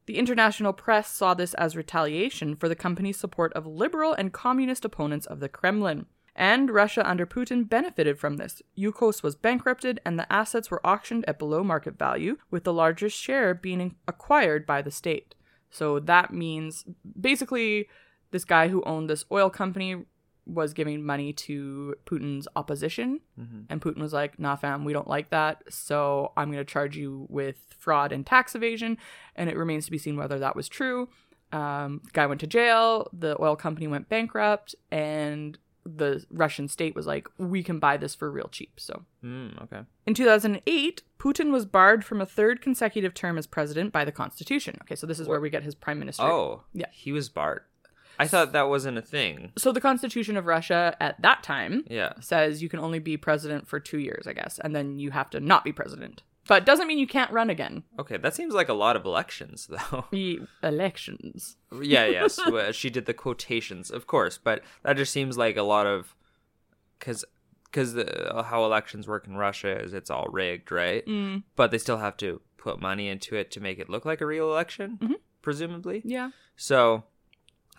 The 0.08 0.18
international 0.18 0.74
press 0.74 1.08
saw 1.14 1.36
this 1.36 1.54
as 1.54 1.76
retaliation 1.76 2.56
for 2.56 2.68
the 2.68 2.76
company's 2.76 3.18
support 3.18 3.54
of 3.54 3.68
liberal 3.68 4.14
and 4.14 4.34
communist 4.34 4.84
opponents 4.84 5.28
of 5.28 5.40
the 5.40 5.48
Kremlin. 5.48 6.08
And 6.36 6.72
Russia 6.72 7.08
under 7.08 7.28
Putin 7.28 7.70
benefited 7.70 8.18
from 8.18 8.38
this. 8.38 8.64
Yukos 8.76 9.22
was 9.22 9.36
bankrupted 9.36 10.02
and 10.04 10.18
the 10.18 10.32
assets 10.34 10.72
were 10.72 10.86
auctioned 10.86 11.26
at 11.28 11.38
below 11.38 11.64
market 11.64 12.00
value, 12.00 12.38
with 12.50 12.64
the 12.64 12.74
largest 12.74 13.16
share 13.16 13.54
being 13.54 13.96
acquired 14.08 14.66
by 14.66 14.82
the 14.82 14.90
state. 14.90 15.36
So 15.70 16.00
that 16.00 16.34
means 16.34 16.86
basically 17.20 17.88
this 18.32 18.46
guy 18.46 18.70
who 18.70 18.82
owned 18.84 19.10
this 19.10 19.26
oil 19.32 19.50
company 19.52 20.06
was 20.46 20.74
giving 20.74 21.04
money 21.06 21.32
to 21.34 21.96
Putin's 22.06 22.48
opposition. 22.56 23.20
And 23.70 23.82
Putin 23.82 23.98
was 24.00 24.14
like, 24.14 24.38
nah, 24.40 24.56
fam, 24.56 24.84
we 24.86 24.94
don't 24.94 25.08
like 25.08 25.30
that. 25.30 25.64
So 25.70 26.32
I'm 26.38 26.52
going 26.52 26.64
to 26.66 26.72
charge 26.72 26.96
you 26.98 27.26
with 27.30 27.58
fraud 27.78 28.12
and 28.12 28.26
tax 28.26 28.54
evasion. 28.56 28.98
And 29.36 29.50
it 29.50 29.58
remains 29.58 29.86
to 29.86 29.92
be 29.92 29.98
seen 29.98 30.18
whether 30.18 30.38
that 30.40 30.56
was 30.56 30.68
true. 30.70 31.10
Um, 31.52 32.02
guy 32.14 32.26
went 32.28 32.40
to 32.42 32.48
jail. 32.48 33.10
The 33.14 33.36
oil 33.42 33.56
company 33.56 33.88
went 33.88 34.10
bankrupt. 34.10 34.76
And 34.92 35.58
the 35.86 36.24
Russian 36.30 36.68
state 36.68 36.96
was 36.96 37.08
like, 37.08 37.28
we 37.40 37.64
can 37.64 37.80
buy 37.80 37.98
this 37.98 38.14
for 38.14 38.30
real 38.32 38.50
cheap. 38.52 38.80
So 38.80 39.04
Mm, 39.24 39.62
okay. 39.64 39.82
in 40.06 40.14
2008, 40.14 41.02
Putin 41.20 41.52
was 41.52 41.66
barred 41.66 42.04
from 42.06 42.22
a 42.22 42.26
third 42.26 42.62
consecutive 42.62 43.14
term 43.16 43.38
as 43.38 43.48
president 43.48 43.92
by 43.92 44.06
the 44.06 44.12
Constitution. 44.12 44.78
Okay, 44.84 44.96
so 44.96 45.06
this 45.08 45.20
is 45.20 45.28
where 45.28 45.40
we 45.40 45.50
get 45.50 45.64
his 45.64 45.74
prime 45.76 45.98
minister. 46.00 46.24
Oh, 46.24 46.64
Yeah. 46.74 46.86
He 46.92 47.12
was 47.12 47.30
Bart. 47.30 47.68
I 48.20 48.28
thought 48.28 48.52
that 48.54 48.70
wasn't 48.70 48.98
a 48.98 49.02
thing. 49.02 49.52
So 49.58 49.72
the 49.72 49.82
Constitution 49.82 50.38
of 50.38 50.46
Russia 50.46 50.96
at 51.00 51.22
that 51.22 51.44
time 51.44 51.84
Yeah. 51.90 52.14
says 52.20 52.62
you 52.62 52.70
can 52.70 52.80
only 52.80 53.00
be 53.00 53.18
president 53.18 53.68
for 53.68 53.80
two 53.80 54.00
years, 54.00 54.28
I 54.28 54.34
guess, 54.34 54.60
and 54.60 54.76
then 54.76 55.00
you 55.00 55.12
have 55.12 55.30
to 55.32 55.40
not 55.40 55.64
be 55.64 55.72
president. 55.72 56.24
But 56.48 56.66
doesn't 56.66 56.88
mean 56.88 56.98
you 56.98 57.08
can't 57.08 57.32
run 57.32 57.50
again. 57.50 57.84
Okay, 58.00 58.18
that 58.18 58.34
seems 58.36 58.54
like 58.54 58.68
a 58.68 58.74
lot 58.74 58.96
of 58.96 59.06
elections, 59.06 59.68
though. 59.70 60.06
The 60.12 60.42
elections. 60.64 61.56
yeah, 61.82 62.06
yes. 62.08 62.40
well, 62.46 62.58
uh, 62.70 62.72
she 62.72 62.90
did 62.90 63.06
the 63.06 63.14
quotations, 63.14 63.92
of 63.92 64.08
course, 64.08 64.38
but 64.38 64.62
that 64.84 64.98
just 64.98 65.14
seems 65.14 65.38
like 65.38 65.56
a 65.56 65.64
lot 65.64 65.86
of 65.88 66.16
because 67.00 67.24
because 67.66 67.96
uh, 67.96 68.44
how 68.46 68.66
elections 68.66 69.08
work 69.08 69.28
in 69.28 69.38
Russia 69.38 69.80
is 69.80 69.94
it's 69.94 70.10
all 70.10 70.28
rigged, 70.30 70.72
right? 70.72 71.06
Mm. 71.06 71.44
But 71.56 71.72
they 71.72 71.78
still 71.78 71.98
have 72.00 72.18
to 72.18 72.42
put 72.58 72.82
money 72.82 73.08
into 73.08 73.36
it 73.36 73.50
to 73.52 73.62
make 73.62 73.80
it 73.80 73.90
look 73.90 74.04
like 74.04 74.20
a 74.20 74.26
real 74.26 74.50
election, 74.50 75.00
mm-hmm. 75.02 75.14
presumably. 75.42 76.02
Yeah. 76.04 76.32
So 76.58 77.06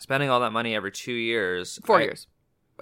spending 0.03 0.29
all 0.29 0.41
that 0.41 0.53
money 0.53 0.75
every 0.75 0.93
two 0.93 1.13
years, 1.15 1.79
Four 1.85 1.99
I- 2.01 2.03
years. 2.03 2.27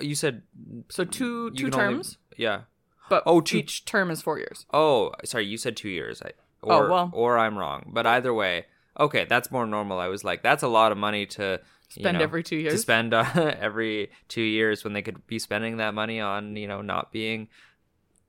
You 0.01 0.15
said 0.15 0.43
So 0.89 1.05
two 1.05 1.51
two 1.51 1.71
can 1.71 1.75
only- 1.81 1.95
terms, 1.95 2.19
yeah. 2.37 2.63
but 3.09 3.23
Oh, 3.27 3.41
two- 3.41 3.59
each 3.59 3.85
term 3.85 4.11
is 4.11 4.23
four 4.23 4.39
years. 4.39 4.67
Oh, 4.73 5.13
sorry, 5.25 5.47
you 5.47 5.57
said 5.59 5.77
two 5.77 5.89
years. 5.91 6.23
I, 6.23 6.33
Oh, 6.63 6.79
or, 6.79 6.89
well. 6.91 7.11
or 7.15 7.39
I'm 7.39 7.57
wrong. 7.59 7.91
But 7.93 8.07
either 8.07 8.33
way, 8.35 8.67
okay, 8.99 9.25
that's 9.25 9.51
more 9.51 9.67
normal. 9.67 9.99
I 9.99 10.09
was 10.09 10.25
like, 10.25 10.43
that's 10.43 10.63
a 10.63 10.69
lot 10.69 10.93
of 10.93 10.99
money 10.99 11.25
to 11.27 11.59
you 11.95 12.03
Spend 12.03 12.19
know, 12.19 12.23
every 12.25 12.43
two 12.43 12.57
years. 12.57 12.75
To 12.75 12.79
spend 12.79 13.13
uh, 13.15 13.25
every 13.59 14.11
two 14.29 14.43
years 14.43 14.85
when 14.85 14.93
they 14.93 15.03
could 15.03 15.27
be 15.27 15.39
spending 15.39 15.79
that 15.79 15.93
money 15.95 16.21
on, 16.21 16.57
you 16.57 16.69
know, 16.69 16.83
not 16.83 17.11
being 17.13 17.49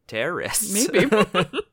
terrorists. 0.08 0.73
Maybe. 0.73 1.08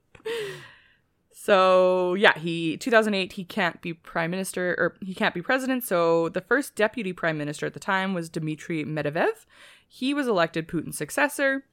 so 1.49 2.13
yeah, 2.13 2.39
he 2.39 2.77
2008 2.77 3.33
he 3.33 3.43
can't 3.43 3.81
be 3.81 3.95
prime 3.95 4.31
minister 4.31 4.75
or 4.77 4.97
he 5.01 5.15
can't 5.15 5.35
be 5.35 5.41
president. 5.41 5.83
So 5.83 6.29
the 6.29 6.43
first 6.43 6.77
deputy 6.77 7.15
prime 7.15 7.39
minister 7.39 7.65
at 7.65 7.73
the 7.73 7.81
time 7.81 8.13
was 8.13 8.29
Dmitry 8.29 8.85
Medvedev. 8.85 9.47
He 9.89 10.13
was 10.13 10.29
elected 10.29 10.69
Putin's 10.69 10.99
successor. 10.99 11.65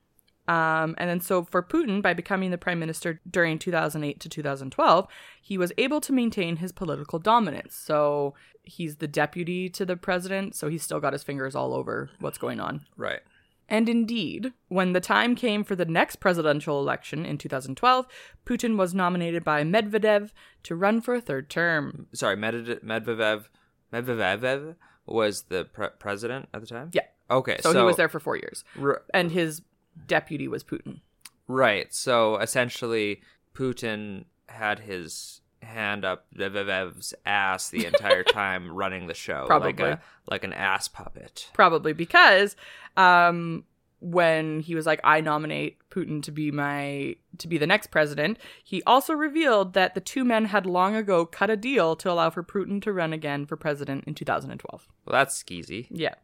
Um, 0.48 0.96
and 0.98 1.10
then 1.10 1.20
so 1.20 1.44
for 1.44 1.62
Putin, 1.62 2.02
by 2.02 2.14
becoming 2.14 2.52
the 2.52 2.58
prime 2.58 2.80
minister 2.80 3.20
during 3.30 3.60
2008 3.60 4.18
to 4.22 4.30
2012, 4.30 5.08
he 5.42 5.58
was 5.58 5.74
able 5.78 6.00
to 6.00 6.14
maintain 6.14 6.58
his 6.58 6.72
political 6.72 7.20
dominance. 7.20 7.76
So 7.76 8.34
he's 8.64 8.98
the 8.98 9.10
deputy 9.10 9.70
to 9.72 9.86
the 9.86 9.98
president, 9.98 10.56
so 10.56 10.70
he's 10.70 10.84
still 10.84 11.02
got 11.02 11.12
his 11.12 11.24
fingers 11.24 11.54
all 11.54 11.74
over 11.74 12.12
what's 12.20 12.38
going 12.38 12.62
on. 12.62 12.86
right. 12.96 13.20
And 13.68 13.90
indeed, 13.90 14.54
when 14.68 14.94
the 14.94 15.00
time 15.00 15.36
came 15.36 15.64
for 15.64 15.76
the 15.76 15.86
next 15.86 16.18
presidential 16.18 16.80
election 16.80 17.26
in 17.26 17.38
2012, 17.38 18.06
Putin 18.46 18.78
was 18.78 18.94
nominated 18.94 19.44
by 19.44 19.64
Medvedev 19.64 20.32
to 20.64 20.76
run 20.76 21.02
for 21.02 21.16
a 21.16 21.22
third 21.22 21.50
term. 21.50 22.08
Sorry, 22.14 22.36
Med- 22.36 22.82
Medvedev, 22.84 23.46
Medvedev 23.92 24.76
was 25.08 25.44
the 25.44 25.66
pre- 25.66 25.88
president 26.00 26.48
at 26.54 26.62
the 26.62 26.68
time. 26.68 26.92
Yeah. 26.94 27.04
Okay, 27.32 27.58
So, 27.62 27.72
he 27.74 27.82
was 27.84 27.96
there 27.96 28.10
for 28.10 28.20
four 28.20 28.36
years. 28.36 28.64
R- 28.80 29.02
And 29.14 29.32
his 29.32 29.64
deputy 30.06 30.48
was 30.48 30.64
Putin. 30.64 31.00
Right. 31.48 31.92
So 31.94 32.38
essentially, 32.38 33.22
Putin 33.56 34.26
had 34.48 34.80
his 34.80 35.42
hand 35.66 36.06
up 36.06 36.26
Medvedev's 36.36 37.14
ass 37.26 37.70
the 37.70 37.86
entire 37.86 38.24
time 38.42 38.72
running 38.72 39.08
the 39.08 39.14
show, 39.14 39.42
like 39.42 39.48
Probably. 39.48 39.86
a 39.86 40.02
like 40.30 40.44
an 40.44 40.54
ass 40.54 40.88
puppet. 40.88 41.50
Probably 41.54 41.94
because 41.94 42.56
um, 42.98 43.66
when 44.00 44.60
he 44.60 44.76
was 44.76 44.86
like, 44.86 45.00
I 45.04 45.22
nominate 45.22 45.78
Putin 45.90 46.22
to 46.24 46.32
be 46.32 46.52
my 46.52 47.16
to 47.38 47.48
be 47.48 47.58
the 47.58 47.68
next 47.68 47.88
president, 47.88 48.38
he 48.64 48.84
also 48.84 49.14
revealed 49.14 49.74
that 49.74 49.96
the 49.96 50.02
two 50.02 50.24
men 50.24 50.46
had 50.46 50.66
long 50.66 50.96
ago 50.96 51.26
cut 51.26 51.50
a 51.50 51.58
deal 51.58 51.96
to 51.98 52.12
allow 52.12 52.30
for 52.30 52.44
Putin 52.44 52.82
to 52.84 52.94
run 52.94 53.14
again 53.14 53.46
for 53.46 53.58
president 53.58 54.06
in 54.06 54.16
2012. 54.16 54.88
Well, 55.06 55.20
that's 55.20 55.42
skeezy. 55.42 55.88
Yeah. 55.90 56.16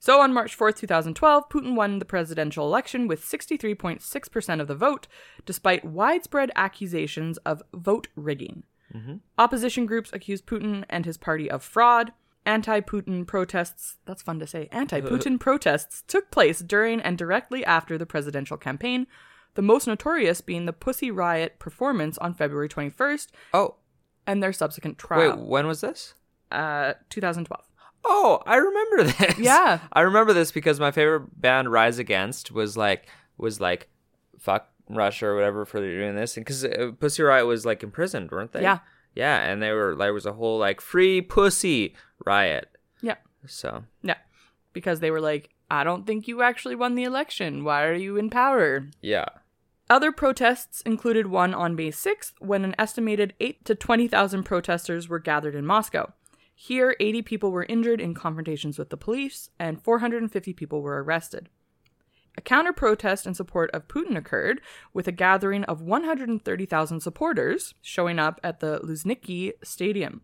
So 0.00 0.20
on 0.20 0.32
March 0.32 0.56
4th, 0.56 0.76
2012, 0.76 1.48
Putin 1.48 1.74
won 1.74 1.98
the 1.98 2.04
presidential 2.04 2.66
election 2.66 3.08
with 3.08 3.24
63.6% 3.24 4.60
of 4.60 4.68
the 4.68 4.74
vote, 4.74 5.08
despite 5.44 5.84
widespread 5.84 6.52
accusations 6.54 7.36
of 7.38 7.62
vote 7.74 8.06
rigging. 8.14 8.62
Opposition 9.38 9.86
groups 9.86 10.10
accused 10.12 10.46
Putin 10.46 10.84
and 10.88 11.04
his 11.04 11.16
party 11.16 11.50
of 11.50 11.62
fraud. 11.62 12.12
Anti 12.46 12.80
Putin 12.80 13.26
protests, 13.26 13.96
that's 14.06 14.22
fun 14.22 14.38
to 14.38 14.46
say, 14.46 14.68
anti 14.72 15.00
Putin 15.02 15.38
protests 15.40 16.02
took 16.06 16.30
place 16.30 16.60
during 16.60 17.00
and 17.00 17.18
directly 17.18 17.62
after 17.64 17.98
the 17.98 18.06
presidential 18.06 18.56
campaign, 18.56 19.06
the 19.54 19.60
most 19.62 19.86
notorious 19.86 20.40
being 20.40 20.64
the 20.64 20.72
Pussy 20.72 21.10
Riot 21.10 21.58
performance 21.58 22.16
on 22.18 22.32
February 22.32 22.68
21st 22.68 23.28
Oh, 23.52 23.74
and 24.26 24.42
their 24.42 24.52
subsequent 24.54 24.96
trial. 24.98 25.36
wait, 25.36 25.46
when 25.46 25.66
was 25.66 25.82
this? 25.82 26.14
Uh, 26.50 26.94
2012. 27.10 27.64
Oh, 28.06 28.40
I 28.46 28.56
remember 28.56 29.02
this. 29.04 29.38
Yeah. 29.38 29.80
I 29.92 30.00
remember 30.02 30.32
this 30.32 30.50
because 30.52 30.80
my 30.80 30.90
favorite 30.92 31.38
band, 31.38 31.70
Rise 31.70 31.98
Against, 31.98 32.50
was 32.50 32.76
like 32.78 33.08
was 33.36 33.60
like 33.60 33.88
fuck 34.38 34.70
Russia 34.88 35.26
or 35.26 35.34
whatever 35.34 35.64
for 35.64 35.80
doing 35.80 36.16
this, 36.16 36.36
and 36.36 36.44
because 36.44 36.64
uh, 36.64 36.92
Pussy 36.98 37.22
Riot 37.22 37.46
was 37.46 37.66
like 37.66 37.82
imprisoned, 37.82 38.30
weren't 38.30 38.52
they? 38.52 38.62
Yeah. 38.62 38.78
yeah, 39.14 39.42
and 39.42 39.62
they 39.62 39.72
were 39.72 39.94
there 39.94 40.14
was 40.14 40.26
a 40.26 40.32
whole 40.32 40.58
like 40.58 40.80
free 40.80 41.20
pussy 41.20 41.94
riot. 42.24 42.68
Yeah. 43.02 43.16
So 43.46 43.84
Yeah. 44.02 44.16
Because 44.72 45.00
they 45.00 45.10
were 45.10 45.20
like, 45.20 45.50
I 45.70 45.84
don't 45.84 46.06
think 46.06 46.28
you 46.28 46.42
actually 46.42 46.74
won 46.74 46.94
the 46.94 47.04
election. 47.04 47.64
Why 47.64 47.84
are 47.84 47.94
you 47.94 48.16
in 48.16 48.30
power? 48.30 48.88
yeah, 49.02 49.26
Other 49.90 50.12
protests 50.12 50.80
included 50.82 51.26
one 51.26 51.54
on 51.54 51.74
May 51.74 51.90
6th 51.90 52.32
when 52.38 52.64
an 52.64 52.74
estimated 52.78 53.34
8 53.40 53.64
to 53.64 53.74
20,000 53.74 54.42
protesters 54.44 55.08
were 55.08 55.18
gathered 55.18 55.54
in 55.54 55.66
Moscow. 55.66 56.12
Here, 56.54 56.96
80 56.98 57.22
people 57.22 57.50
were 57.52 57.64
injured 57.68 58.00
in 58.00 58.14
confrontations 58.14 58.78
with 58.78 58.90
the 58.90 58.96
police 58.96 59.50
and 59.58 59.82
450 59.82 60.52
people 60.54 60.82
were 60.82 61.02
arrested. 61.02 61.48
A 62.38 62.40
counter 62.40 62.72
protest 62.72 63.26
in 63.26 63.34
support 63.34 63.68
of 63.72 63.88
Putin 63.88 64.16
occurred 64.16 64.60
with 64.94 65.08
a 65.08 65.12
gathering 65.12 65.64
of 65.64 65.82
130,000 65.82 67.00
supporters 67.00 67.74
showing 67.82 68.20
up 68.20 68.38
at 68.44 68.60
the 68.60 68.78
Luzhniki 68.78 69.54
Stadium. 69.64 70.20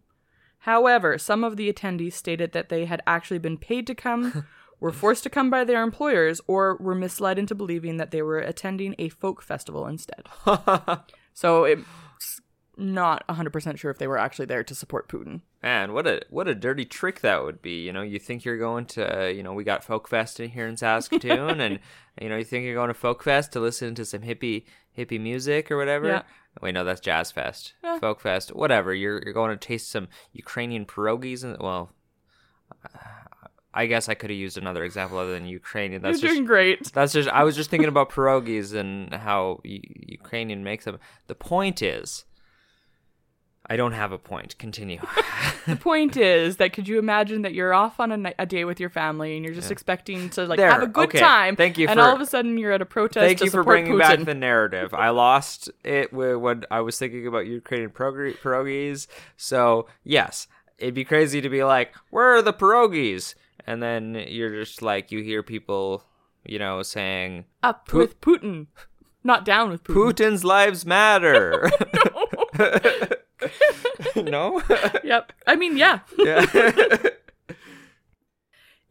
However, 0.59 1.18
some 1.18 1.42
of 1.42 1.57
the 1.57 1.72
attendees 1.72 2.12
stated 2.12 2.53
that 2.53 2.68
they 2.68 2.85
had 2.85 3.03
actually 3.05 3.40
been 3.40 3.59
paid 3.59 3.85
to 3.88 3.96
come, 3.96 4.46
were 4.81 4.92
forced 4.92 5.24
to 5.24 5.29
come 5.29 5.50
by 5.50 5.64
their 5.64 5.83
employers, 5.83 6.40
or 6.46 6.77
were 6.77 6.94
misled 6.94 7.37
into 7.37 7.53
believing 7.53 7.96
that 7.96 8.12
they 8.12 8.22
were 8.22 8.38
attending 8.38 8.94
a 8.96 9.09
folk 9.09 9.42
festival 9.42 9.88
instead. 9.88 10.29
so 11.35 11.64
it's 11.64 11.83
not 12.76 13.26
100% 13.28 13.78
sure 13.78 13.90
if 13.90 13.98
they 13.98 14.06
were 14.06 14.18
actually 14.18 14.46
there 14.46 14.64
to 14.64 14.74
support 14.74 15.08
Putin. 15.08 15.40
man, 15.62 15.92
what 15.92 16.06
a 16.06 16.22
what 16.30 16.48
a 16.48 16.54
dirty 16.54 16.84
trick 16.84 17.20
that 17.20 17.42
would 17.44 17.62
be. 17.62 17.84
You 17.84 17.92
know, 17.92 18.02
you 18.02 18.18
think 18.18 18.44
you're 18.44 18.58
going 18.58 18.87
to, 18.87 19.22
uh, 19.22 19.26
you 19.26 19.42
know, 19.42 19.52
we 19.52 19.64
got 19.64 19.84
Folk 19.84 20.08
Fest 20.08 20.40
in 20.40 20.50
here 20.50 20.66
in 20.66 20.76
Saskatoon, 20.76 21.60
and 21.60 21.78
you 22.20 22.28
know, 22.28 22.37
you 22.37 22.44
think 22.44 22.64
you're 22.64 22.74
going 22.74 22.88
to 22.88 22.94
Folk 22.94 23.22
Fest 23.22 23.52
to 23.52 23.60
listen 23.60 23.94
to 23.94 24.04
some 24.04 24.22
hippie 24.22 24.64
hippie 24.96 25.20
music 25.20 25.70
or 25.70 25.76
whatever. 25.76 26.08
Yeah. 26.08 26.22
Wait, 26.62 26.72
no, 26.72 26.84
that's 26.84 27.00
Jazz 27.00 27.32
Fest, 27.32 27.74
Yeah. 27.82 27.98
Folk 27.98 28.20
Fest, 28.20 28.54
whatever. 28.54 28.94
You're 28.94 29.20
you're 29.24 29.32
going 29.34 29.50
to 29.50 29.56
taste 29.56 29.90
some 29.90 30.08
Ukrainian 30.32 30.87
pierogies, 30.87 31.42
and 31.44 31.56
well, 31.60 31.90
I 33.72 33.87
guess 33.87 34.08
I 34.08 34.14
could 34.14 34.30
have 34.30 34.38
used 34.38 34.56
another 34.56 34.84
example 34.84 35.18
other 35.18 35.32
than 35.32 35.46
Ukrainian. 35.46 36.00
That's 36.02 36.20
You're 36.22 36.28
just 36.28 36.37
doing 36.37 36.46
great. 36.46 36.92
that's 36.92 37.12
just 37.12 37.28
I 37.28 37.42
was 37.42 37.56
just 37.56 37.70
thinking 37.70 37.88
about 37.94 38.10
pierogies 38.10 38.72
and 38.74 39.12
how 39.12 39.60
Ukrainian 39.64 40.62
makes 40.62 40.84
them. 40.84 40.98
The 41.26 41.34
point 41.34 41.82
is, 41.82 42.24
I 43.66 43.77
don't 43.77 43.92
have 43.92 44.12
a 44.12 44.18
point. 44.18 44.57
Continue. 44.59 45.00
The 45.66 45.77
point 45.77 46.18
is 46.18 46.59
that 46.59 46.74
could 46.74 46.87
you 46.88 46.98
imagine 46.98 47.40
that 47.40 47.55
you're 47.55 47.72
off 47.72 47.98
on 47.98 48.12
a, 48.12 48.18
ni- 48.18 48.35
a 48.38 48.44
day 48.44 48.66
with 48.66 48.79
your 48.79 48.90
family 48.90 49.35
and 49.35 49.42
you're 49.46 49.55
just 49.55 49.70
expecting 49.70 50.29
to 50.31 50.44
like 50.44 50.59
There, 50.59 50.70
have 50.70 50.83
a 50.83 50.87
good 50.87 51.09
okay. 51.09 51.18
time. 51.20 51.57
Thank 51.57 51.79
you 51.79 51.88
And 51.88 51.98
for- 51.98 52.05
all 52.05 52.14
of 52.14 52.20
a 52.20 52.27
sudden 52.27 52.59
you're 52.59 52.72
at 52.72 52.83
a 52.83 52.85
protest. 52.87 53.24
Thank 53.24 53.38
to 53.38 53.46
you 53.46 53.50
for 53.50 53.64
bringing 53.64 53.96
back 53.96 54.22
the 54.24 54.35
narrative. 54.35 54.92
I 54.92 55.09
lost 55.09 55.70
it 55.83 56.12
when 56.12 56.64
I 56.70 56.83
was 56.83 56.98
thinking 56.98 57.27
about 57.27 57.46
Ukrainian 57.46 57.88
pierogi- 57.92 58.37
pierogies. 58.37 59.07
So 59.38 59.87
yes, 60.03 60.48
it'd 60.77 60.92
be 60.92 61.05
crazy 61.07 61.40
to 61.40 61.48
be 61.48 61.64
like, 61.64 61.94
"Where 62.11 62.35
are 62.37 62.42
the 62.42 62.53
pierogies?" 62.53 63.35
And 63.66 63.83
then 63.83 64.14
you're 64.29 64.50
just 64.62 64.83
like, 64.83 65.11
you 65.11 65.22
hear 65.22 65.42
people, 65.42 66.05
you 66.44 66.59
know, 66.59 66.83
saying, 66.83 67.46
up 67.62 67.88
Pu- 67.88 67.96
with 68.00 68.20
Putin, 68.20 68.66
not 69.22 69.46
down 69.46 69.70
with 69.70 69.83
Putin. 69.83 69.94
"Putin's 70.12 70.44
lives 70.44 70.85
matter." 70.85 71.70
no. 74.16 74.62
Yep. 75.04 75.33
I 75.46 75.57
mean, 75.57 75.76
yeah. 75.76 76.00
yeah. 76.18 76.46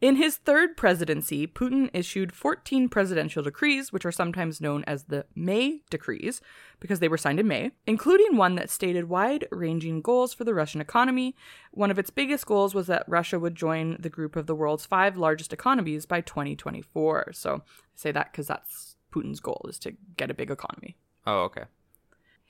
In 0.00 0.16
his 0.16 0.36
third 0.36 0.76
presidency, 0.76 1.46
Putin 1.46 1.88
issued 1.94 2.34
14 2.34 2.90
presidential 2.90 3.42
decrees, 3.42 3.90
which 3.90 4.04
are 4.04 4.12
sometimes 4.12 4.60
known 4.60 4.84
as 4.86 5.04
the 5.04 5.24
May 5.34 5.80
decrees, 5.88 6.42
because 6.78 7.00
they 7.00 7.08
were 7.08 7.16
signed 7.16 7.40
in 7.40 7.48
May, 7.48 7.70
including 7.86 8.36
one 8.36 8.54
that 8.56 8.68
stated 8.68 9.08
wide 9.08 9.48
ranging 9.50 10.02
goals 10.02 10.34
for 10.34 10.44
the 10.44 10.52
Russian 10.52 10.82
economy. 10.82 11.34
One 11.70 11.90
of 11.90 11.98
its 11.98 12.10
biggest 12.10 12.44
goals 12.44 12.74
was 12.74 12.86
that 12.88 13.08
Russia 13.08 13.38
would 13.38 13.54
join 13.54 13.96
the 13.98 14.10
group 14.10 14.36
of 14.36 14.46
the 14.46 14.54
world's 14.54 14.84
five 14.84 15.16
largest 15.16 15.54
economies 15.54 16.04
by 16.04 16.20
2024. 16.20 17.30
So 17.32 17.62
I 17.64 17.70
say 17.94 18.12
that 18.12 18.30
because 18.30 18.48
that's 18.48 18.96
Putin's 19.10 19.40
goal, 19.40 19.64
is 19.70 19.78
to 19.78 19.94
get 20.18 20.30
a 20.30 20.34
big 20.34 20.50
economy. 20.50 20.96
oh, 21.26 21.44
okay. 21.44 21.64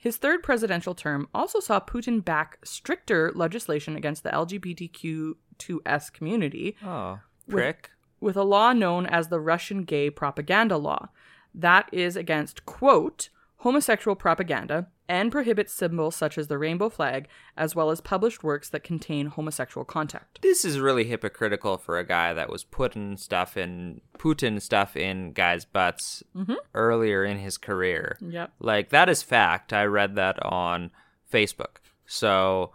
His 0.05 0.17
third 0.17 0.43
presidential 0.43 0.93
term 0.93 1.27
also 1.33 1.59
saw 1.59 1.79
Putin 1.79 2.23
back 2.23 2.59
stricter 2.63 3.31
legislation 3.33 3.95
against 3.95 4.21
the 4.21 4.29
LGBTQ2S 4.29 6.13
community 6.13 6.77
Oh, 6.85 7.21
With- 7.47 7.55
with 8.19 8.37
a 8.37 8.43
law 8.43 8.71
known 8.71 9.07
as 9.07 9.29
the 9.29 9.39
Russian 9.39 9.83
Gay 9.83 10.11
Propaganda 10.11 10.77
Law. 10.77 11.09
That 11.55 11.89
is 11.91 12.15
against, 12.15 12.67
quote, 12.67 13.29
homosexual 13.57 14.15
propaganda 14.15 14.91
and 15.07 15.31
prohibits 15.31 15.73
symbols 15.73 16.15
such 16.15 16.37
as 16.37 16.47
the 16.47 16.57
rainbow 16.57 16.89
flag, 16.89 17.27
as 17.55 17.75
well 17.75 17.91
as 17.91 18.01
published 18.01 18.43
works 18.43 18.69
that 18.69 18.83
contain 18.83 19.27
homosexual 19.27 19.85
content. 19.85 20.39
This 20.41 20.65
is 20.65 20.79
really 20.79 21.05
hypocritical 21.05 21.77
for 21.77 21.97
a 21.97 22.05
guy 22.05 22.33
that 22.33 22.49
was 22.49 22.63
putting 22.63 23.17
stuff 23.17 23.57
in 23.57 24.01
Putin 24.17 24.61
stuff 24.61 24.95
in 24.95 25.33
guys' 25.33 25.65
butts 25.65 26.23
mm-hmm. 26.35 26.55
earlier 26.73 27.23
in 27.23 27.37
his 27.37 27.57
career. 27.57 28.17
Yep. 28.21 28.53
Like 28.59 28.89
that 28.89 29.09
is 29.09 29.23
fact. 29.23 29.73
I 29.73 29.85
read 29.85 30.15
that 30.15 30.43
on 30.43 30.91
Facebook. 31.31 31.77
So 32.05 32.71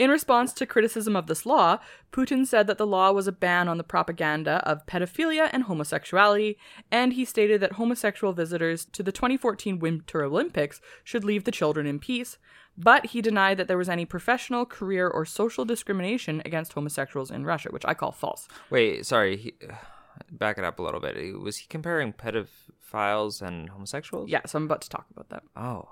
In 0.00 0.10
response 0.10 0.54
to 0.54 0.64
criticism 0.64 1.14
of 1.14 1.26
this 1.26 1.44
law, 1.44 1.78
Putin 2.10 2.46
said 2.46 2.66
that 2.66 2.78
the 2.78 2.86
law 2.86 3.12
was 3.12 3.26
a 3.26 3.32
ban 3.32 3.68
on 3.68 3.76
the 3.76 3.84
propaganda 3.84 4.66
of 4.66 4.86
pedophilia 4.86 5.50
and 5.52 5.64
homosexuality, 5.64 6.56
and 6.90 7.12
he 7.12 7.26
stated 7.26 7.60
that 7.60 7.72
homosexual 7.72 8.32
visitors 8.32 8.86
to 8.86 9.02
the 9.02 9.12
2014 9.12 9.78
Winter 9.78 10.24
Olympics 10.24 10.80
should 11.04 11.22
leave 11.22 11.44
the 11.44 11.50
children 11.50 11.86
in 11.86 11.98
peace, 11.98 12.38
but 12.78 13.08
he 13.08 13.20
denied 13.20 13.58
that 13.58 13.68
there 13.68 13.76
was 13.76 13.90
any 13.90 14.06
professional, 14.06 14.64
career, 14.64 15.06
or 15.06 15.26
social 15.26 15.66
discrimination 15.66 16.40
against 16.46 16.72
homosexuals 16.72 17.30
in 17.30 17.44
Russia, 17.44 17.68
which 17.70 17.84
I 17.84 17.92
call 17.92 18.10
false. 18.10 18.48
wait, 18.70 19.04
sorry. 19.04 19.36
He, 19.36 19.54
back 20.32 20.56
it 20.56 20.64
up 20.64 20.78
a 20.78 20.82
little 20.82 21.00
bit. 21.00 21.38
Was 21.38 21.58
he 21.58 21.66
comparing 21.68 22.14
pedophiles 22.14 23.42
and 23.42 23.68
homosexuals? 23.68 24.30
Yeah, 24.30 24.46
so 24.46 24.56
I'm 24.56 24.64
about 24.64 24.80
to 24.80 24.88
talk 24.88 25.04
about 25.10 25.28
that. 25.28 25.42
Oh, 25.54 25.90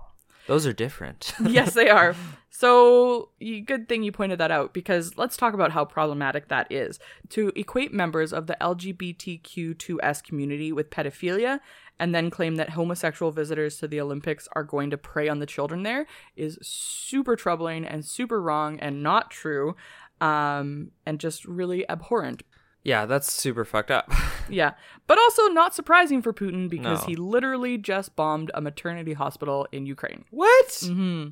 those 0.49 0.67
are 0.67 0.73
different. 0.73 1.35
yes, 1.45 1.75
they 1.75 1.91
are. 1.91 2.17
So, 2.51 3.29
good 3.67 3.89
thing 3.89 4.03
you 4.03 4.11
pointed 4.11 4.41
that 4.41 4.51
out 4.51 4.75
because 4.75 5.17
let's 5.17 5.37
talk 5.37 5.55
about 5.55 5.71
how 5.71 5.85
problematic 5.85 6.49
that 6.49 6.73
is. 6.73 6.99
To 7.31 7.53
equate 7.55 7.93
members 7.93 8.33
of 8.33 8.49
the 8.49 8.57
LGBTQ2S 8.61 10.25
community 10.25 10.73
with 10.73 10.91
pedophilia 10.91 11.61
and 12.01 12.15
then 12.15 12.31
claim 12.31 12.57
that 12.57 12.71
homosexual 12.71 13.31
visitors 13.31 13.77
to 13.79 13.87
the 13.87 14.01
Olympics 14.01 14.49
are 14.53 14.65
going 14.65 14.91
to 14.91 14.97
prey 14.97 15.29
on 15.29 15.39
the 15.39 15.47
children 15.47 15.83
there 15.83 16.07
is 16.37 16.59
super 16.63 17.37
troubling 17.37 17.85
and 17.85 18.05
super 18.05 18.41
wrong 18.41 18.79
and 18.81 19.03
not 19.03 19.31
true 19.31 19.77
um, 20.21 20.91
and 21.07 21.21
just 21.21 21.45
really 21.45 21.89
abhorrent. 21.89 22.43
Yeah, 22.85 23.07
that's 23.07 23.33
super 23.33 23.65
fucked 23.65 23.91
up. 23.91 24.11
Yeah, 24.51 24.73
but 25.07 25.19
also 25.19 25.49
not 25.49 25.75
surprising 25.75 26.23
for 26.23 26.33
Putin 26.33 26.71
because 26.71 27.03
No. 27.03 27.07
he 27.07 27.17
literally 27.17 27.77
just 27.77 28.17
bombed 28.17 28.51
a 28.55 28.63
maternity 28.63 29.13
hospital 29.13 29.69
in 29.73 29.85
Ukraine. 29.85 30.25
what? 30.31 30.83
hmm 30.83 31.27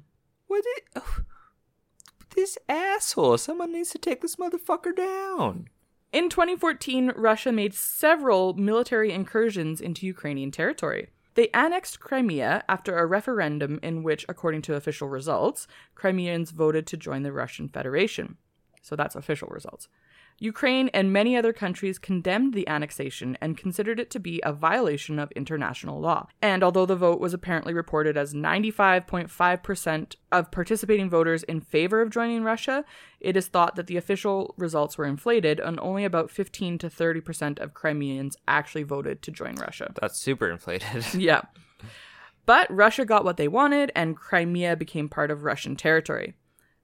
What? 0.49 0.62
Did, 0.64 1.03
oh, 1.03 1.20
this 2.35 2.59
asshole. 2.68 3.39
Someone 3.39 3.73
needs 3.73 3.89
to 3.93 3.99
take 3.99 4.20
this 4.20 4.37
motherfucker 4.37 4.95
down. 4.95 5.68
In 6.12 6.29
2014, 6.29 7.12
Russia 7.16 7.53
made 7.53 7.73
several 7.73 8.53
military 8.53 9.12
incursions 9.12 9.81
into 9.81 10.07
Ukrainian 10.07 10.51
territory. 10.51 11.09
They 11.37 11.49
annexed 11.55 12.01
Crimea 12.01 12.64
after 12.68 12.99
a 12.99 13.07
referendum 13.07 13.79
in 13.83 14.03
which, 14.03 14.27
according 14.29 14.61
to 14.62 14.75
official 14.75 15.09
results, 15.09 15.66
Crimeans 15.95 16.51
voted 16.51 16.87
to 16.89 16.99
join 16.99 17.23
the 17.23 17.33
Russian 17.33 17.68
Federation. 17.68 18.37
So 18.83 18.95
that's 18.95 19.16
official 19.16 19.49
results. 19.49 19.89
Ukraine 20.39 20.89
and 20.89 21.12
many 21.12 21.37
other 21.37 21.53
countries 21.53 21.99
condemned 21.99 22.53
the 22.53 22.68
annexation 22.68 23.39
and 23.41 23.57
considered 23.57 23.99
it 23.99 24.11
to 24.11 24.20
be 24.20 24.41
a 24.45 24.53
violation 24.53 25.18
of 25.18 25.32
international 25.32 26.01
law. 26.01 26.28
And 26.43 26.62
although 26.62 26.84
the 26.84 26.97
vote 26.97 27.20
was 27.20 27.32
apparently 27.32 27.72
reported 27.72 28.16
as 28.16 28.34
95.5% 28.34 30.16
of 30.30 30.51
participating 30.51 31.09
voters 31.09 31.43
in 31.45 31.61
favor 31.61 32.03
of 32.03 32.11
joining 32.11 32.43
Russia, 32.43 32.84
it 33.18 33.37
is 33.37 33.49
thought 33.49 33.76
that 33.76 33.87
the 33.87 33.97
official 33.97 34.55
results 34.59 34.99
were 34.99 35.07
inflated 35.07 35.59
and 35.59 35.80
only 35.80 36.05
about 36.05 36.30
15 36.30 36.78
to 36.78 36.91
30% 36.91 37.59
of 37.59 37.72
Crimeans 37.72 38.37
actually 38.47 38.82
voted 38.82 39.22
to 39.22 39.30
join 39.30 39.55
Russia. 39.55 39.93
That's 40.01 40.20
super 40.20 40.51
inflated. 40.51 41.05
Yeah. 41.16 41.43
But 42.45 42.72
Russia 42.72 43.05
got 43.05 43.24
what 43.24 43.39
they 43.39 43.49
wanted, 43.49 43.91
and 43.97 44.16
Crimea 44.16 44.76
became 44.76 45.09
part 45.09 45.32
of 45.32 45.43
Russian 45.43 45.74
territory. 45.74 46.34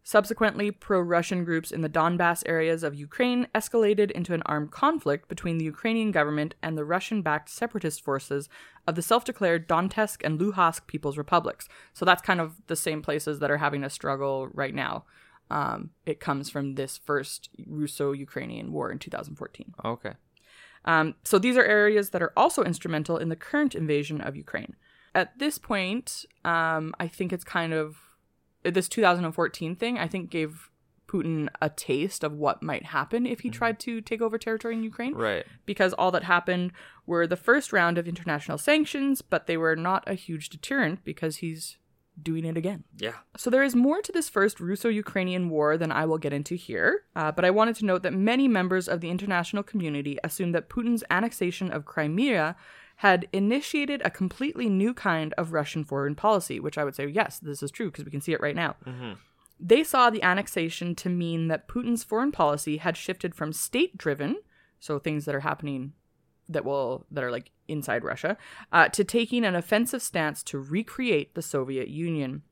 Subsequently, 0.05 0.73
pro 0.73 1.01
Russian 1.01 1.45
groups 1.45 1.71
in 1.71 1.81
the 1.81 1.89
Donbass 1.89 2.43
areas 2.47 2.83
of 2.83 2.95
Ukraine 2.95 3.47
escalated 3.55 4.11
into 4.11 4.35
an 4.35 4.43
armed 4.47 4.73
conflict 4.73 5.29
between 5.29 5.59
the 5.59 5.65
Ukrainian 5.65 6.11
government 6.11 6.57
and 6.61 6.77
the 6.77 6.85
Russian 6.85 7.23
backed 7.23 7.49
separatist 7.49 8.03
forces 8.03 8.49
of 8.87 8.97
the 8.97 9.03
self 9.03 9.25
declared 9.25 9.69
Donetsk 9.69 10.25
and 10.25 10.41
Luhansk 10.41 10.89
People's 10.89 11.17
Republics. 11.17 11.69
So 11.93 12.05
that's 12.05 12.21
kind 12.21 12.41
of 12.41 12.57
the 12.67 12.75
same 12.75 13.01
places 13.01 13.39
that 13.39 13.51
are 13.51 13.59
having 13.59 13.85
a 13.85 13.91
struggle 13.91 14.49
right 14.53 14.75
now. 14.75 15.05
Um, 15.51 15.91
it 16.05 16.19
comes 16.19 16.51
from 16.51 16.75
this 16.75 16.99
first 16.99 17.51
Russo 17.67 18.11
Ukrainian 18.13 18.73
war 18.73 18.91
in 18.91 18.99
2014. 18.99 19.75
okay. 19.85 20.15
Um, 20.85 21.15
so 21.23 21.39
these 21.39 21.57
are 21.57 21.65
areas 21.65 22.11
that 22.11 22.23
are 22.23 22.33
also 22.37 22.65
instrumental 22.65 23.17
in 23.17 23.29
the 23.29 23.37
current 23.37 23.77
invasion 23.77 24.21
of 24.21 24.35
Ukraine. 24.35 24.75
At 25.15 25.39
this 25.39 25.57
point, 25.59 26.25
um, 26.45 26.93
I 26.99 27.07
think 27.07 27.33
it's 27.33 27.45
kind 27.45 27.73
of 27.73 27.99
this 28.65 28.89
2014 28.89 29.77
thing. 29.77 29.99
I 29.99 30.09
think 30.09 30.31
gave 30.31 30.71
Putin 31.13 31.49
a 31.61 31.69
taste 31.69 32.25
of 32.25 32.33
what 32.33 32.63
might 32.63 32.87
happen 32.87 33.27
if 33.27 33.41
he 33.41 33.51
tried 33.51 33.79
to 33.81 34.01
take 34.01 34.23
over 34.23 34.39
territory 34.39 34.75
in 34.75 34.83
Ukraine. 34.83 35.15
Right. 35.15 35.45
Because 35.67 35.93
all 35.93 36.11
that 36.13 36.25
happened 36.25 36.73
were 37.07 37.27
the 37.27 37.37
first 37.37 37.73
round 37.73 37.99
of 37.99 38.09
international 38.09 38.59
sanctions, 38.59 39.21
but 39.21 39.47
they 39.47 39.57
were 39.57 39.77
not 39.77 40.05
a 40.07 40.15
huge 40.15 40.49
deterrent 40.49 41.05
because 41.05 41.37
he's 41.37 41.77
doing 42.21 42.45
it 42.45 42.57
again. 42.57 42.85
Yeah. 42.99 43.15
So 43.37 43.51
there 43.51 43.63
is 43.63 43.75
more 43.75 44.01
to 44.03 44.13
this 44.13 44.29
first 44.29 44.61
Russo-Ukrainian 44.61 45.49
war 45.49 45.77
than 45.77 45.93
I 45.93 46.05
will 46.05 46.19
get 46.19 46.33
into 46.33 46.55
here, 46.55 47.05
uh, 47.17 47.33
but 47.33 47.45
I 47.45 47.51
wanted 47.51 47.77
to 47.77 47.87
note 47.87 48.03
that 48.03 48.13
many 48.13 48.49
members 48.49 48.89
of 48.89 49.01
the 49.01 49.11
international 49.11 49.63
community 49.63 50.19
assumed 50.23 50.55
that 50.55 50.69
Putin's 50.69 51.05
annexation 51.11 51.71
of 51.71 51.87
Crimea 51.87 52.57
had 53.03 53.27
initiated 53.33 54.01
a 54.05 54.11
completely 54.11 54.69
new 54.69 54.95
kind 54.95 55.35
of 55.37 55.53
Russian 55.53 55.83
foreign 55.83 56.15
policy, 56.15 56.61
which 56.61 56.79
I 56.79 56.85
would 56.85 56.95
say, 56.95 57.09
yes, 57.09 57.41
this 57.41 57.61
is 57.61 57.73
true 57.73 57.91
because 57.91 58.05
we 58.05 58.13
can 58.13 58.21
see 58.21 58.33
it 58.33 58.41
right 58.41 58.55
now. 58.55 58.77
They 59.59 59.83
saw 59.83 60.09
the 60.09 60.23
annexation 60.23 60.95
to 60.95 61.09
mean 61.09 61.49
that 61.49 61.67
Putin's 61.67 62.05
foreign 62.05 62.31
policy 62.31 62.77
had 62.77 62.97
shifted 62.97 63.35
from 63.35 63.53
state-driven, 63.53 64.37
so 64.79 65.01
things 65.01 65.25
that 65.25 65.35
are 65.35 65.41
happening 65.41 65.95
that 66.49 66.65
will 66.65 67.05
that 67.11 67.25
are 67.25 67.33
like 67.33 67.51
inside 67.67 68.05
Russia, 68.05 68.37
uh, 68.71 68.89
to 68.91 69.03
taking 69.03 69.45
an 69.45 69.57
offensive 69.57 70.01
stance 70.01 70.41
to 70.45 70.61
recreate 70.61 71.35
the 71.35 71.43
Soviet 71.43 71.89
Union. 71.89 72.43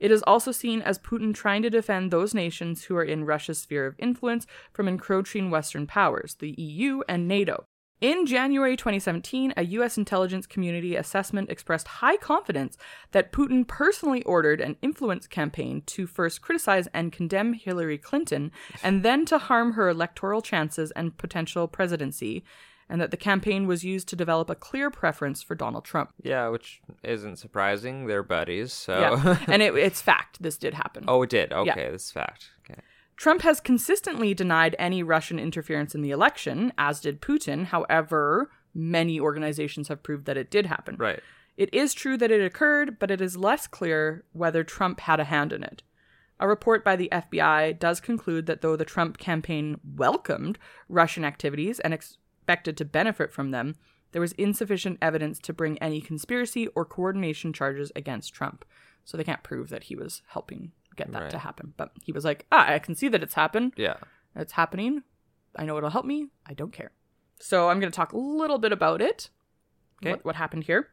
It 0.00 0.10
is 0.10 0.24
also 0.26 0.50
seen 0.50 0.82
as 0.82 0.98
Putin 0.98 1.32
trying 1.32 1.62
to 1.62 1.70
defend 1.70 2.10
those 2.10 2.34
nations 2.34 2.84
who 2.84 2.96
are 2.96 3.04
in 3.04 3.24
Russia's 3.24 3.60
sphere 3.60 3.86
of 3.86 3.94
influence 4.00 4.48
from 4.72 4.88
encroaching 4.88 5.48
Western 5.48 5.86
powers, 5.86 6.34
the 6.40 6.56
EU 6.58 7.02
and 7.08 7.28
NATO. 7.28 7.66
In 8.02 8.26
January 8.26 8.76
2017, 8.76 9.54
a 9.56 9.62
U.S. 9.76 9.96
intelligence 9.96 10.44
community 10.44 10.96
assessment 10.96 11.48
expressed 11.50 11.86
high 11.86 12.16
confidence 12.16 12.76
that 13.12 13.30
Putin 13.30 13.64
personally 13.64 14.24
ordered 14.24 14.60
an 14.60 14.76
influence 14.82 15.28
campaign 15.28 15.84
to 15.86 16.08
first 16.08 16.42
criticize 16.42 16.88
and 16.92 17.12
condemn 17.12 17.52
Hillary 17.52 17.98
Clinton, 17.98 18.50
and 18.82 19.04
then 19.04 19.24
to 19.26 19.38
harm 19.38 19.74
her 19.74 19.88
electoral 19.88 20.42
chances 20.42 20.90
and 20.90 21.16
potential 21.16 21.68
presidency, 21.68 22.42
and 22.88 23.00
that 23.00 23.12
the 23.12 23.16
campaign 23.16 23.68
was 23.68 23.84
used 23.84 24.08
to 24.08 24.16
develop 24.16 24.50
a 24.50 24.56
clear 24.56 24.90
preference 24.90 25.40
for 25.40 25.54
Donald 25.54 25.84
Trump. 25.84 26.10
Yeah, 26.24 26.48
which 26.48 26.80
isn't 27.04 27.36
surprising. 27.36 28.08
They're 28.08 28.24
buddies, 28.24 28.72
so. 28.72 28.98
Yeah, 28.98 29.38
and 29.46 29.62
it, 29.62 29.76
it's 29.76 30.02
fact. 30.02 30.42
This 30.42 30.58
did 30.58 30.74
happen. 30.74 31.04
oh, 31.06 31.22
it 31.22 31.30
did. 31.30 31.52
Okay, 31.52 31.88
this 31.92 32.06
is 32.06 32.10
fact. 32.10 32.50
Okay. 32.68 32.80
Trump 33.16 33.42
has 33.42 33.60
consistently 33.60 34.34
denied 34.34 34.74
any 34.78 35.02
Russian 35.02 35.38
interference 35.38 35.94
in 35.94 36.02
the 36.02 36.10
election, 36.10 36.72
as 36.76 37.00
did 37.00 37.20
Putin. 37.20 37.66
However, 37.66 38.50
many 38.74 39.20
organizations 39.20 39.88
have 39.88 40.02
proved 40.02 40.24
that 40.26 40.36
it 40.36 40.50
did 40.50 40.66
happen. 40.66 40.96
Right. 40.98 41.20
It 41.56 41.72
is 41.72 41.94
true 41.94 42.16
that 42.16 42.30
it 42.30 42.44
occurred, 42.44 42.98
but 42.98 43.10
it 43.10 43.20
is 43.20 43.36
less 43.36 43.66
clear 43.66 44.24
whether 44.32 44.64
Trump 44.64 45.00
had 45.00 45.20
a 45.20 45.24
hand 45.24 45.52
in 45.52 45.62
it. 45.62 45.82
A 46.40 46.48
report 46.48 46.84
by 46.84 46.96
the 46.96 47.08
FBI 47.12 47.78
does 47.78 48.00
conclude 48.00 48.46
that 48.46 48.62
though 48.62 48.74
the 48.74 48.84
Trump 48.84 49.18
campaign 49.18 49.78
welcomed 49.96 50.58
Russian 50.88 51.24
activities 51.24 51.78
and 51.78 51.94
expected 51.94 52.76
to 52.78 52.84
benefit 52.84 53.32
from 53.32 53.50
them, 53.50 53.76
there 54.10 54.20
was 54.20 54.32
insufficient 54.32 54.98
evidence 55.00 55.38
to 55.40 55.52
bring 55.52 55.78
any 55.78 56.00
conspiracy 56.00 56.66
or 56.68 56.84
coordination 56.84 57.52
charges 57.52 57.92
against 57.94 58.34
Trump. 58.34 58.64
So 59.04 59.16
they 59.16 59.24
can't 59.24 59.42
prove 59.42 59.68
that 59.68 59.84
he 59.84 59.94
was 59.94 60.22
helping 60.28 60.72
get 60.96 61.12
that 61.12 61.30
to 61.30 61.38
happen. 61.38 61.74
But 61.76 61.92
he 62.04 62.12
was 62.12 62.24
like, 62.24 62.46
ah, 62.52 62.66
I 62.68 62.78
can 62.78 62.94
see 62.94 63.08
that 63.08 63.22
it's 63.22 63.34
happened. 63.34 63.72
Yeah. 63.76 63.96
It's 64.34 64.52
happening. 64.52 65.02
I 65.56 65.64
know 65.64 65.76
it'll 65.76 65.90
help 65.90 66.06
me. 66.06 66.28
I 66.46 66.54
don't 66.54 66.72
care. 66.72 66.92
So 67.40 67.68
I'm 67.68 67.80
going 67.80 67.90
to 67.90 67.96
talk 67.96 68.12
a 68.12 68.18
little 68.18 68.58
bit 68.58 68.72
about 68.72 69.02
it. 69.02 69.30
Okay. 70.02 70.12
What, 70.12 70.24
what 70.24 70.36
happened 70.36 70.64
here? 70.64 70.88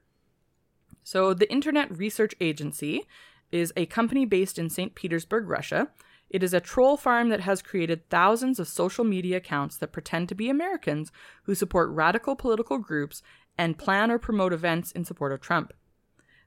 So 1.03 1.33
the 1.33 1.51
Internet 1.51 1.97
Research 1.97 2.35
Agency 2.41 3.05
is 3.51 3.73
a 3.75 3.85
company 3.85 4.25
based 4.25 4.59
in 4.59 4.69
St. 4.69 4.95
Petersburg, 4.95 5.47
Russia. 5.47 5.89
It 6.29 6.43
is 6.43 6.53
a 6.53 6.59
troll 6.59 6.97
farm 6.97 7.29
that 7.29 7.39
has 7.41 7.61
created 7.61 8.09
thousands 8.09 8.59
of 8.59 8.67
social 8.67 9.03
media 9.03 9.37
accounts 9.37 9.77
that 9.77 9.91
pretend 9.91 10.29
to 10.29 10.35
be 10.35 10.49
Americans 10.49 11.11
who 11.43 11.55
support 11.55 11.89
radical 11.89 12.35
political 12.35 12.77
groups 12.77 13.23
and 13.57 13.77
plan 13.77 14.11
or 14.11 14.19
promote 14.19 14.53
events 14.53 14.91
in 14.91 15.03
support 15.03 15.31
of 15.31 15.41
Trump. 15.41 15.73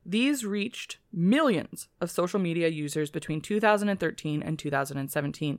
These 0.04 0.44
reached 0.44 0.98
millions 1.12 1.88
of 2.00 2.10
social 2.10 2.40
media 2.40 2.68
users 2.68 3.10
between 3.10 3.40
2013 3.40 4.42
and 4.42 4.58
2017. 4.58 5.58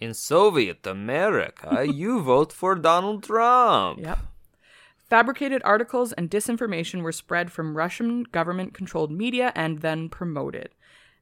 In 0.00 0.14
Soviet 0.14 0.86
America, 0.86 1.84
you 1.92 2.22
vote 2.22 2.52
for 2.52 2.76
Donald 2.76 3.24
Trump. 3.24 4.00
Yep. 4.00 4.18
Fabricated 5.10 5.60
articles 5.64 6.12
and 6.12 6.30
disinformation 6.30 7.02
were 7.02 7.12
spread 7.12 7.52
from 7.52 7.76
Russian 7.76 8.22
government 8.24 8.74
controlled 8.74 9.10
media 9.10 9.52
and 9.54 9.80
then 9.80 10.08
promoted. 10.08 10.70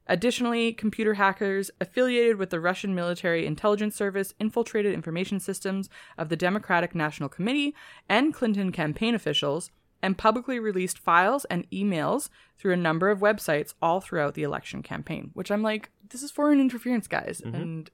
Additionally, 0.07 0.73
computer 0.73 1.13
hackers 1.13 1.71
affiliated 1.79 2.37
with 2.37 2.49
the 2.49 2.59
Russian 2.59 2.93
military 2.93 3.45
intelligence 3.45 3.95
service 3.95 4.33
infiltrated 4.39 4.93
information 4.93 5.39
systems 5.39 5.89
of 6.17 6.29
the 6.29 6.35
Democratic 6.35 6.93
National 6.93 7.29
Committee 7.29 7.73
and 8.09 8.33
Clinton 8.33 8.71
campaign 8.71 9.15
officials 9.15 9.71
and 10.03 10.17
publicly 10.17 10.59
released 10.59 10.99
files 10.99 11.45
and 11.45 11.67
emails 11.71 12.29
through 12.57 12.73
a 12.73 12.77
number 12.77 13.09
of 13.09 13.19
websites 13.19 13.73
all 13.81 14.01
throughout 14.01 14.35
the 14.35 14.43
election 14.43 14.83
campaign, 14.83 15.31
which 15.33 15.49
I'm 15.49 15.63
like, 15.63 15.89
this 16.09 16.21
is 16.21 16.29
foreign 16.29 16.59
interference, 16.59 17.07
guys. 17.07 17.41
Mm-hmm. 17.43 17.55
And 17.55 17.91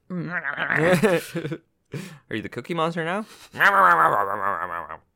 Are 2.30 2.36
you 2.36 2.42
the 2.42 2.48
cookie 2.48 2.74
monster 2.74 3.04
now? 3.04 3.24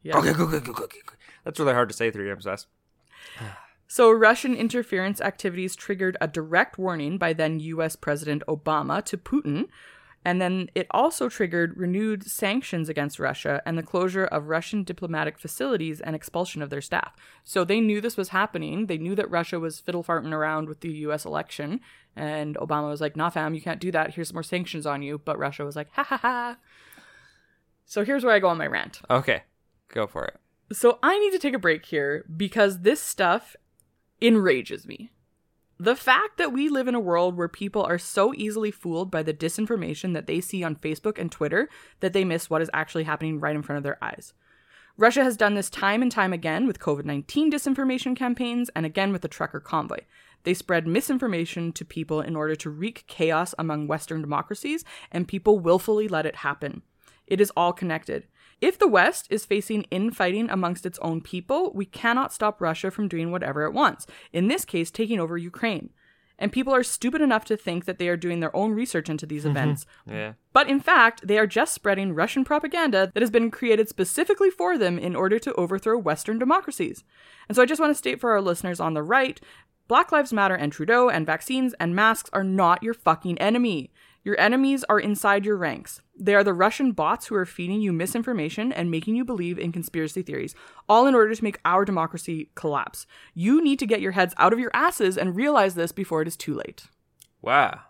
Yeah. 0.03 0.15
Cookie, 0.15 0.35
cookie, 0.35 0.61
cookie, 0.61 1.01
cookie. 1.05 1.19
That's 1.45 1.61
really 1.61 1.75
hard 1.75 1.89
to 1.89 1.95
say 1.95 2.11
through 2.11 2.35
MSS. 2.35 2.67
So, 3.87 4.11
Russian 4.11 4.57
interference 4.57 5.21
activities 5.21 5.77
triggered 5.77 6.17
a 6.21 6.27
direct 6.27 6.79
warning 6.79 7.19
by 7.19 7.33
then 7.33 7.61
US 7.61 7.97
President 7.97 8.43
Obama 8.49 9.05
to 9.05 9.17
Putin. 9.17 9.69
And 10.25 10.41
then 10.41 10.71
it 10.75 10.87
also 10.91 11.29
triggered 11.29 11.77
renewed 11.77 12.25
sanctions 12.25 12.89
against 12.89 13.19
Russia 13.19 13.61
and 13.67 13.77
the 13.77 13.83
closure 13.83 14.25
of 14.25 14.49
Russian 14.49 14.83
diplomatic 14.83 15.39
facilities 15.39 16.01
and 16.01 16.17
expulsion 16.17 16.63
of 16.63 16.71
their 16.71 16.81
staff. 16.81 17.15
So 17.45 17.63
they 17.63 17.81
knew 17.81 18.01
this 18.01 18.17
was 18.17 18.31
happening. 18.31 18.87
They 18.87 18.97
knew 18.97 19.15
that 19.17 19.31
Russia 19.31 19.61
was 19.61 19.81
fiddle 19.81 20.03
farting 20.03 20.33
around 20.33 20.69
with 20.69 20.81
the 20.81 20.93
US 20.93 21.27
election. 21.27 21.81
And 22.17 22.57
Obama 22.57 22.89
was 22.89 23.03
like, 23.03 23.17
nah, 23.17 23.29
fam, 23.29 23.55
you 23.55 23.61
can't 23.61 23.81
do 23.81 23.93
that. 23.93 24.15
Here's 24.15 24.33
more 24.33 24.43
sanctions 24.43 24.87
on 24.87 25.03
you. 25.03 25.19
But 25.19 25.39
Russia 25.39 25.65
was 25.65 25.77
like, 25.77 25.89
ha 25.93 26.05
ha 26.05 26.17
ha. 26.17 26.57
So 27.85 28.05
here's 28.05 28.25
where 28.25 28.35
I 28.35 28.39
go 28.39 28.49
on 28.49 28.57
my 28.57 28.67
rant. 28.67 29.03
Okay, 29.11 29.43
go 29.89 30.07
for 30.07 30.25
it. 30.25 30.37
So 30.73 30.99
I 31.03 31.19
need 31.19 31.33
to 31.33 31.39
take 31.39 31.55
a 31.55 31.59
break 31.59 31.85
here 31.85 32.25
because 32.35 32.81
this 32.81 33.01
stuff 33.01 33.57
enrages 34.23 34.87
me. 34.87 35.11
The 35.79 35.97
fact 35.97 36.39
that 36.39 36.53
we 36.53 36.69
live 36.69 36.87
in 36.87 36.95
a 36.95 37.01
world 37.01 37.37
where 37.37 37.49
people 37.49 37.83
are 37.83 37.99
so 37.99 38.33
easily 38.35 38.71
fooled 38.71 39.11
by 39.11 39.25
the 39.25 39.35
disinformation 39.35 40.15
that 40.15 40.27
they 40.27 40.41
see 40.41 40.63
on 40.63 40.77
Facebook 40.77 41.19
and 41.19 41.33
Twitter 41.33 41.69
that 42.01 42.13
they 42.13 42.25
miss 42.25 42.49
what 42.49 42.63
is 42.63 42.71
actually 42.73 43.05
happening 43.05 43.41
right 43.41 43.57
in 43.57 43.63
front 43.63 43.79
of 43.79 43.83
their 43.83 44.03
eyes. 44.03 44.35
Russia 44.97 45.25
has 45.25 45.37
done 45.37 45.55
this 45.55 45.69
time 45.69 46.03
and 46.03 46.13
time 46.13 46.33
again 46.33 46.69
with 46.69 46.79
COVID 46.79 47.05
19 47.05 47.51
disinformation 47.51 48.15
campaigns 48.15 48.71
and 48.77 48.87
again 48.87 49.11
with 49.11 49.23
the 49.23 49.29
trucker 49.29 49.59
convoy. 49.59 49.99
They 50.45 50.55
spread 50.55 50.87
misinformation 50.87 51.73
to 51.73 51.85
people 51.85 52.21
in 52.21 52.37
order 52.37 52.55
to 52.55 52.71
wreak 52.71 53.05
chaos 53.09 53.55
among 53.59 53.89
Western 53.89 54.21
democracies, 54.21 54.85
and 55.11 55.27
people 55.27 55.59
willfully 55.59 56.07
let 56.07 56.27
it 56.27 56.37
happen. 56.37 56.83
It 57.27 57.41
is 57.41 57.51
all 57.57 57.73
connected. 57.73 58.29
If 58.61 58.79
the 58.79 58.89
West 58.89 59.27
is 59.31 59.45
facing 59.45 59.83
infighting 59.85 60.49
amongst 60.51 60.87
its 60.87 60.99
own 61.01 61.21
people, 61.21 61.73
we 61.75 61.87
cannot 61.87 62.33
stop 62.33 62.61
Russia 62.61 62.91
from 62.91 63.09
doing 63.09 63.31
whatever 63.31 63.65
it 63.65 63.73
wants, 63.73 64.07
in 64.33 64.49
this 64.49 64.65
case, 64.65 64.91
taking 64.91 65.21
over 65.21 65.37
Ukraine. 65.37 65.91
And 66.39 66.53
people 66.53 66.75
are 66.75 66.83
stupid 66.83 67.21
enough 67.21 67.45
to 67.47 67.57
think 67.57 67.85
that 67.85 67.99
they 67.99 68.09
are 68.09 68.17
doing 68.17 68.41
their 68.41 68.55
own 68.57 68.73
research 68.73 69.09
into 69.09 69.25
these 69.25 69.43
mm-hmm. 69.43 69.57
events. 69.57 69.87
Yeah. 70.07 70.33
But 70.53 70.69
in 70.69 70.81
fact, 70.81 71.27
they 71.27 71.39
are 71.39 71.47
just 71.47 71.75
spreading 71.75 72.15
Russian 72.15 72.45
propaganda 72.45 73.11
that 73.15 73.23
has 73.23 73.31
been 73.31 73.51
created 73.51 73.89
specifically 73.89 74.51
for 74.51 74.77
them 74.77 74.99
in 74.99 75.15
order 75.15 75.39
to 75.39 75.55
overthrow 75.55 75.97
Western 75.97 76.39
democracies. 76.39 77.05
And 77.49 77.55
so 77.55 77.63
I 77.63 77.67
just 77.67 77.81
want 77.81 77.91
to 77.91 77.99
state 77.99 78.21
for 78.21 78.33
our 78.33 78.43
listeners 78.43 78.81
on 78.81 78.95
the 78.95 79.03
right 79.03 79.41
Black 79.87 80.11
Lives 80.13 80.33
Matter 80.33 80.55
and 80.55 80.73
Trudeau 80.73 81.09
and 81.09 81.27
vaccines 81.27 81.75
and 81.75 81.95
masks 81.95 82.31
are 82.33 82.45
not 82.45 82.83
your 82.83 82.95
fucking 82.95 83.39
enemy. 83.39 83.93
Your 84.25 84.41
enemies 84.41 84.85
are 84.89 84.99
inside 84.99 85.45
your 85.45 85.57
ranks. 85.57 86.01
They 86.19 86.35
are 86.35 86.43
the 86.43 86.55
Russian 86.55 86.93
bots 86.93 87.27
who 87.27 87.35
are 87.35 87.45
feeding 87.45 87.81
you 87.83 87.93
misinformation 87.93 88.73
and 88.73 88.91
making 88.91 89.17
you 89.17 89.25
believe 89.25 89.59
in 89.59 89.71
conspiracy 89.71 90.23
theories, 90.23 90.55
all 90.89 91.07
in 91.07 91.15
order 91.15 91.35
to 91.35 91.45
make 91.45 91.61
our 91.65 91.85
democracy 91.85 92.51
collapse. 92.55 93.07
You 93.35 93.63
need 93.63 93.79
to 93.81 93.87
get 93.87 94.01
your 94.01 94.13
heads 94.13 94.35
out 94.39 94.53
of 94.55 94.59
your 94.59 94.71
asses 94.73 95.19
and 95.19 95.37
realize 95.37 95.75
this 95.75 95.93
before 95.93 96.23
it 96.23 96.29
is 96.29 96.37
too 96.37 96.55
late. 96.55 96.85
Wow. 97.43 97.81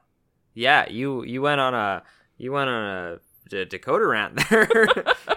Yeah, 0.54 0.88
you 0.90 1.22
you 1.24 1.40
went 1.40 1.60
on 1.60 1.74
a 1.74 2.02
you 2.36 2.50
went 2.52 2.68
on 2.68 2.84
a 2.84 3.18
D- 3.48 3.64
Dakota 3.64 4.06
rant 4.06 4.40
there. 4.50 4.88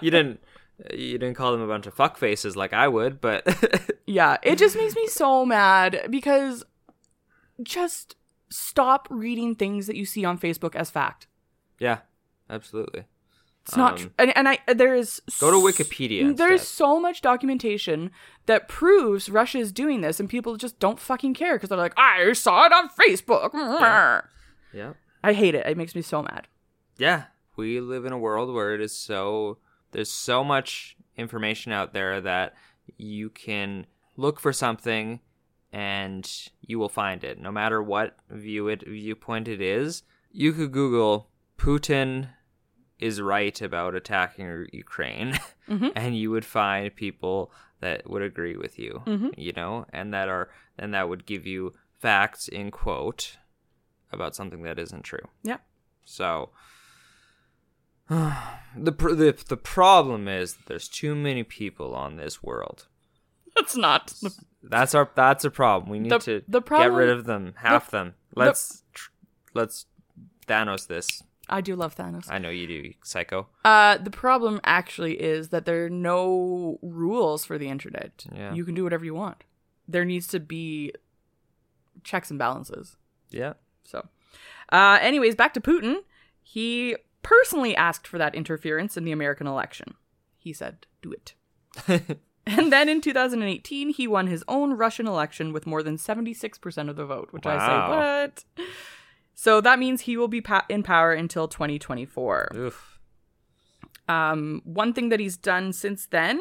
you 0.01 0.09
didn't 0.11 0.39
you 0.91 1.17
didn't 1.17 1.35
call 1.35 1.51
them 1.51 1.61
a 1.61 1.67
bunch 1.67 1.85
of 1.87 1.93
fuck 1.93 2.17
faces 2.17 2.55
like 2.55 2.73
I 2.73 2.87
would, 2.87 3.21
but 3.21 3.45
Yeah, 4.07 4.37
it 4.41 4.57
just 4.57 4.75
makes 4.75 4.95
me 4.95 5.07
so 5.07 5.45
mad 5.45 6.07
because 6.09 6.63
just 7.61 8.15
stop 8.49 9.07
reading 9.09 9.55
things 9.55 9.87
that 9.87 9.95
you 9.95 10.05
see 10.05 10.23
on 10.25 10.37
Facebook 10.37 10.75
as 10.75 10.89
fact. 10.89 11.27
yeah, 11.79 11.99
absolutely. 12.49 13.05
It's 13.65 13.75
not, 13.75 13.97
tr- 13.97 14.05
Um, 14.07 14.13
and, 14.19 14.37
and 14.37 14.47
I 14.47 14.59
there 14.73 14.95
is 14.95 15.21
Go 15.41 15.51
to 15.51 15.57
s- 15.57 15.75
Wikipedia 15.77 16.37
There 16.37 16.53
is 16.53 16.65
so 16.65 17.01
much 17.01 17.21
documentation 17.21 18.11
that 18.45 18.69
proves 18.69 19.29
Russia 19.29 19.57
is 19.57 19.73
doing 19.73 19.99
this, 19.99 20.21
and 20.21 20.29
people 20.29 20.55
just 20.55 20.79
don't 20.79 20.97
fucking 20.99 21.33
care 21.33 21.55
because 21.55 21.67
they're 21.67 21.77
like, 21.77 21.93
I 21.97 22.31
saw 22.31 22.65
it 22.65 22.71
on 22.71 22.87
Facebook. 22.89 23.51
Yeah. 24.73 24.93
I 25.21 25.33
hate 25.33 25.53
it. 25.53 25.65
It 25.65 25.75
makes 25.77 25.95
me 25.95 26.01
so 26.01 26.21
mad. 26.23 26.47
Yeah, 26.97 27.23
we 27.57 27.81
live 27.81 28.05
in 28.05 28.13
a 28.13 28.17
world 28.17 28.53
where 28.53 28.73
it 28.73 28.79
is 28.79 28.95
so 28.97 29.57
there's 29.91 30.11
so 30.11 30.43
much 30.45 30.95
information 31.17 31.73
out 31.73 31.91
there 31.93 32.21
that 32.21 32.53
you 32.97 33.29
can 33.29 33.85
look 34.15 34.39
for 34.39 34.53
something 34.53 35.19
and 35.71 36.49
you 36.61 36.79
will 36.79 36.89
find 36.89 37.23
it 37.23 37.39
no 37.39 37.51
matter 37.51 37.81
what 37.81 38.17
view 38.29 38.67
it 38.67 38.83
viewpoint 38.87 39.47
it 39.47 39.61
is. 39.61 40.03
You 40.31 40.53
could 40.53 40.71
Google 40.71 41.29
Putin 41.57 42.29
is 42.99 43.21
right 43.21 43.61
about 43.61 43.95
attacking 43.95 44.67
Ukraine 44.71 45.33
mm-hmm. 45.69 45.89
and 45.95 46.17
you 46.17 46.31
would 46.31 46.45
find 46.45 46.95
people 46.95 47.51
that 47.79 48.09
would 48.09 48.21
agree 48.23 48.55
with 48.55 48.79
you, 48.79 49.03
mm-hmm. 49.05 49.29
you 49.37 49.53
know, 49.53 49.85
and 49.93 50.13
that 50.13 50.29
are 50.29 50.49
and 50.77 50.93
that 50.93 51.09
would 51.09 51.25
give 51.25 51.45
you 51.45 51.73
facts 51.99 52.47
in 52.47 52.71
quote 52.71 53.37
about 54.11 54.35
something 54.35 54.63
that 54.63 54.79
isn't 54.79 55.03
true. 55.03 55.27
Yeah. 55.43 55.57
So 56.05 56.51
the, 58.09 58.91
pr- 58.91 59.13
the 59.13 59.37
the 59.47 59.57
problem 59.57 60.27
is 60.27 60.53
that 60.55 60.65
there's 60.67 60.87
too 60.87 61.13
many 61.13 61.43
people 61.43 61.93
on 61.93 62.15
this 62.15 62.41
world. 62.41 62.87
That's 63.55 63.75
not. 63.75 64.07
The, 64.21 64.33
That's 64.69 64.93
our 64.95 65.09
that's 65.15 65.45
a 65.45 65.51
problem. 65.51 65.89
We 65.91 65.99
need 65.99 66.11
The- 66.11 66.19
to 66.19 66.43
the 66.47 66.61
get 66.61 66.91
rid 66.91 67.09
of 67.09 67.25
them, 67.25 67.53
half 67.57 67.89
them. 67.91 68.15
Let's 68.35 68.83
tr- 68.93 69.11
let's 69.53 69.85
Thanos 70.47 70.87
this. 70.87 71.23
I 71.49 71.61
do 71.61 71.75
love 71.77 71.95
Thanos. 71.95 72.25
I 72.29 72.39
know 72.39 72.49
you 72.49 72.67
do, 72.67 72.73
you 72.73 72.93
psycho. 73.03 73.47
Uh, 73.63 73.97
the 73.97 74.09
problem 74.09 74.59
actually 74.65 75.13
is 75.21 75.49
that 75.49 75.65
there 75.65 75.85
are 75.85 75.89
no 75.89 76.77
rules 76.81 77.45
for 77.45 77.57
the 77.57 77.69
internet. 77.69 78.25
Yeah. 78.35 78.53
You 78.53 78.65
can 78.65 78.75
do 78.75 78.83
whatever 78.83 79.05
you 79.05 79.13
want. 79.15 79.45
There 79.87 80.03
needs 80.03 80.27
to 80.27 80.41
be 80.41 80.91
checks 82.03 82.29
and 82.29 82.37
balances. 82.37 82.97
Yeah. 83.29 83.53
So, 83.85 84.07
uh, 84.73 84.99
anyways, 85.01 85.35
back 85.35 85.53
to 85.53 85.61
Putin. 85.61 85.99
He 86.43 86.97
personally 87.23 87.75
asked 87.75 88.07
for 88.07 88.17
that 88.17 88.35
interference 88.35 88.97
in 88.97 89.05
the 89.05 89.13
American 89.13 89.47
election. 89.47 89.95
He 90.37 90.51
said, 90.51 90.85
do 91.01 91.13
it. 91.13 91.33
and 92.57 92.71
then 92.71 92.87
in 92.87 93.01
2018, 93.01 93.89
he 93.89 94.07
won 94.07 94.27
his 94.27 94.43
own 94.47 94.73
Russian 94.73 95.07
election 95.07 95.51
with 95.51 95.67
more 95.67 95.83
than 95.83 95.97
76% 95.97 96.89
of 96.89 96.95
the 96.95 97.05
vote, 97.05 97.29
which 97.31 97.45
I 97.45 97.57
say, 97.59 97.95
what? 97.95 98.67
So 99.35 99.61
that 99.61 99.79
means 99.79 100.01
he 100.01 100.17
will 100.17 100.27
be 100.27 100.41
pa- 100.41 100.65
in 100.69 100.81
power 100.81 101.11
until 101.11 101.47
2024. 101.47 102.51
Oof. 102.55 102.99
Um, 104.07 104.61
one 104.63 104.93
thing 104.93 105.09
that 105.09 105.19
he's 105.19 105.35
done 105.37 105.73
since 105.73 106.05
then 106.05 106.39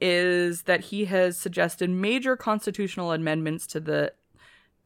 is 0.00 0.62
that 0.62 0.80
he 0.80 1.04
has 1.04 1.38
suggested 1.38 1.88
major 1.88 2.36
constitutional 2.36 3.12
amendments 3.12 3.66
to 3.68 3.80
the 3.80 4.12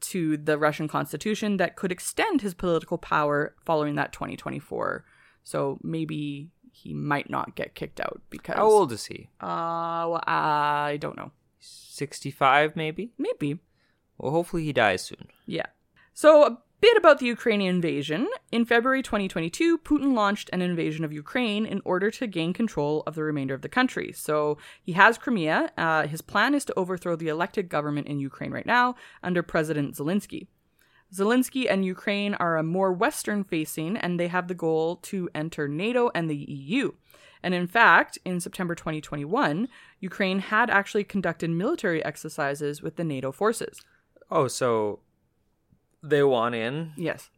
to 0.01 0.37
the 0.37 0.57
Russian 0.59 0.87
constitution 0.87 1.57
that 1.57 1.75
could 1.75 1.91
extend 1.91 2.43
his 2.43 2.55
political 2.55 2.99
power 2.99 3.55
following 3.65 3.97
that 3.97 4.13
2024. 4.13 5.05
So 5.43 5.79
maybe 5.83 6.51
he 6.73 6.93
might 6.95 7.31
not 7.31 7.55
get 7.55 7.75
kicked 7.75 8.01
out 8.01 8.21
because 8.31 8.57
How 8.57 8.67
old 8.67 8.93
is 8.93 9.07
he? 9.07 9.29
Uh, 9.41 10.07
well, 10.09 10.25
I 10.27 10.99
don't 11.01 11.17
know. 11.17 11.33
65 11.61 12.77
maybe? 12.77 13.13
Maybe. 13.19 13.59
Well, 14.19 14.33
hopefully 14.33 14.65
he 14.65 14.73
dies 14.73 15.03
soon. 15.03 15.29
Yeah. 15.47 15.67
So, 16.13 16.45
a 16.45 16.59
bit 16.81 16.97
about 16.97 17.19
the 17.19 17.27
Ukrainian 17.27 17.77
invasion. 17.77 18.29
In 18.51 18.65
February 18.65 19.03
2022, 19.03 19.79
Putin 19.79 20.15
launched 20.15 20.51
an 20.53 20.63
invasion 20.63 21.05
of 21.05 21.13
Ukraine 21.13 21.65
in 21.67 21.81
order 21.85 22.11
to 22.11 22.27
gain 22.27 22.53
control 22.53 23.03
of 23.07 23.15
the 23.15 23.23
remainder 23.23 23.55
of 23.55 23.63
the 23.63 23.69
country. 23.69 24.13
So, 24.13 24.59
he 24.83 24.93
has 24.93 25.19
Crimea. 25.19 25.71
Uh, 25.77 26.07
his 26.07 26.21
plan 26.21 26.55
is 26.55 26.65
to 26.67 26.75
overthrow 26.77 27.15
the 27.17 27.29
elected 27.29 27.69
government 27.69 28.09
in 28.09 28.19
Ukraine 28.19 28.51
right 28.51 28.67
now 28.67 28.97
under 29.23 29.43
President 29.43 29.95
Zelensky. 29.95 30.49
Zelensky 31.15 31.67
and 31.71 31.85
Ukraine 31.85 32.35
are 32.35 32.57
a 32.57 32.63
more 32.63 32.93
Western 32.93 33.43
facing, 33.45 33.97
and 33.97 34.19
they 34.21 34.29
have 34.29 34.49
the 34.49 34.55
goal 34.55 34.97
to 34.97 35.29
enter 35.35 35.67
NATO 35.69 36.11
and 36.15 36.29
the 36.31 36.37
EU. 36.37 36.93
And 37.43 37.55
in 37.55 37.67
fact, 37.67 38.19
in 38.25 38.41
September 38.41 38.75
2021, 38.75 39.69
Ukraine 40.01 40.41
had 40.41 40.71
actually 40.71 41.05
conducted 41.05 41.51
military 41.51 42.05
exercises 42.05 42.83
with 42.83 42.97
the 42.97 43.05
NATO 43.05 43.33
forces. 43.33 43.81
Oh, 44.31 44.49
so 44.49 45.01
they 46.03 46.23
want 46.23 46.55
in? 46.55 46.93
Yes. 46.97 47.31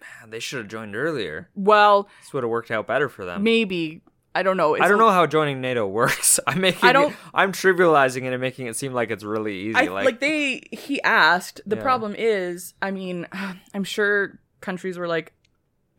Man, 0.00 0.30
they 0.30 0.40
should 0.40 0.58
have 0.58 0.68
joined 0.68 0.96
earlier. 0.96 1.48
Well, 1.54 2.08
This 2.22 2.32
would 2.32 2.42
have 2.42 2.50
worked 2.50 2.70
out 2.72 2.86
better 2.88 3.08
for 3.08 3.24
them. 3.24 3.42
maybe 3.44 4.00
I 4.34 4.42
don't 4.42 4.56
know. 4.56 4.74
It's 4.74 4.82
I 4.84 4.88
don't 4.88 4.98
a- 4.98 5.04
know 5.04 5.10
how 5.10 5.26
joining 5.26 5.60
NATO 5.60 5.86
works. 5.86 6.40
I'm 6.46 6.60
making 6.60 6.88
I 6.88 6.92
don't- 6.92 7.12
it, 7.12 7.16
I'm 7.34 7.52
trivializing 7.52 8.22
it 8.24 8.32
and 8.32 8.40
making 8.40 8.66
it 8.66 8.76
seem 8.76 8.92
like 8.94 9.10
it's 9.10 9.24
really 9.24 9.54
easy. 9.56 9.76
I 9.76 9.84
like, 9.86 10.04
like, 10.06 10.20
they. 10.20 10.62
He 10.72 11.02
asked. 11.02 11.60
The 11.66 11.76
Yeah. 11.76 11.82
problem 11.82 12.14
is, 12.16 12.74
I 12.80 12.90
mean, 12.90 13.26
I'm 13.74 13.84
sure 13.84 14.38
countries 14.60 14.96
were 14.98 15.08
like, 15.08 15.32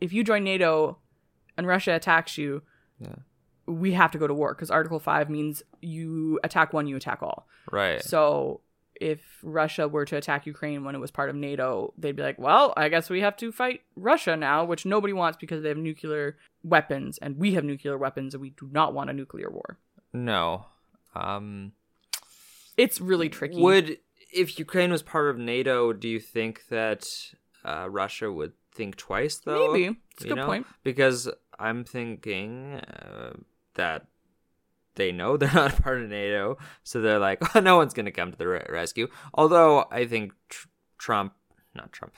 if 0.00 0.12
you 0.12 0.24
join 0.24 0.42
NATO 0.44 0.98
and 1.56 1.66
Russia 1.66 1.92
attacks 1.92 2.36
you, 2.36 2.62
Yeah. 2.98 3.14
we 3.66 3.92
have 3.92 4.10
to 4.12 4.18
go 4.18 4.26
to 4.26 4.34
war 4.34 4.54
because 4.54 4.70
Article 4.70 4.98
Five 4.98 5.30
means 5.30 5.62
you 5.80 6.40
attack 6.42 6.72
one, 6.72 6.86
you 6.88 6.96
attack 6.96 7.22
all. 7.22 7.46
right. 7.70 8.02
So 8.02 8.60
if 9.00 9.20
Russia 9.42 9.88
were 9.88 10.04
to 10.04 10.16
attack 10.16 10.46
Ukraine 10.46 10.84
when 10.84 10.94
it 10.94 10.98
was 11.00 11.10
part 11.10 11.30
of 11.30 11.36
NATO, 11.36 11.92
they'd 11.98 12.16
be 12.16 12.22
like, 12.22 12.38
well, 12.38 12.72
I 12.76 12.88
guess 12.88 13.10
we 13.10 13.20
have 13.20 13.36
to 13.38 13.50
fight 13.52 13.82
Russia 13.96 14.36
now, 14.36 14.64
which 14.64 14.86
nobody 14.86 15.12
wants 15.12 15.36
because 15.40 15.62
they 15.62 15.68
have 15.68 15.78
nuclear 15.78 16.36
weapons 16.62 17.18
and 17.18 17.36
we 17.36 17.54
have 17.54 17.64
nuclear 17.64 17.98
weapons 17.98 18.34
and 18.34 18.40
we 18.40 18.50
do 18.50 18.68
not 18.70 18.94
want 18.94 19.10
a 19.10 19.12
nuclear 19.12 19.50
war. 19.50 19.78
No. 20.12 20.66
Um 21.14 21.72
It's 22.76 23.00
really 23.00 23.28
tricky. 23.28 23.60
would 23.60 23.98
if 24.32 24.58
Ukraine 24.58 24.90
was 24.90 25.02
part 25.02 25.28
of 25.30 25.38
NATO, 25.38 25.92
do 25.92 26.08
you 26.08 26.18
think 26.18 26.66
that 26.68 27.06
uh, 27.64 27.86
Russia 27.88 28.32
would 28.32 28.52
think 28.74 28.96
twice 28.96 29.36
though? 29.38 29.72
Maybe. 29.72 29.96
It's 30.12 30.24
a 30.24 30.28
You 30.28 30.34
good 30.34 30.40
know? 30.40 30.46
point. 30.46 30.66
Because 30.82 31.30
I'm 31.58 31.84
thinking 31.84 32.74
uh, 32.74 33.34
that 33.74 34.06
they 34.96 35.12
know 35.12 35.36
they're 35.38 35.52
not 35.52 35.82
part 35.82 36.00
of 36.02 36.08
NATO, 36.08 36.56
so 36.82 37.00
they're 37.00 37.18
like, 37.18 37.56
oh, 37.56 37.60
no 37.70 37.76
one's 37.76 37.94
going 37.94 38.06
to 38.06 38.12
come 38.12 38.30
to 38.32 38.38
the 38.38 38.46
re- 38.48 38.66
rescue. 38.68 39.08
Although 39.34 39.86
I 39.90 40.06
think 40.06 40.32
tr- 40.48 40.68
Trump, 40.98 41.34
not 41.74 41.92
Trump, 41.92 42.14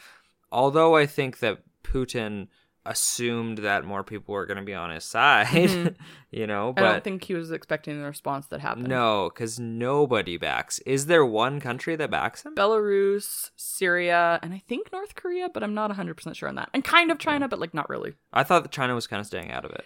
although 0.53 0.97
I 0.97 1.07
think 1.07 1.39
that 1.41 1.59
Putin 1.83 2.49
assumed 2.89 3.59
that 3.59 3.85
more 3.85 4.05
people 4.05 4.33
were 4.33 4.47
going 4.47 4.59
to 4.59 4.62
be 4.62 4.72
on 4.74 4.91
his 4.91 5.03
side, 5.16 5.97
you 6.31 6.47
know, 6.47 6.72
Mm-hmm. 6.72 6.85
I 6.85 6.93
don't 6.93 7.03
think 7.03 7.24
he 7.24 7.35
was 7.35 7.51
expecting 7.51 7.99
the 7.99 8.07
response 8.07 8.47
that 8.47 8.61
happened. 8.61 8.87
no, 8.87 9.29
because 9.35 9.59
nobody 9.59 10.37
backs. 10.37 10.79
Is 10.87 11.07
there 11.07 11.27
one 11.27 11.59
country 11.59 11.97
that 11.97 12.12
backs 12.12 12.45
him? 12.45 12.55
Belarus, 12.55 13.51
Syria, 13.57 14.39
and 14.41 14.55
I 14.55 14.62
think 14.68 14.93
North 14.93 15.16
Korea, 15.16 15.49
but 15.49 15.64
I'm 15.64 15.74
not 15.74 15.91
100% 15.91 16.37
sure 16.37 16.49
on 16.49 16.55
that. 16.55 16.68
And 16.72 16.85
kind 16.85 17.11
of 17.11 17.18
China, 17.18 17.49
but 17.49 17.59
like 17.59 17.74
not 17.74 17.89
really. 17.89 18.14
I 18.33 18.45
thought 18.45 18.62
that 18.62 18.70
China 18.72 18.95
was 18.95 19.09
kind 19.09 19.18
of 19.20 19.27
staying 19.27 19.51
out 19.51 19.64
of 19.64 19.72
it. 19.72 19.85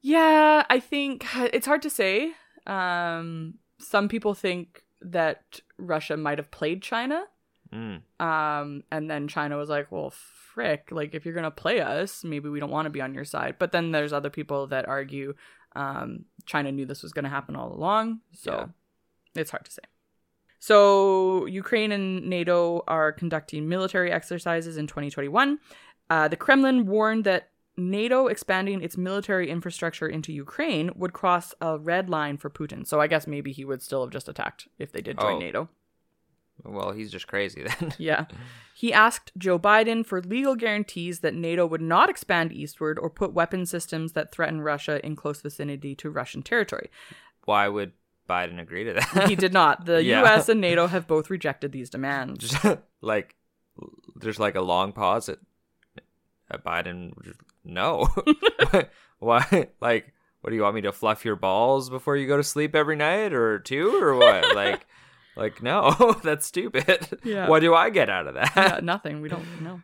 Yeah, 0.00 0.64
I 0.68 0.80
think 0.80 1.26
it's 1.36 1.66
hard 1.66 1.82
to 1.82 1.90
say. 1.90 2.32
Um, 2.66 3.54
some 3.78 4.08
people 4.08 4.34
think 4.34 4.82
that 5.00 5.60
Russia 5.78 6.16
might 6.16 6.38
have 6.38 6.50
played 6.50 6.82
China. 6.82 7.24
Mm. 7.72 8.00
Um, 8.18 8.82
and 8.90 9.10
then 9.10 9.28
China 9.28 9.56
was 9.56 9.68
like, 9.68 9.92
well, 9.92 10.10
frick, 10.10 10.88
like 10.90 11.14
if 11.14 11.24
you're 11.24 11.34
going 11.34 11.44
to 11.44 11.50
play 11.50 11.80
us, 11.80 12.24
maybe 12.24 12.48
we 12.48 12.60
don't 12.60 12.70
want 12.70 12.86
to 12.86 12.90
be 12.90 13.00
on 13.00 13.14
your 13.14 13.24
side. 13.24 13.56
But 13.58 13.72
then 13.72 13.92
there's 13.92 14.12
other 14.12 14.30
people 14.30 14.66
that 14.68 14.88
argue 14.88 15.34
um, 15.76 16.24
China 16.46 16.72
knew 16.72 16.86
this 16.86 17.02
was 17.02 17.12
going 17.12 17.24
to 17.24 17.30
happen 17.30 17.56
all 17.56 17.72
along. 17.72 18.20
So 18.32 18.70
it's 19.34 19.50
hard 19.50 19.64
to 19.66 19.70
say. 19.70 19.82
So, 20.60 21.46
Ukraine 21.46 21.92
and 21.92 22.28
NATO 22.28 22.82
are 22.88 23.12
conducting 23.12 23.68
military 23.68 24.10
exercises 24.10 24.76
in 24.76 24.88
2021. 24.88 25.60
Uh, 26.10 26.26
the 26.26 26.36
Kremlin 26.36 26.86
warned 26.86 27.24
that 27.24 27.50
NATO 27.78 28.26
expanding 28.26 28.82
its 28.82 28.96
military 28.98 29.48
infrastructure 29.48 30.06
into 30.08 30.32
Ukraine 30.32 30.90
would 30.96 31.12
cross 31.12 31.54
a 31.60 31.78
red 31.78 32.10
line 32.10 32.36
for 32.36 32.50
Putin. 32.50 32.86
So, 32.86 33.00
I 33.00 33.06
guess 33.06 33.26
maybe 33.26 33.52
he 33.52 33.64
would 33.64 33.80
still 33.82 34.02
have 34.04 34.10
just 34.12 34.28
attacked 34.28 34.68
if 34.78 34.92
they 34.92 35.00
did 35.00 35.18
join 35.20 35.36
Oh. 35.36 35.38
NATO. 35.38 35.68
Well, 36.64 36.90
he's 36.90 37.12
just 37.12 37.28
crazy 37.28 37.62
then. 37.62 37.94
Yeah. 37.98 38.24
He 38.74 38.92
asked 38.92 39.30
Joe 39.38 39.58
Biden 39.60 40.04
for 40.04 40.20
legal 40.20 40.56
guarantees 40.56 41.20
that 41.20 41.34
NATO 41.34 41.64
would 41.66 41.80
not 41.80 42.10
expand 42.10 42.52
eastward 42.52 42.98
or 42.98 43.08
put 43.10 43.32
weapon 43.32 43.64
systems 43.64 44.12
that 44.14 44.32
threaten 44.32 44.60
Russia 44.60 45.04
in 45.06 45.14
close 45.16 45.40
vicinity 45.40 45.94
to 45.96 46.10
Russian 46.10 46.42
territory. 46.42 46.90
Why 47.44 47.68
would 47.68 47.92
Biden 48.28 48.60
agree 48.60 48.84
to 48.84 48.92
that? 48.94 49.28
He 49.28 49.36
did 49.36 49.52
not. 49.52 49.86
The 49.86 50.02
Yeah. 50.04 50.22
US 50.24 50.48
and 50.48 50.60
NATO 50.60 50.86
have 50.94 51.06
both 51.06 51.30
rejected 51.30 51.70
these 51.72 51.90
demands. 51.90 52.48
just 52.50 52.78
like 53.00 53.36
there's 54.16 54.40
like 54.40 54.56
a 54.56 54.60
long 54.60 54.92
pause 54.92 55.28
at, 55.28 55.38
at 56.50 56.64
Biden. 56.64 57.12
No, 57.64 58.08
why? 59.18 59.68
Like, 59.80 60.12
what 60.40 60.50
do 60.50 60.56
you 60.56 60.62
want 60.62 60.74
me 60.74 60.80
to 60.82 60.92
fluff 60.92 61.24
your 61.24 61.36
balls 61.36 61.90
before 61.90 62.16
you 62.16 62.26
go 62.26 62.36
to 62.36 62.44
sleep 62.44 62.74
every 62.74 62.96
night, 62.96 63.32
or 63.32 63.58
two, 63.58 64.02
or 64.02 64.14
what? 64.14 64.54
like, 64.54 64.86
like 65.36 65.62
no, 65.62 66.16
that's 66.24 66.46
stupid. 66.46 67.20
Yeah. 67.24 67.48
What 67.48 67.60
do 67.60 67.74
I 67.74 67.90
get 67.90 68.08
out 68.08 68.26
of 68.26 68.34
that? 68.34 68.52
yeah, 68.56 68.80
nothing. 68.82 69.20
We 69.20 69.28
don't 69.28 69.62
know. 69.62 69.82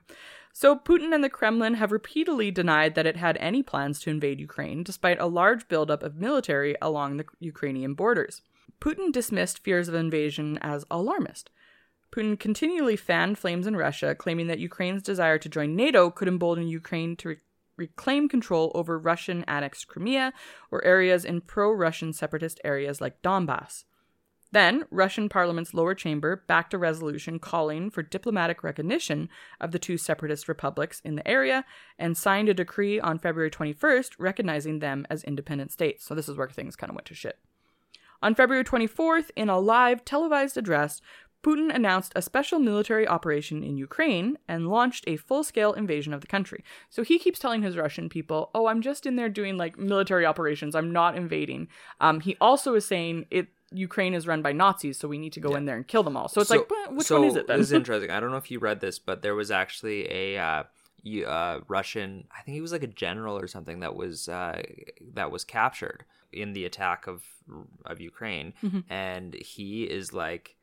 So, 0.52 0.76
Putin 0.76 1.12
and 1.12 1.24
the 1.24 1.28
Kremlin 1.28 1.74
have 1.74 1.90
repeatedly 1.90 2.52
denied 2.52 2.94
that 2.94 3.06
it 3.06 3.16
had 3.16 3.36
any 3.38 3.62
plans 3.62 3.98
to 4.00 4.10
invade 4.10 4.38
Ukraine, 4.38 4.84
despite 4.84 5.18
a 5.20 5.26
large 5.26 5.66
buildup 5.66 6.04
of 6.04 6.14
military 6.14 6.76
along 6.80 7.16
the 7.16 7.26
Ukrainian 7.40 7.94
borders. 7.94 8.40
Putin 8.80 9.10
dismissed 9.10 9.58
fears 9.58 9.88
of 9.88 9.94
invasion 9.94 10.58
as 10.62 10.84
alarmist. 10.90 11.50
Putin 12.14 12.38
continually 12.38 12.94
fanned 12.94 13.36
flames 13.36 13.66
in 13.66 13.74
Russia, 13.74 14.14
claiming 14.14 14.46
that 14.46 14.60
Ukraine's 14.60 15.02
desire 15.02 15.38
to 15.38 15.48
join 15.48 15.74
NATO 15.74 16.10
could 16.10 16.28
embolden 16.28 16.68
Ukraine 16.68 17.16
to 17.16 17.36
reclaim 17.76 18.28
control 18.28 18.72
over 18.74 18.98
Russian 18.98 19.44
annexed 19.44 19.88
Crimea 19.88 20.32
or 20.70 20.84
areas 20.84 21.24
in 21.24 21.40
pro 21.40 21.72
Russian 21.72 22.12
separatist 22.12 22.60
areas 22.64 23.00
like 23.00 23.22
Donbass. 23.22 23.84
Then, 24.54 24.84
Russian 24.92 25.28
parliament's 25.28 25.74
lower 25.74 25.96
chamber 25.96 26.44
backed 26.46 26.74
a 26.74 26.78
resolution 26.78 27.40
calling 27.40 27.90
for 27.90 28.04
diplomatic 28.04 28.62
recognition 28.62 29.28
of 29.60 29.72
the 29.72 29.80
two 29.80 29.98
separatist 29.98 30.46
republics 30.46 31.00
in 31.04 31.16
the 31.16 31.26
area 31.26 31.64
and 31.98 32.16
signed 32.16 32.48
a 32.48 32.54
decree 32.54 33.00
on 33.00 33.18
February 33.18 33.50
21st 33.50 34.12
recognizing 34.16 34.78
them 34.78 35.06
as 35.10 35.24
independent 35.24 35.72
states. 35.72 36.04
So, 36.04 36.14
this 36.14 36.28
is 36.28 36.36
where 36.36 36.48
things 36.48 36.76
kind 36.76 36.88
of 36.88 36.94
went 36.94 37.06
to 37.06 37.14
shit. 37.14 37.40
On 38.24 38.34
February 38.34 38.64
24th, 38.64 39.30
in 39.36 39.50
a 39.50 39.58
live 39.58 40.02
televised 40.04 40.56
address, 40.56 41.02
Putin 41.44 41.68
announced 41.74 42.12
a 42.16 42.22
special 42.30 42.58
military 42.58 43.06
operation 43.06 43.62
in 43.62 43.76
Ukraine 43.76 44.38
and 44.48 44.68
launched 44.76 45.04
a 45.06 45.16
full 45.16 45.44
scale 45.44 45.72
invasion 45.74 46.12
of 46.14 46.20
the 46.22 46.26
country. 46.36 46.64
So 46.88 47.02
he 47.02 47.18
keeps 47.18 47.38
telling 47.38 47.62
his 47.62 47.76
Russian 47.76 48.08
people, 48.08 48.50
oh, 48.54 48.66
I'm 48.66 48.80
just 48.80 49.04
in 49.04 49.16
there 49.16 49.28
doing 49.28 49.56
like 49.58 49.78
military 49.78 50.24
operations. 50.32 50.74
I'm 50.74 50.90
not 51.00 51.16
invading. 51.22 51.68
Um, 52.00 52.20
he 52.20 52.36
also 52.40 52.74
is 52.74 52.84
saying 52.86 53.26
it. 53.30 53.48
Ukraine 53.72 54.14
is 54.14 54.26
run 54.26 54.40
by 54.40 54.52
Nazis, 54.52 54.96
so 54.98 55.08
we 55.08 55.18
need 55.18 55.32
to 55.32 55.40
go 55.40 55.56
in 55.56 55.64
there 55.64 55.76
and 55.76 55.86
kill 55.86 56.04
them 56.04 56.16
all. 56.16 56.28
So 56.28 56.40
it's 56.40 56.50
like, 56.50 56.70
"Well, 56.70 56.94
which 56.94 57.08
so 57.08 57.18
one 57.20 57.28
is 57.28 57.34
it 57.36 57.48
then? 57.48 57.58
This 57.58 57.68
is 57.68 57.72
interesting. 57.82 58.10
I 58.10 58.20
don't 58.20 58.30
know 58.30 58.36
if 58.36 58.50
you 58.50 58.60
read 58.60 58.80
this, 58.80 58.98
but 59.00 59.22
there 59.22 59.34
was 59.34 59.50
actually 59.50 60.00
a 60.10 60.38
uh, 60.38 60.62
uh, 61.26 61.60
Russian. 61.66 62.28
I 62.30 62.42
think 62.42 62.54
he 62.54 62.60
was 62.60 62.70
like 62.72 62.84
a 62.84 62.92
general 63.04 63.36
or 63.36 63.48
something 63.48 63.80
that 63.80 63.96
was 63.96 64.28
uh, 64.28 64.62
that 65.14 65.30
was 65.32 65.42
captured 65.44 66.04
in 66.32 66.52
the 66.52 66.64
attack 66.64 67.06
of 67.08 67.24
of 67.84 68.00
Ukraine, 68.00 68.54
Mm-hmm. 68.62 68.80
and 68.92 69.34
he 69.34 69.84
is 69.84 70.12
like. 70.12 70.56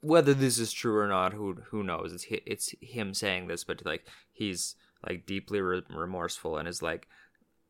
Whether 0.00 0.34
this 0.34 0.58
is 0.58 0.72
true 0.72 0.96
or 0.98 1.08
not, 1.08 1.32
who 1.32 1.54
who 1.70 1.82
knows? 1.82 2.12
It's 2.12 2.26
hi- 2.28 2.42
it's 2.46 2.74
him 2.80 3.14
saying 3.14 3.48
this, 3.48 3.64
but 3.64 3.84
like 3.84 4.06
he's 4.32 4.76
like 5.06 5.26
deeply 5.26 5.60
re- 5.60 5.82
remorseful 5.90 6.56
and 6.56 6.68
is 6.68 6.82
like, 6.82 7.08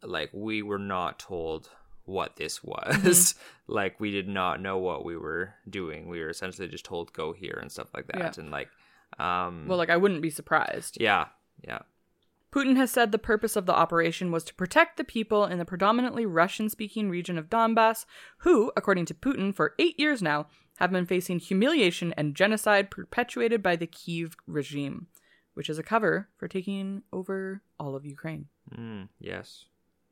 like 0.02 0.30
we 0.32 0.62
were 0.62 0.78
not 0.78 1.18
told 1.18 1.70
what 2.04 2.36
this 2.36 2.62
was. 2.62 2.94
Mm-hmm. 2.94 3.32
like 3.72 4.00
we 4.00 4.10
did 4.10 4.28
not 4.28 4.60
know 4.60 4.78
what 4.78 5.04
we 5.04 5.16
were 5.16 5.54
doing. 5.68 6.08
We 6.08 6.20
were 6.20 6.30
essentially 6.30 6.68
just 6.68 6.84
told 6.84 7.12
go 7.12 7.32
here 7.32 7.58
and 7.60 7.70
stuff 7.70 7.88
like 7.94 8.06
that. 8.08 8.18
Yeah. 8.18 8.32
And 8.42 8.50
like, 8.50 8.68
um, 9.18 9.66
well, 9.68 9.78
like 9.78 9.90
I 9.90 9.96
wouldn't 9.96 10.22
be 10.22 10.30
surprised. 10.30 10.98
yeah, 11.00 11.26
yeah, 11.66 11.80
Putin 12.56 12.78
has 12.78 12.90
said 12.90 13.12
the 13.12 13.18
purpose 13.18 13.54
of 13.54 13.66
the 13.66 13.74
operation 13.74 14.32
was 14.32 14.42
to 14.42 14.54
protect 14.54 14.96
the 14.96 15.04
people 15.04 15.44
in 15.44 15.58
the 15.58 15.66
predominantly 15.66 16.24
Russian 16.24 16.70
speaking 16.70 17.10
region 17.10 17.36
of 17.36 17.50
Donbass, 17.50 18.06
who, 18.38 18.72
according 18.74 19.04
to 19.06 19.14
Putin, 19.14 19.54
for 19.54 19.74
eight 19.78 20.00
years 20.00 20.22
now, 20.22 20.46
have 20.78 20.90
been 20.90 21.04
facing 21.04 21.38
humiliation 21.38 22.14
and 22.16 22.34
genocide 22.34 22.90
perpetuated 22.90 23.62
by 23.62 23.76
the 23.76 23.86
Kiev 23.86 24.36
regime, 24.46 25.06
which 25.52 25.68
is 25.68 25.78
a 25.78 25.82
cover 25.82 26.30
for 26.38 26.48
taking 26.48 27.02
over 27.12 27.60
all 27.78 27.94
of 27.94 28.06
Ukraine. 28.06 28.46
mm, 28.74 29.10
yes. 29.20 29.66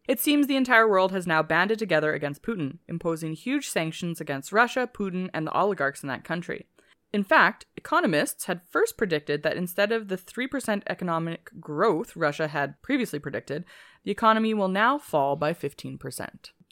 It 0.07 0.21
seems 0.21 0.47
the 0.47 0.57
entire 0.57 0.87
world 0.87 1.13
has 1.13 1.27
now 1.27 1.43
banded 1.43 1.79
together 1.79 2.13
against 2.13 2.43
Putin, 2.43 2.77
imposing 2.87 3.33
huge 3.33 3.71
sanctions 3.71 4.21
against 4.21 4.53
Russia, 4.53 4.87
Putin, 4.93 5.31
and 5.33 5.47
the 5.47 5.53
oligarchs 5.53 6.03
in 6.03 6.11
that 6.11 6.25
country. 6.25 6.67
In 7.15 7.23
fact, 7.23 7.67
economists 7.77 8.47
had 8.47 8.61
first 8.71 8.97
predicted 8.99 9.43
that 9.45 9.57
instead 9.57 9.93
of 9.93 10.09
the 10.09 10.17
3% 10.17 10.83
economic 10.89 11.51
growth 11.61 12.17
Russia 12.17 12.49
had 12.49 12.81
previously 12.83 13.21
predicted, 13.21 13.65
the 14.05 14.11
economy 14.11 14.53
will 14.53 14.69
now 14.69 14.99
fall 14.99 15.37
by 15.37 15.53
15%. 15.55 15.99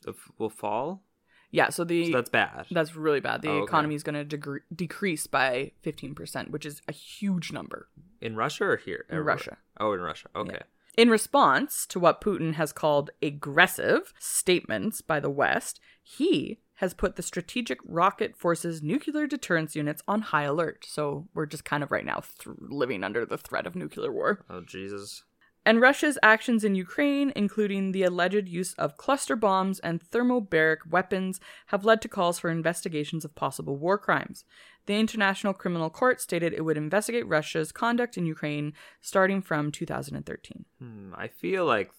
The 0.05 0.11
f- 0.11 0.31
will 0.39 0.51
fall. 0.51 1.05
Yeah, 1.53 1.69
so 1.69 1.85
the 1.85 2.07
So 2.07 2.13
that's 2.19 2.31
bad. 2.31 2.67
that's 2.73 2.97
really 2.97 3.21
bad. 3.21 3.43
The 3.43 3.51
Oh, 3.51 3.57
okay. 3.59 3.65
economy 3.65 3.95
is 3.95 4.03
going 4.03 4.29
to 4.29 4.59
decrease 4.75 5.27
by 5.29 5.73
15%, 5.85 6.51
which 6.51 6.67
is 6.67 6.83
a 6.89 6.93
huge 6.93 7.53
number. 7.53 7.89
in 8.21 8.37
Russia 8.37 8.65
or 8.65 8.77
here? 8.77 9.05
In 9.09 9.17
Everywhere? 9.17 9.35
Russia. 9.35 9.57
Oh, 9.81 9.93
in 9.93 10.01
Russia. 10.01 10.29
Okay. 10.37 10.63
In 10.97 11.09
response 11.11 11.87
to 11.87 11.99
what 12.01 12.21
Putin 12.21 12.55
has 12.55 12.73
called 12.73 13.11
aggressive 13.23 14.13
statements 14.19 15.01
by 15.01 15.19
the 15.21 15.31
West, 15.31 15.81
he 16.03 16.59
has 16.83 16.95
put 16.95 17.15
the 17.15 17.23
Strategic 17.23 17.79
Rocket 17.85 18.37
Force's 18.37 18.83
nuclear 18.83 19.29
deterrence 19.29 19.77
units 19.77 20.03
on 20.09 20.21
high 20.21 20.43
alert. 20.43 20.85
So 20.89 21.29
we're 21.33 21.47
just 21.47 21.65
kind 21.65 21.85
of 21.85 21.93
right 21.93 22.05
now 22.05 22.25
th- 22.41 22.57
living 22.59 23.05
under 23.05 23.25
the 23.25 23.39
threat 23.39 23.69
of 23.69 23.77
nuclear 23.77 24.11
war. 24.11 24.45
Oh 24.51 24.63
Jesus. 24.63 25.23
And 25.65 25.81
Russia's 25.81 26.19
actions 26.25 26.65
in 26.65 26.75
Ukraine, 26.75 27.33
including 27.37 27.93
the 27.93 28.03
alleged 28.03 28.49
use 28.49 28.75
of 28.75 28.97
cluster 28.97 29.37
bombs 29.37 29.79
and 29.79 30.03
thermobaric 30.11 30.91
weapons, 30.91 31.39
have 31.67 31.85
led 31.85 32.03
to 32.03 32.09
calls 32.09 32.41
for 32.41 32.51
investigations 32.51 33.25
of 33.25 33.37
possible 33.37 33.77
war 33.77 33.97
crimes. 33.97 34.45
The 34.87 34.99
International 34.99 35.55
Criminal 35.55 35.89
Court 35.89 36.21
stated 36.21 36.53
it 36.53 36.65
would 36.65 36.77
investigate 36.77 37.29
Russia's 37.29 37.71
conduct 37.71 38.19
in 38.19 38.27
Ukraine 38.27 38.73
starting 39.01 39.41
from 39.41 39.71
2013. 39.71 40.65
Hmm, 40.81 41.13
I 41.17 41.29
feel 41.29 41.65
like 41.65 41.93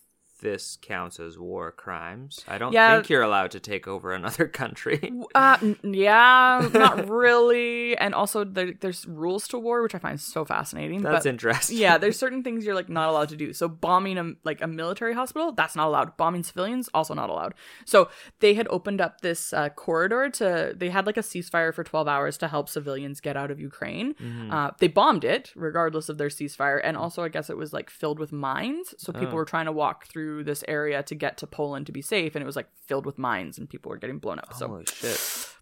this 0.43 0.77
counts 0.81 1.19
as 1.19 1.39
war 1.39 1.71
crimes. 1.71 2.41
I 2.47 2.57
don't 2.59 2.73
Yeah. 2.73 2.95
think 2.97 3.09
you're 3.09 3.23
allowed 3.23 3.51
to 3.51 3.59
take 3.59 3.87
over 3.87 4.13
another 4.13 4.47
country. 4.61 5.11
Uh, 5.33 5.57
yeah, 5.83 6.69
not 6.73 7.09
really. 7.09 7.97
And 7.97 8.13
also, 8.13 8.43
there, 8.43 8.73
there's 8.79 9.07
rules 9.07 9.47
to 9.49 9.57
war, 9.57 9.81
which 9.81 9.95
I 9.95 9.99
find 9.99 10.19
so 10.19 10.45
fascinating. 10.45 11.01
That's 11.01 11.23
but 11.23 11.29
interesting. 11.29 11.77
yeah, 11.77 11.97
there's 12.01 12.19
certain 12.19 12.43
things 12.43 12.65
you're 12.65 12.75
like 12.75 12.89
not 12.89 13.09
allowed 13.09 13.29
to 13.29 13.35
do. 13.35 13.53
So 13.53 13.67
bombing 13.67 14.17
a 14.17 14.33
like 14.43 14.61
a 14.61 14.67
military 14.67 15.13
hospital, 15.13 15.51
that's 15.53 15.75
not 15.75 15.87
allowed. 15.87 16.17
Bombing 16.17 16.43
civilians, 16.43 16.89
also 16.93 17.13
not 17.13 17.29
allowed. 17.29 17.53
So 17.85 18.09
they 18.39 18.53
had 18.53 18.67
opened 18.69 19.01
up 19.01 19.21
this 19.21 19.53
uh, 19.53 19.69
corridor 19.69 20.29
to. 20.31 20.73
They 20.75 20.89
had 20.89 21.05
like 21.05 21.17
a 21.17 21.21
ceasefire 21.21 21.73
for 21.73 21.83
12 21.83 22.07
hours 22.07 22.37
to 22.39 22.47
help 22.49 22.67
civilians 22.69 23.21
get 23.21 23.37
out 23.37 23.49
of 23.51 23.59
Ukraine. 23.59 24.13
Mm-hmm. 24.15 24.51
Uh, 24.51 24.71
they 24.79 24.89
bombed 24.89 25.23
it 25.23 25.51
regardless 25.55 26.09
of 26.09 26.17
their 26.17 26.27
ceasefire, 26.29 26.81
and 26.83 26.97
also 26.97 27.23
I 27.23 27.29
guess 27.29 27.49
it 27.49 27.57
was 27.57 27.71
like 27.71 27.89
filled 27.89 28.19
with 28.19 28.31
mines. 28.33 28.93
So 28.97 29.13
people 29.13 29.33
Oh. 29.33 29.35
were 29.35 29.45
trying 29.45 29.65
to 29.67 29.71
walk 29.71 30.05
through 30.07 30.32
this 30.41 30.63
area 30.67 31.03
to 31.03 31.15
get 31.15 31.37
to 31.39 31.47
Poland 31.47 31.85
to 31.85 31.91
be 31.91 32.01
safe, 32.01 32.33
and 32.33 32.41
it 32.41 32.45
was 32.45 32.55
like 32.55 32.69
filled 32.85 33.05
with 33.05 33.17
mines, 33.17 33.57
and 33.57 33.69
people 33.69 33.89
were 33.89 33.97
getting 33.97 34.19
blown 34.19 34.39
up. 34.39 34.53
So 34.53 34.67
Holy 34.69 34.85
shit. 34.85 35.17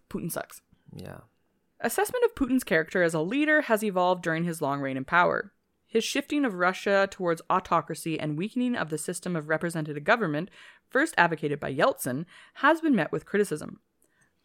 Putin 0.08 0.30
sucks. 0.30 0.60
Yeah. 0.94 1.18
Assessment 1.80 2.24
of 2.24 2.36
Putin's 2.36 2.62
character 2.62 3.02
as 3.02 3.12
a 3.12 3.20
leader 3.20 3.62
has 3.62 3.82
evolved 3.82 4.22
during 4.22 4.44
his 4.44 4.62
long 4.62 4.80
reign 4.80 4.96
in 4.96 5.04
power. 5.04 5.52
His 5.84 6.04
shifting 6.04 6.44
of 6.44 6.54
Russia 6.54 7.08
towards 7.10 7.42
autocracy 7.50 8.18
and 8.18 8.38
weakening 8.38 8.76
of 8.76 8.88
the 8.88 8.96
system 8.96 9.34
of 9.34 9.48
representative 9.48 10.04
government, 10.04 10.48
first 10.88 11.14
advocated 11.18 11.58
by 11.58 11.74
Yeltsin, 11.74 12.24
has 12.54 12.80
been 12.80 12.94
met 12.94 13.10
with 13.10 13.26
criticism. 13.26 13.80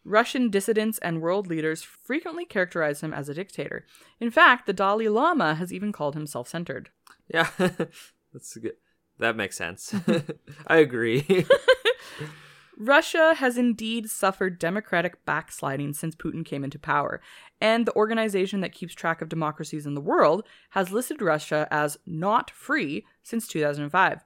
Russian 0.04 0.50
dissidents 0.50 0.98
and 0.98 1.20
world 1.20 1.46
leaders 1.46 1.82
frequently 1.82 2.44
characterize 2.44 3.02
him 3.02 3.14
as 3.14 3.28
a 3.28 3.34
dictator. 3.34 3.86
In 4.20 4.30
fact, 4.30 4.66
the 4.66 4.72
Dalai 4.72 5.08
Lama 5.08 5.54
has 5.54 5.72
even 5.72 5.92
called 5.92 6.16
him 6.16 6.26
self 6.26 6.48
centered. 6.48 6.90
Yeah. 7.32 7.48
That's 7.58 8.56
good. 8.56 8.76
That 9.18 9.36
makes 9.36 9.56
sense. 9.56 9.94
I 10.66 10.78
agree. 10.78 11.46
Russia 12.80 13.34
has 13.34 13.58
indeed 13.58 14.08
suffered 14.08 14.58
democratic 14.58 15.24
backsliding 15.24 15.92
since 15.94 16.14
Putin 16.14 16.44
came 16.44 16.62
into 16.62 16.78
power, 16.78 17.20
and 17.60 17.84
the 17.84 17.94
organization 17.96 18.60
that 18.60 18.72
keeps 18.72 18.94
track 18.94 19.20
of 19.20 19.28
democracies 19.28 19.84
in 19.84 19.94
the 19.94 20.00
world 20.00 20.44
has 20.70 20.92
listed 20.92 21.20
Russia 21.20 21.66
as 21.72 21.98
not 22.06 22.52
free 22.52 23.04
since 23.24 23.48
2005. 23.48 24.24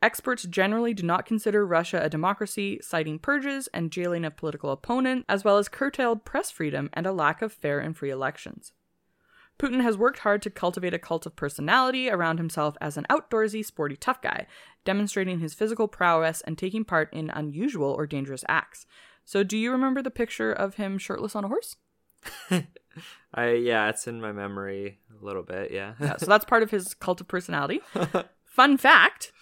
Experts 0.00 0.44
generally 0.44 0.94
do 0.94 1.02
not 1.02 1.26
consider 1.26 1.66
Russia 1.66 2.00
a 2.02 2.08
democracy, 2.08 2.78
citing 2.82 3.18
purges 3.18 3.68
and 3.74 3.90
jailing 3.90 4.24
of 4.24 4.36
political 4.36 4.70
opponents, 4.70 5.26
as 5.28 5.44
well 5.44 5.58
as 5.58 5.68
curtailed 5.68 6.24
press 6.24 6.50
freedom 6.50 6.88
and 6.94 7.06
a 7.06 7.12
lack 7.12 7.42
of 7.42 7.52
fair 7.52 7.78
and 7.78 7.96
free 7.96 8.10
elections. 8.10 8.72
Putin 9.58 9.82
has 9.82 9.96
worked 9.96 10.20
hard 10.20 10.42
to 10.42 10.50
cultivate 10.50 10.94
a 10.94 10.98
cult 10.98 11.26
of 11.26 11.36
personality 11.36 12.10
around 12.10 12.38
himself 12.38 12.76
as 12.80 12.96
an 12.96 13.06
outdoorsy, 13.08 13.64
sporty 13.64 13.96
tough 13.96 14.20
guy, 14.20 14.46
demonstrating 14.84 15.40
his 15.40 15.54
physical 15.54 15.88
prowess 15.88 16.42
and 16.42 16.58
taking 16.58 16.84
part 16.84 17.12
in 17.12 17.30
unusual 17.30 17.90
or 17.90 18.06
dangerous 18.06 18.44
acts. 18.48 18.86
So, 19.24 19.42
do 19.42 19.56
you 19.56 19.72
remember 19.72 20.02
the 20.02 20.10
picture 20.10 20.52
of 20.52 20.74
him 20.74 20.98
shirtless 20.98 21.34
on 21.34 21.44
a 21.44 21.48
horse? 21.48 21.76
I 23.34 23.52
yeah, 23.52 23.88
it's 23.88 24.06
in 24.06 24.20
my 24.20 24.32
memory 24.32 24.98
a 25.20 25.24
little 25.24 25.42
bit. 25.42 25.70
Yeah. 25.72 25.94
Yeah, 26.00 26.16
so 26.16 26.26
that's 26.26 26.44
part 26.44 26.62
of 26.62 26.70
his 26.70 26.94
cult 26.94 27.20
of 27.20 27.28
personality. 27.28 27.80
Fun 28.44 28.76
fact 28.76 29.32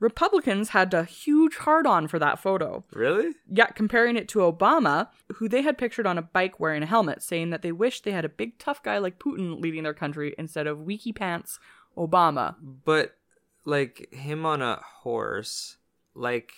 Republicans 0.00 0.70
had 0.70 0.94
a 0.94 1.04
huge 1.04 1.56
hard 1.56 1.86
on 1.86 2.06
for 2.08 2.18
that 2.18 2.38
photo. 2.38 2.84
really? 2.92 3.32
Yeah, 3.50 3.66
comparing 3.66 4.16
it 4.16 4.28
to 4.28 4.38
Obama, 4.40 5.08
who 5.36 5.48
they 5.48 5.62
had 5.62 5.76
pictured 5.76 6.06
on 6.06 6.16
a 6.18 6.22
bike 6.22 6.60
wearing 6.60 6.82
a 6.82 6.86
helmet, 6.86 7.22
saying 7.22 7.50
that 7.50 7.62
they 7.62 7.72
wished 7.72 8.04
they 8.04 8.12
had 8.12 8.24
a 8.24 8.28
big 8.28 8.58
tough 8.58 8.82
guy 8.82 8.98
like 8.98 9.18
Putin 9.18 9.60
leading 9.60 9.82
their 9.82 9.94
country 9.94 10.34
instead 10.38 10.66
of 10.66 10.82
weaky 10.82 11.12
pants 11.12 11.58
Obama. 11.96 12.54
But 12.62 13.16
like 13.64 14.12
him 14.12 14.46
on 14.46 14.62
a 14.62 14.80
horse, 15.02 15.78
like 16.14 16.52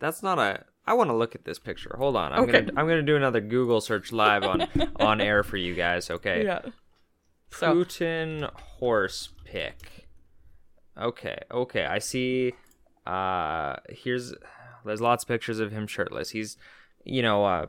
that's 0.00 0.22
not 0.22 0.38
a. 0.38 0.64
I 0.86 0.94
want 0.94 1.10
to 1.10 1.14
look 1.14 1.34
at 1.34 1.44
this 1.44 1.58
picture. 1.58 1.94
Hold 1.98 2.16
on. 2.16 2.32
I'm 2.32 2.44
Okay. 2.44 2.62
gonna 2.62 2.72
I'm 2.80 2.88
gonna 2.88 3.02
do 3.02 3.16
another 3.16 3.40
Google 3.42 3.80
search 3.82 4.12
live 4.12 4.44
on 4.44 4.62
on 4.96 5.20
air 5.20 5.42
for 5.42 5.58
you 5.58 5.74
guys. 5.74 6.10
Okay. 6.10 6.44
Yeah. 6.44 6.60
So, 7.52 7.74
Putin 7.74 8.50
horse 8.78 9.28
pick. 9.44 10.08
Okay, 11.00 11.38
okay. 11.50 11.84
I 11.86 11.98
see 11.98 12.52
uh 13.06 13.76
here's 13.88 14.34
there's 14.84 15.00
lots 15.00 15.24
of 15.24 15.28
pictures 15.28 15.58
of 15.60 15.72
him 15.72 15.86
shirtless. 15.86 16.30
He's 16.30 16.56
you 17.04 17.22
know, 17.22 17.44
uh 17.44 17.66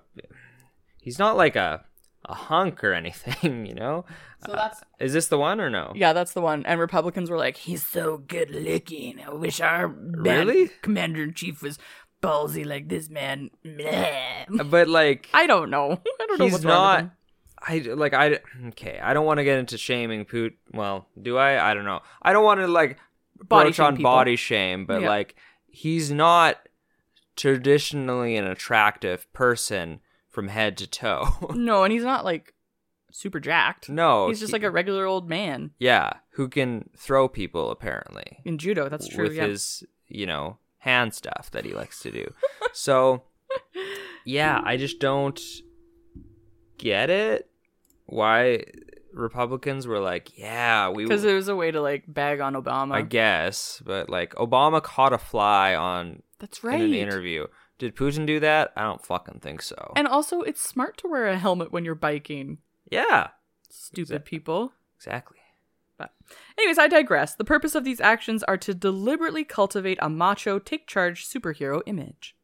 he's 1.02 1.18
not 1.20 1.38
like 1.38 1.56
a 1.56 1.84
a 2.26 2.36
hunk 2.36 2.84
or 2.84 2.94
anything, 2.94 3.66
you 3.66 3.74
know? 3.74 4.06
so 4.46 4.52
that's 4.52 4.82
Is 5.00 5.14
this 5.14 5.28
the 5.28 5.38
one 5.40 5.60
or 5.60 5.70
no? 5.70 5.92
yeah, 5.96 6.14
that's 6.14 6.34
the 6.34 6.42
one. 6.42 6.66
And 6.66 6.80
Republicans 6.80 7.30
were 7.32 7.38
like, 7.38 7.58
"He's 7.58 7.86
so 7.86 8.18
good 8.20 8.52
looking. 8.52 9.20
I 9.26 9.34
wish 9.34 9.60
our 9.60 9.88
Really? 9.88 10.70
commander 10.84 11.24
in 11.24 11.34
chief 11.34 11.64
was 11.64 11.80
ballsy 12.22 12.64
like 12.66 12.90
this 12.90 13.10
man." 13.10 13.50
Bleh. 13.66 14.70
But 14.70 14.88
like 14.88 15.30
I 15.34 15.48
don't 15.48 15.70
know. 15.72 15.94
I 16.22 16.26
don't 16.28 16.38
know 16.40 16.46
he's 16.46 16.54
what's 16.54 16.66
wrong 16.66 16.96
with 16.96 17.04
not. 17.06 17.12
I 17.64 17.78
like 17.96 18.14
I 18.14 18.40
okay. 18.70 19.00
I 19.02 19.14
don't 19.16 19.26
want 19.26 19.38
to 19.40 19.44
get 19.44 19.58
into 19.60 19.78
shaming 19.78 20.26
Put. 20.26 20.54
Well, 20.74 21.08
do 21.20 21.38
I? 21.38 21.72
I 21.72 21.74
don't 21.74 21.86
know. 21.86 22.02
I 22.22 22.34
don't 22.34 22.44
want 22.44 22.60
to 22.60 22.68
like 22.68 22.98
Body 23.48 23.72
shame 23.72 23.86
on 23.86 23.96
people. 23.98 24.12
body 24.12 24.36
shame, 24.36 24.86
but 24.86 25.02
Yeah. 25.02 25.10
like 25.10 25.36
he's 25.68 26.12
not 26.12 26.68
traditionally 27.36 28.36
an 28.36 28.46
attractive 28.46 29.32
person 29.34 30.00
from 30.30 30.48
head 30.50 30.78
to 30.78 30.88
toe. 30.88 31.28
No, 31.56 31.84
and 31.84 31.92
he's 31.94 32.04
not 32.04 32.24
like 32.26 32.54
super 33.12 33.40
jacked. 33.40 33.90
no, 33.90 34.28
he's 34.30 34.40
just 34.40 34.52
he- 34.52 34.54
like 34.54 34.64
a 34.64 34.72
regular 34.72 35.06
old 35.06 35.28
man 35.30 35.72
yeah, 35.80 36.14
who 36.32 36.48
can 36.48 36.90
throw 36.98 37.28
people 37.28 37.72
apparently 37.72 38.40
in 38.46 38.58
judo. 38.58 38.90
That's 38.90 39.08
true. 39.08 39.26
with 39.26 39.36
yeah. 39.36 39.48
his 39.48 39.84
you 40.08 40.26
know 40.26 40.58
hand 40.80 41.14
stuff 41.14 41.50
that 41.52 41.66
he 41.66 41.74
likes 41.74 42.02
to 42.02 42.12
do. 42.12 42.34
so 42.74 43.24
yeah, 44.26 44.62
I 44.64 44.78
just 44.78 45.00
don't 45.00 45.40
get 46.78 47.10
it. 47.10 47.50
Why 48.06 48.64
Republicans 49.14 49.88
were 49.88 50.00
like, 50.00 50.38
yeah, 50.38 50.90
we 50.90 51.04
because 51.04 51.24
it 51.24 51.34
was 51.34 51.48
a 51.48 51.56
way 51.56 51.72
to 51.72 51.82
like 51.82 52.04
bag 52.08 52.40
on 52.40 52.54
Obama. 52.54 52.94
I 52.94 53.02
guess, 53.02 53.82
but 53.86 54.10
like 54.10 54.34
Obama 54.36 54.82
caught 54.82 55.14
a 55.14 55.18
fly 55.18 55.76
on 55.76 56.22
That's 56.40 56.64
right. 56.64 56.80
in 56.82 56.88
an 56.88 56.94
interview. 56.94 57.48
Did 57.78 57.96
Putin 57.96 58.26
do 58.28 58.40
that? 58.42 58.72
I 58.76 58.84
don't 58.84 59.04
fucking 59.04 59.40
think 59.42 59.62
so. 59.62 59.94
And 59.96 60.08
also, 60.08 60.42
it's 60.42 60.62
smart 60.62 60.98
to 61.00 61.08
wear 61.08 61.28
a 61.28 61.38
helmet 61.38 61.72
when 61.72 61.84
you're 61.86 61.96
biking. 61.96 62.60
yeah, 62.92 63.30
Stupid 63.70 64.02
Exact- 64.12 64.26
people. 64.26 64.74
exactly. 64.98 65.38
But, 65.98 66.12
anyways, 66.58 66.78
I 66.78 66.88
digress. 66.88 67.36
The 67.36 67.44
purpose 67.44 67.74
of 67.76 67.84
these 67.84 68.02
actions 68.02 68.44
are 68.44 68.58
to 68.58 68.74
deliberately 68.74 69.44
cultivate 69.44 69.98
a 70.02 70.10
macho, 70.10 70.60
take 70.60 70.88
charge 70.88 71.28
superhero 71.28 71.82
image. 71.86 72.36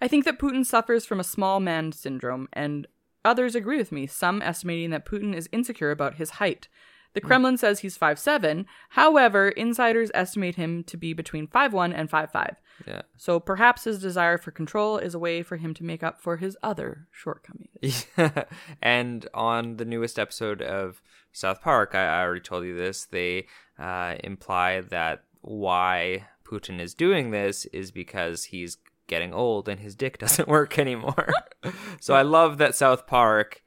I 0.00 0.08
think 0.08 0.24
that 0.24 0.38
Putin 0.38 0.64
suffers 0.64 1.04
from 1.06 1.18
a 1.20 1.24
small 1.24 1.58
man 1.60 1.92
syndrome, 1.92 2.48
and 2.52 2.86
others 3.26 3.54
agree 3.54 3.78
with 3.78 3.92
me, 3.92 4.06
some 4.06 4.40
estimating 4.42 4.90
that 4.90 5.06
Putin 5.06 5.34
is 5.34 5.48
insecure 5.52 5.90
about 5.90 6.14
his 6.14 6.30
height. 6.30 6.68
The 7.16 7.22
Kremlin 7.22 7.56
says 7.56 7.80
he's 7.80 7.96
5'7, 7.96 8.66
however, 8.90 9.48
insiders 9.48 10.10
estimate 10.12 10.56
him 10.56 10.84
to 10.84 10.98
be 10.98 11.14
between 11.14 11.46
5'1 11.46 11.94
and 11.94 12.10
5'5. 12.10 12.56
Yeah. 12.86 13.02
So 13.16 13.40
perhaps 13.40 13.84
his 13.84 13.98
desire 13.98 14.36
for 14.36 14.50
control 14.50 14.98
is 14.98 15.14
a 15.14 15.18
way 15.18 15.42
for 15.42 15.56
him 15.56 15.72
to 15.74 15.82
make 15.82 16.02
up 16.02 16.20
for 16.20 16.36
his 16.36 16.58
other 16.62 17.06
shortcomings. 17.10 18.06
and 18.82 19.26
on 19.32 19.78
the 19.78 19.86
newest 19.86 20.18
episode 20.18 20.60
of 20.60 21.00
South 21.32 21.62
Park, 21.62 21.94
I, 21.94 22.04
I 22.04 22.22
already 22.22 22.42
told 22.42 22.66
you 22.66 22.76
this. 22.76 23.06
They 23.06 23.46
uh, 23.78 24.16
imply 24.22 24.82
that 24.82 25.24
why 25.40 26.26
Putin 26.44 26.80
is 26.80 26.92
doing 26.92 27.30
this 27.30 27.64
is 27.66 27.90
because 27.90 28.44
he's 28.44 28.76
getting 29.06 29.32
old 29.32 29.68
and 29.68 29.80
his 29.80 29.94
dick 29.94 30.18
doesn't 30.24 30.48
work 30.48 30.78
anymore. 30.78 31.32
so 32.00 32.14
I 32.14 32.22
love 32.22 32.58
that 32.58 32.74
South 32.74 33.06
Park, 33.06 33.62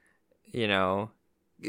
you 0.51 0.67
know. 0.67 1.11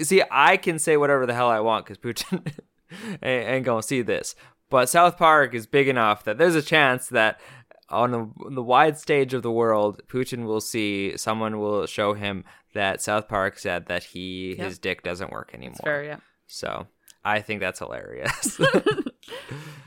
See, 0.02 0.22
I 0.30 0.56
can 0.56 0.78
say 0.78 0.96
whatever 0.96 1.26
the 1.26 1.34
hell 1.34 1.48
I 1.48 1.60
want 1.60 1.84
because 1.86 1.98
Putin 1.98 2.46
ain't, 3.22 3.64
gonna 3.64 3.82
see 3.82 4.02
this. 4.02 4.34
But 4.68 4.88
South 4.88 5.16
Park 5.16 5.52
is 5.54 5.66
big 5.66 5.88
enough 5.88 6.22
that 6.24 6.38
there's 6.38 6.54
a 6.54 6.62
chance 6.62 7.08
that 7.08 7.40
on 7.88 8.12
the, 8.12 8.30
the 8.54 8.62
wide 8.62 8.96
stage 8.98 9.34
of 9.34 9.42
the 9.42 9.50
world, 9.50 10.00
Putin 10.06 10.44
will 10.44 10.60
see 10.60 11.16
someone 11.16 11.58
will 11.58 11.86
show 11.86 12.14
him 12.14 12.44
that 12.72 13.02
South 13.02 13.26
Park 13.26 13.58
said 13.58 13.86
that 13.86 14.04
he 14.04 14.54
Yeah. 14.56 14.66
his 14.66 14.78
dick 14.78 15.02
doesn't 15.02 15.32
work 15.32 15.50
anymore. 15.52 15.72
It's 15.72 15.80
fair, 15.80 16.04
yeah. 16.04 16.16
So 16.46 16.86
I 17.24 17.40
think 17.40 17.58
that's 17.60 17.80
hilarious. 17.80 18.60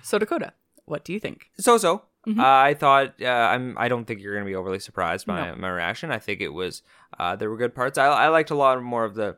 So 0.02 0.20
Dakota, 0.20 0.52
what 0.84 1.06
do 1.06 1.14
you 1.14 1.20
think? 1.20 1.46
so 1.58 1.78
so. 1.78 2.04
Uh, 2.26 2.34
I 2.42 2.74
thought 2.74 3.16
uh, 3.22 3.26
I'm. 3.28 3.78
I 3.78 3.90
don't 3.90 4.06
think 4.06 4.22
you're 4.22 4.34
going 4.34 4.46
to 4.46 4.50
be 4.50 4.56
overly 4.56 4.80
surprised 4.80 5.28
by 5.28 5.48
No. 5.52 5.56
my 5.58 5.70
reaction. 5.70 6.10
I 6.12 6.20
think 6.20 6.40
it 6.42 6.54
was. 6.54 6.82
Uh, 7.20 7.36
there 7.36 7.50
were 7.50 7.58
good 7.58 7.76
parts. 7.76 7.98
I, 7.98 8.06
I 8.06 8.28
liked 8.30 8.50
a 8.50 8.56
lot 8.56 8.82
more 8.82 9.04
of 9.04 9.16
the 9.16 9.36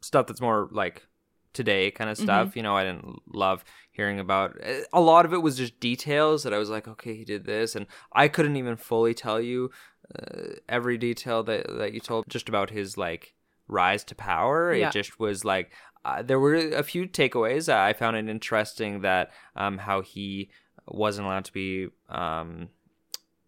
stuff 0.00 0.26
that's 0.26 0.40
more 0.40 0.68
like 0.72 1.06
today 1.52 1.90
kind 1.90 2.08
of 2.08 2.16
stuff. 2.16 2.56
You 2.56 2.62
know, 2.62 2.74
I 2.74 2.84
didn't 2.84 3.20
love 3.34 3.62
hearing 3.90 4.18
about. 4.18 4.56
A 4.92 5.00
lot 5.02 5.26
of 5.26 5.34
it 5.34 5.42
was 5.42 5.56
just 5.58 5.78
details 5.80 6.44
that 6.44 6.54
I 6.54 6.58
was 6.58 6.70
like, 6.70 6.88
okay, 6.88 7.14
he 7.14 7.24
did 7.24 7.44
this, 7.44 7.76
and 7.76 7.86
I 8.14 8.28
couldn't 8.28 8.56
even 8.56 8.76
fully 8.76 9.12
tell 9.12 9.40
you 9.40 9.70
uh, 10.18 10.54
every 10.68 10.96
detail 10.96 11.42
that 11.42 11.66
that 11.78 11.92
you 11.92 12.00
told 12.00 12.24
just 12.28 12.48
about 12.48 12.70
his 12.70 12.96
like 12.96 13.34
rise 13.68 14.02
to 14.04 14.14
power. 14.14 14.72
Yeah. 14.74 14.88
It 14.88 14.92
just 14.92 15.20
was 15.20 15.44
like 15.44 15.72
uh, 16.06 16.22
there 16.22 16.40
were 16.40 16.54
a 16.54 16.82
few 16.82 17.06
takeaways. 17.06 17.68
I 17.72 17.92
found 17.92 18.16
it 18.16 18.28
interesting 18.30 19.02
that 19.02 19.30
um, 19.56 19.76
how 19.78 20.00
he 20.00 20.48
wasn't 20.88 21.26
allowed 21.26 21.44
to 21.46 21.52
be 21.52 21.88
um, 22.08 22.68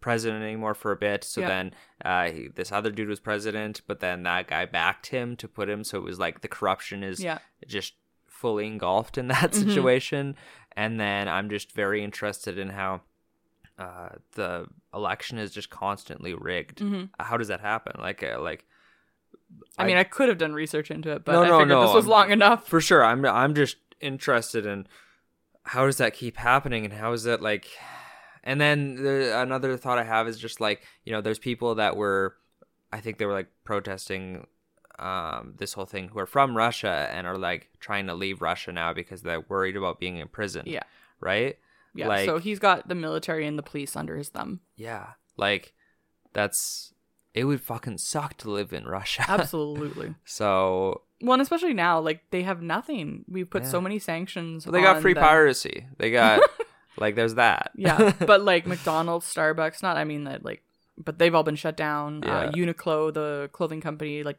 president 0.01 0.43
anymore 0.43 0.74
for 0.74 0.93
a 0.93 0.97
bit. 0.97 1.24
So 1.24 1.41
then 1.41 1.74
uh, 2.05 2.30
he, 2.30 2.49
this 2.55 2.70
other 2.72 2.91
dude 2.91 3.09
was 3.09 3.20
president, 3.20 3.80
but 3.87 4.01
then 4.01 4.22
that 4.24 4.47
guy 4.49 4.64
backed 4.66 5.09
him 5.09 5.37
to 5.37 5.49
put 5.49 5.68
him. 5.68 5.85
So 5.85 5.99
it 5.99 6.05
was 6.05 6.18
like 6.18 6.41
the 6.43 6.49
corruption 6.49 7.03
is 7.03 7.24
just 7.66 7.95
fully 8.26 8.66
engulfed 8.66 9.16
in 9.18 9.28
that 9.28 9.53
Mm-hmm. 9.53 9.68
situation. 9.68 10.37
And 10.76 10.99
then 10.99 11.28
I'm 11.28 11.49
just 11.51 11.72
very 11.72 12.03
interested 12.03 12.59
in 12.59 12.68
how 12.70 13.01
uh, 13.78 14.11
the 14.32 14.66
election 14.93 15.39
is 15.39 15.51
just 15.53 15.70
constantly 15.70 16.35
rigged. 16.35 16.82
How 17.18 17.37
does 17.37 17.49
that 17.49 17.61
happen? 17.61 18.01
Like, 18.01 18.22
uh, 18.22 18.41
like 18.41 18.64
Mm-hmm. 19.53 19.82
I, 19.82 19.87
mean, 19.87 19.97
I 19.99 20.05
could 20.05 20.28
have 20.30 20.39
done 20.39 20.53
research 20.53 20.91
into 20.91 21.12
it, 21.12 21.24
but 21.24 21.32
No, 21.32 21.43
I 21.43 21.47
no, 21.47 21.59
figured 21.59 21.68
no, 21.68 21.82
this 21.87 21.95
was 21.95 22.05
I'm- 22.07 22.11
long 22.11 22.30
enough. 22.32 22.66
for 22.66 22.80
sure 22.80 23.05
i'm 23.05 23.24
i'm 23.26 23.55
just 23.55 23.76
interested 24.01 24.64
in 24.66 24.87
how 25.65 25.87
does 25.87 25.97
that 25.99 26.15
keep 26.15 26.37
happening 26.37 26.85
and 26.85 26.93
how 26.95 27.12
is 27.12 27.25
that 27.25 27.41
like 27.43 27.67
and 28.43 28.61
then 28.61 28.97
the, 28.97 29.39
another 29.41 29.77
thought 29.77 29.99
i 29.99 30.05
have 30.05 30.29
is 30.29 30.39
just 30.39 30.61
like 30.61 30.83
you 31.05 31.12
know 31.12 31.21
there's 31.21 31.39
people 31.39 31.75
that 31.77 31.97
were 31.97 32.37
i 32.93 33.01
think 33.01 33.19
they 33.19 33.27
were 33.27 33.33
like 33.33 33.49
protesting 33.65 34.47
um 34.99 35.55
this 35.59 35.73
whole 35.73 35.87
thing 35.87 36.09
who 36.09 36.19
are 36.19 36.27
from 36.27 36.57
russia 36.57 37.09
and 37.12 37.27
are 37.27 37.39
like 37.39 37.71
trying 37.81 38.07
to 38.07 38.15
leave 38.15 38.41
russia 38.43 38.71
now 38.73 38.93
because 38.93 39.23
they're 39.23 39.41
worried 39.49 39.77
about 39.77 39.99
being 39.99 40.19
in 40.19 40.29
prison 40.29 40.62
Yeah. 40.67 40.83
right 41.21 41.59
Yeah, 41.95 42.09
like 42.09 42.27
so 42.27 42.39
he's 42.39 42.59
got 42.59 42.87
the 42.89 42.95
military 42.95 43.47
and 43.47 43.59
the 43.59 43.62
police 43.62 43.97
under 43.97 44.17
his 44.17 44.29
thumb. 44.29 44.61
yeah 44.77 45.12
like 45.37 45.73
that's 46.33 46.93
it 47.33 47.45
would 47.45 47.61
fucking 47.61 47.99
suck 47.99 48.37
to 48.37 48.51
live 48.51 48.73
in 48.73 48.85
russia 48.85 49.25
Absolutely. 49.29 50.15
so 50.25 51.03
well, 51.21 51.35
and 51.35 51.43
especially 51.43 51.75
now, 51.75 52.01
like 52.01 52.23
they 52.31 52.43
have 52.43 52.62
nothing. 52.62 53.25
We've 53.29 53.49
put 53.49 53.67
so 53.67 53.81
many 53.81 53.99
sanctions. 53.99 54.67
well, 54.67 54.73
they 54.73 54.83
got 54.83 55.01
free 55.01 55.15
them. 55.15 55.23
piracy 55.23 55.87
they 55.99 56.11
got 56.11 56.41
like 56.99 57.15
there's 57.15 57.35
that 57.35 57.71
Yeah, 57.77 58.12
but 58.27 58.43
like 58.43 58.67
McDonald's, 58.67 59.33
Starbucks, 59.33 59.83
not. 59.83 59.97
I 59.97 60.05
mean 60.05 60.25
that 60.25 60.45
like, 60.45 60.62
but 60.99 61.19
they've 61.19 61.35
all 61.35 61.43
been 61.43 61.57
shut 61.57 61.77
down. 61.77 62.23
Yeah. 62.25 62.39
Uh, 62.39 62.53
Uniqlo, 62.53 63.12
the 63.12 63.49
clothing 63.53 63.81
company, 63.81 64.23
like 64.23 64.39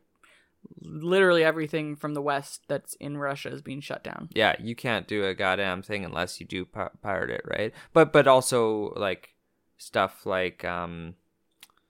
literally 0.81 1.43
everything 1.43 1.95
from 1.95 2.13
the 2.13 2.21
West 2.21 2.61
that's 2.67 2.95
in 2.95 3.17
Russia 3.17 3.49
is 3.49 3.61
being 3.61 3.81
shut 3.81 4.03
down. 4.03 4.29
Yeah, 4.33 4.55
you 4.59 4.75
can't 4.75 5.07
do 5.07 5.25
a 5.25 5.33
goddamn 5.33 5.81
thing 5.81 6.03
unless 6.05 6.39
you 6.39 6.45
do 6.45 6.65
pi- 6.65 6.89
pirate 7.01 7.29
it, 7.29 7.41
right? 7.45 7.73
But 7.93 8.11
but 8.11 8.27
also 8.27 8.93
like 8.95 9.33
stuff 9.77 10.25
like 10.25 10.63
um 10.65 11.15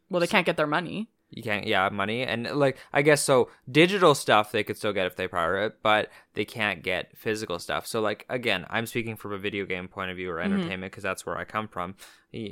Well, 0.10 0.20
they 0.20 0.28
can't 0.28 0.46
get 0.46 0.58
their 0.58 0.68
money. 0.68 1.10
You 1.32 1.44
can't 1.44 1.66
yeah 1.68 1.90
money 1.90 2.24
and 2.24 2.46
like 2.52 2.78
I 2.94 3.02
guess 3.02 3.22
so 3.22 3.50
digital 3.70 4.16
stuff 4.16 4.52
they 4.52 4.64
could 4.64 4.78
still 4.78 4.94
get 4.94 5.06
if 5.08 5.16
they 5.16 5.28
pirate 5.28 5.66
it, 5.66 5.78
but 5.84 6.10
they 6.34 6.46
can't 6.46 6.84
get 6.84 7.18
physical 7.18 7.60
stuff. 7.60 7.88
So 7.88 8.00
like 8.00 8.26
again, 8.30 8.66
I'm 8.70 8.86
speaking 8.86 9.16
from 9.16 9.34
a 9.34 9.38
video 9.38 9.66
game 9.66 9.88
point 9.88 10.12
of 10.12 10.18
view 10.18 10.32
or 10.32 10.40
entertainment 10.40 10.92
because 10.92 11.04
that's 11.04 11.26
where 11.26 11.38
I 11.38 11.44
come 11.44 11.68
from, 11.68 11.96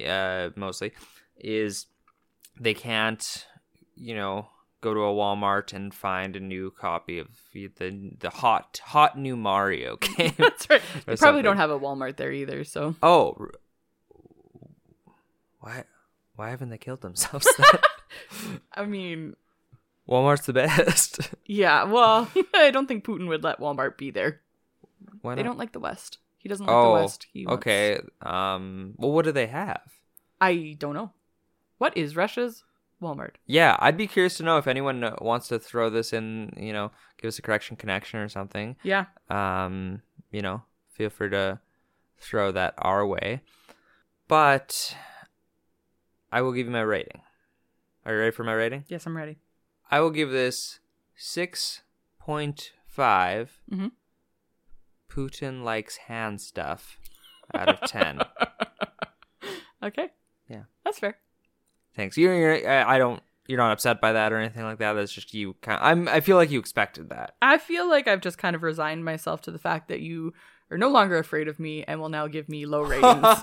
uh, 0.05 0.49
mostly 0.55 0.91
is 1.37 1.87
they 2.59 2.73
can't 2.73 3.47
you 3.95 4.15
know 4.15 4.47
go 4.81 4.93
to 4.93 4.99
a 4.99 5.13
Walmart 5.13 5.71
and 5.71 5.93
find 5.93 6.35
a 6.35 6.39
new 6.41 6.69
copy 6.71 7.17
of 7.19 7.27
the 7.53 7.69
the 8.19 8.29
hot 8.29 8.81
hot 8.83 9.17
new 9.17 9.37
Mario 9.37 9.95
game. 10.17 10.33
That's 10.37 10.69
right. 10.69 10.81
They 11.05 11.15
probably 11.15 11.41
don't 11.41 11.57
have 11.57 11.71
a 11.71 11.79
Walmart 11.79 12.17
there 12.17 12.31
either. 12.31 12.63
So 12.65 12.95
Oh, 13.01 13.37
why? 15.59 15.85
Why 16.35 16.49
haven't 16.49 16.69
they 16.69 16.77
killed 16.77 17.01
themselves? 17.01 17.47
I 18.73 18.85
mean, 18.85 19.35
Walmart's 20.07 20.45
the 20.45 20.53
best. 20.53 21.19
yeah. 21.45 21.83
Well, 21.83 22.29
I 22.53 22.71
don't 22.71 22.87
think 22.87 23.05
Putin 23.05 23.27
would 23.27 23.43
let 23.43 23.59
Walmart 23.59 23.97
be 23.97 24.11
there. 24.11 24.41
Why 25.21 25.35
They 25.35 25.43
not? 25.43 25.49
don't 25.49 25.59
like 25.59 25.71
the 25.71 25.79
West. 25.79 26.17
He 26.37 26.49
doesn't 26.49 26.65
like 26.65 26.75
oh, 26.75 26.95
the 26.95 27.01
West. 27.01 27.27
He 27.31 27.45
wants- 27.45 27.61
okay. 27.61 27.99
Um. 28.21 28.95
Well, 28.97 29.11
what 29.11 29.25
do 29.25 29.31
they 29.31 29.47
have? 29.47 29.81
I 30.41 30.75
don't 30.77 30.93
know. 30.93 31.11
What 31.77 31.95
is 31.97 32.15
Russia's 32.15 32.63
Walmart? 33.01 33.35
Yeah, 33.45 33.77
I'd 33.79 33.97
be 33.97 34.07
curious 34.07 34.35
to 34.37 34.43
know 34.43 34.57
if 34.57 34.67
anyone 34.67 35.03
uh, 35.03 35.15
wants 35.21 35.47
to 35.49 35.59
throw 35.59 35.89
this 35.89 36.11
in. 36.11 36.53
You 36.57 36.73
know, 36.73 36.91
give 37.17 37.29
us 37.29 37.39
a 37.39 37.41
correction 37.41 37.77
connection 37.77 38.19
or 38.19 38.27
something. 38.27 38.75
Yeah. 38.83 39.05
Um. 39.29 40.01
You 40.31 40.41
know, 40.41 40.63
feel 40.91 41.09
free 41.09 41.29
to 41.29 41.59
throw 42.17 42.51
that 42.51 42.73
our 42.77 43.05
way. 43.05 43.41
But 44.27 44.95
I 46.31 46.41
will 46.41 46.51
give 46.53 46.65
you 46.65 46.71
my 46.73 46.81
rating. 46.81 47.21
Are 48.05 48.13
you 48.13 48.19
ready 48.19 48.31
for 48.31 48.43
my 48.43 48.53
rating? 48.53 48.83
Yes, 48.87 49.05
I'm 49.05 49.15
ready. 49.15 49.37
I 49.89 49.99
will 49.99 50.11
give 50.11 50.31
this 50.31 50.79
6.5 51.17 53.49
Mhm. 53.71 53.91
Putin 55.09 55.63
likes 55.63 55.97
hand 55.97 56.41
stuff 56.41 56.97
out 57.53 57.69
of 57.69 57.81
10. 57.89 58.19
Okay. 59.83 60.07
Yeah. 60.47 60.61
That's 60.85 60.97
fair. 60.97 61.17
Thanks. 61.93 62.17
You're, 62.17 62.33
you're, 62.33 62.69
I 62.71 62.95
I 62.95 62.97
don't, 62.97 63.21
you're 63.47 63.57
not 63.57 63.73
upset 63.73 63.99
by 63.99 64.13
that 64.13 64.31
or 64.31 64.37
anything 64.37 64.63
like 64.63 64.77
that. 64.79 64.93
That's 64.93 65.11
just 65.11 65.33
you 65.33 65.55
kind 65.61 65.77
I'm, 65.81 66.07
I 66.07 66.21
feel 66.21 66.37
like 66.37 66.49
you 66.51 66.59
expected 66.59 67.09
that. 67.09 67.35
I 67.41 67.57
feel 67.57 67.89
like 67.89 68.07
I've 68.07 68.21
just 68.21 68.37
kind 68.37 68.55
of 68.55 68.63
resigned 68.63 69.03
myself 69.03 69.41
to 69.41 69.51
the 69.51 69.59
fact 69.59 69.89
that 69.89 69.99
you 69.99 70.33
are 70.71 70.77
no 70.77 70.87
longer 70.87 71.17
afraid 71.17 71.49
of 71.49 71.59
me 71.59 71.83
and 71.83 71.99
will 71.99 72.07
now 72.07 72.27
give 72.27 72.47
me 72.47 72.65
low 72.65 72.81
ratings. 72.81 73.41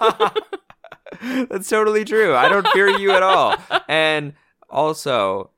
That's 1.50 1.68
totally 1.68 2.06
true. 2.06 2.34
I 2.34 2.48
don't 2.48 2.66
fear 2.68 2.88
you 2.88 3.10
at 3.12 3.22
all. 3.22 3.56
And 3.86 4.32
also, 4.70 5.50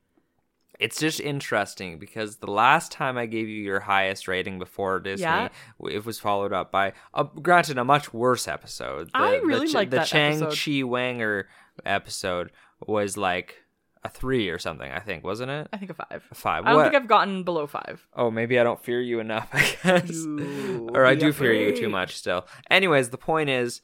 it's 0.79 0.99
just 0.99 1.21
interesting 1.21 1.99
because 1.99 2.37
the 2.37 2.51
last 2.51 2.91
time 2.91 3.17
I 3.17 3.27
gave 3.27 3.49
you 3.49 3.63
your 3.63 3.81
highest 3.81 4.27
rating 4.27 4.59
before 4.59 4.99
Disney, 5.01 5.25
Yeah. 5.25 5.49
it 5.89 6.05
was 6.05 6.19
followed 6.19 6.53
up 6.53 6.73
by, 6.73 6.93
a, 7.15 7.25
granted, 7.25 7.79
a 7.79 7.85
much 7.85 8.13
worse 8.13 8.49
episode. 8.49 9.09
The, 9.09 9.19
I 9.19 9.37
really 9.37 9.69
the, 9.69 9.73
liked 9.75 9.91
the 9.93 10.03
Chang. 10.03 10.41
Chi 10.41 10.83
Wanger 10.83 11.45
episode 11.87 12.51
was 12.87 13.17
like 13.17 13.57
a 14.05 14.09
three 14.09 14.49
or 14.49 14.59
something. 14.59 14.91
I 14.91 14.99
think 14.99 15.23
wasn't 15.23 15.51
it? 15.53 15.69
I 15.73 15.77
think 15.77 15.93
a 15.93 15.95
five. 15.95 16.25
A 16.31 16.35
five. 16.35 16.65
I 16.65 16.71
don't 16.71 16.77
What- 16.79 16.85
think 16.91 16.97
I've 17.03 17.09
gotten 17.09 17.45
below 17.45 17.69
five. 17.69 18.05
Oh, 18.15 18.31
maybe 18.33 18.59
I 18.59 18.65
don't 18.65 18.83
fear 18.83 19.01
you 19.01 19.21
enough, 19.21 19.49
I 19.53 19.77
guess. 19.85 20.11
You 20.11 20.89
or 20.95 21.07
I 21.07 21.15
do 21.15 21.33
fear 21.33 21.53
you 21.53 21.77
too 21.77 21.89
much 21.89 22.17
still. 22.17 22.47
Anyways, 22.71 23.11
the 23.11 23.19
point 23.19 23.51
is, 23.51 23.81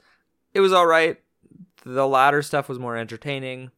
it 0.52 0.60
was 0.60 0.72
all 0.72 0.86
right. 0.86 1.18
The 1.84 2.08
latter 2.08 2.42
stuff 2.42 2.68
was 2.68 2.78
more 2.80 2.96
entertaining, 2.96 3.70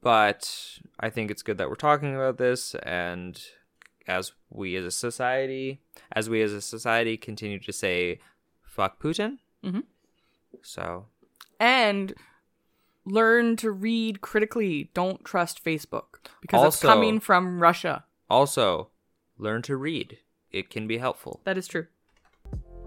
but 0.00 0.78
I 1.00 1.10
think 1.10 1.30
it's 1.30 1.42
good 1.42 1.58
that 1.58 1.68
we're 1.68 1.74
talking 1.76 2.14
about 2.14 2.38
this. 2.38 2.74
And 2.76 3.40
as 4.06 4.32
we 4.50 4.76
as 4.76 4.84
a 4.84 4.90
society, 4.90 5.80
as 6.12 6.28
we 6.30 6.42
as 6.42 6.52
a 6.52 6.60
society 6.60 7.16
continue 7.16 7.58
to 7.60 7.72
say, 7.72 8.20
fuck 8.62 9.00
Putin. 9.00 9.38
Mhm. 9.64 9.84
So, 10.62 11.06
And 11.58 12.14
learn 13.04 13.56
to 13.56 13.70
read 13.70 14.20
critically. 14.20 14.90
Don't 14.94 15.24
trust 15.24 15.64
Facebook 15.64 16.18
because 16.40 16.66
it's 16.74 16.82
coming 16.82 17.20
from 17.20 17.60
Russia. 17.60 18.04
also, 18.28 18.90
learn 19.38 19.62
to 19.62 19.76
read. 19.76 20.18
It 20.50 20.70
can 20.70 20.86
be 20.86 20.98
helpful. 20.98 21.40
That 21.44 21.56
is 21.58 21.66
true. 21.68 21.86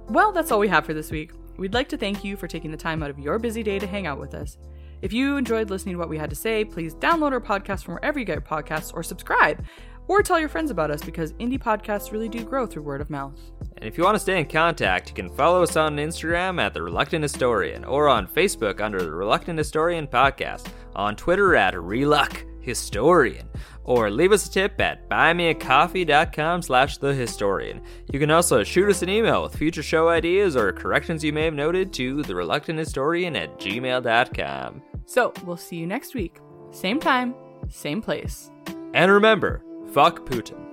Well, 0.07 0.32
that's 0.32 0.51
all 0.51 0.60
we 0.60 0.68
have 0.70 0.86
for 0.86 0.93
this 0.93 1.12
week. 1.12 1.32
We'd 1.57 1.74
like 1.74 1.89
to 1.89 1.97
thank 1.97 2.24
you 2.24 2.36
for 2.38 2.47
taking 2.47 2.72
the 2.72 2.78
time 2.78 3.03
out 3.03 3.10
of 3.10 3.20
your 3.20 3.38
busy 3.39 3.64
day 3.64 3.80
to 3.80 3.88
hang 3.88 4.07
out 4.07 4.20
with 4.20 4.34
us. 4.34 4.57
If 5.02 5.14
you 5.14 5.38
enjoyed 5.38 5.70
listening 5.70 5.95
to 5.95 6.00
what 6.00 6.10
we 6.10 6.18
had 6.18 6.30
to 6.30 6.36
say, 6.36 6.66
please 6.66 6.93
download 6.95 7.32
our 7.32 7.39
podcast 7.41 7.84
from 7.84 7.95
wherever 7.95 8.20
you 8.20 8.26
get 8.26 8.34
your 8.34 8.41
podcasts 8.41 8.93
or 8.93 9.02
subscribe 9.04 9.64
or 10.10 10.24
tell 10.24 10.39
your 10.39 10.50
friends 10.50 10.72
about 10.72 10.91
us 10.91 11.02
because 11.02 11.34
indie 11.34 11.62
podcasts 11.62 12.12
really 12.12 12.28
do 12.28 12.43
grow 12.43 12.66
through 12.66 12.82
word 12.82 13.00
of 13.00 13.10
mouth. 13.10 13.39
And 13.78 13.86
if 13.88 13.97
you 13.97 14.04
want 14.04 14.16
to 14.16 14.20
stay 14.20 14.39
in 14.39 14.45
contact, 14.47 15.08
you 15.08 15.16
can 15.16 15.30
follow 15.30 15.64
us 15.64 15.78
on 15.78 15.95
Instagram 15.97 16.60
at 16.60 16.74
The 16.74 16.82
Reluctant 16.82 17.24
Historian 17.24 17.86
or 17.86 18.10
on 18.10 18.28
Facebook 18.28 18.82
under 18.82 19.02
The 19.02 19.12
Reluctant 19.12 19.58
Historian 19.58 20.08
Podcast, 20.08 20.68
on 20.95 21.16
Twitter 21.16 21.56
at 21.56 21.76
Reluck 21.76 22.43
Historian, 22.62 23.47
or 23.84 24.10
leave 24.10 24.32
us 24.32 24.47
a 24.47 24.52
tip 24.52 24.82
at 24.82 25.08
buymeacoffee.com 25.10 26.64
slash 26.64 26.97
The 26.97 27.14
Historian. 27.14 27.82
You 28.12 28.20
can 28.20 28.32
also 28.32 28.64
shoot 28.64 28.89
us 28.89 29.04
an 29.04 29.10
email 29.10 29.43
with 29.43 29.56
future 29.56 29.84
show 29.84 30.10
ideas 30.10 30.58
or 30.58 30.74
corrections 30.74 31.24
you 31.24 31.32
may 31.32 31.45
have 31.45 31.54
noted 31.54 31.93
to 31.93 32.24
The 32.24 32.36
Reluctant 32.36 32.80
Historian 32.80 33.36
at 33.36 33.60
gmail.com. 33.60 34.82
So, 35.10 35.34
we'll 35.43 35.57
see 35.57 35.78
you 35.78 35.88
next 35.88 36.14
week. 36.14 36.38
Same 36.70 36.99
time, 36.99 37.34
same 37.68 37.99
place. 37.99 38.51
And 38.93 39.12
remember, 39.12 39.60
fuck 39.91 40.20
Putin. 40.26 40.70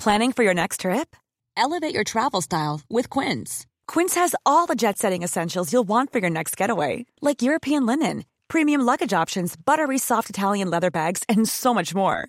Planning 0.00 0.32
for 0.32 0.42
your 0.42 0.54
next 0.54 0.80
trip? 0.80 1.14
Elevate 1.56 1.94
your 1.94 2.04
travel 2.04 2.40
style 2.40 2.80
with 2.88 3.10
Quince. 3.10 3.64
Quince 3.86 4.16
has 4.16 4.34
all 4.44 4.66
the 4.66 4.74
jet 4.76 4.98
setting 4.98 5.22
essentials 5.22 5.72
you'll 5.72 5.88
want 5.88 6.12
for 6.12 6.18
your 6.18 6.30
next 6.30 6.56
getaway, 6.56 7.06
like 7.20 7.42
European 7.42 7.86
linen, 7.86 8.24
premium 8.48 8.80
luggage 8.80 9.12
options, 9.12 9.56
buttery 9.56 9.98
soft 9.98 10.30
Italian 10.30 10.68
leather 10.68 10.90
bags, 10.90 11.22
and 11.28 11.48
so 11.48 11.72
much 11.72 11.94
more. 11.94 12.28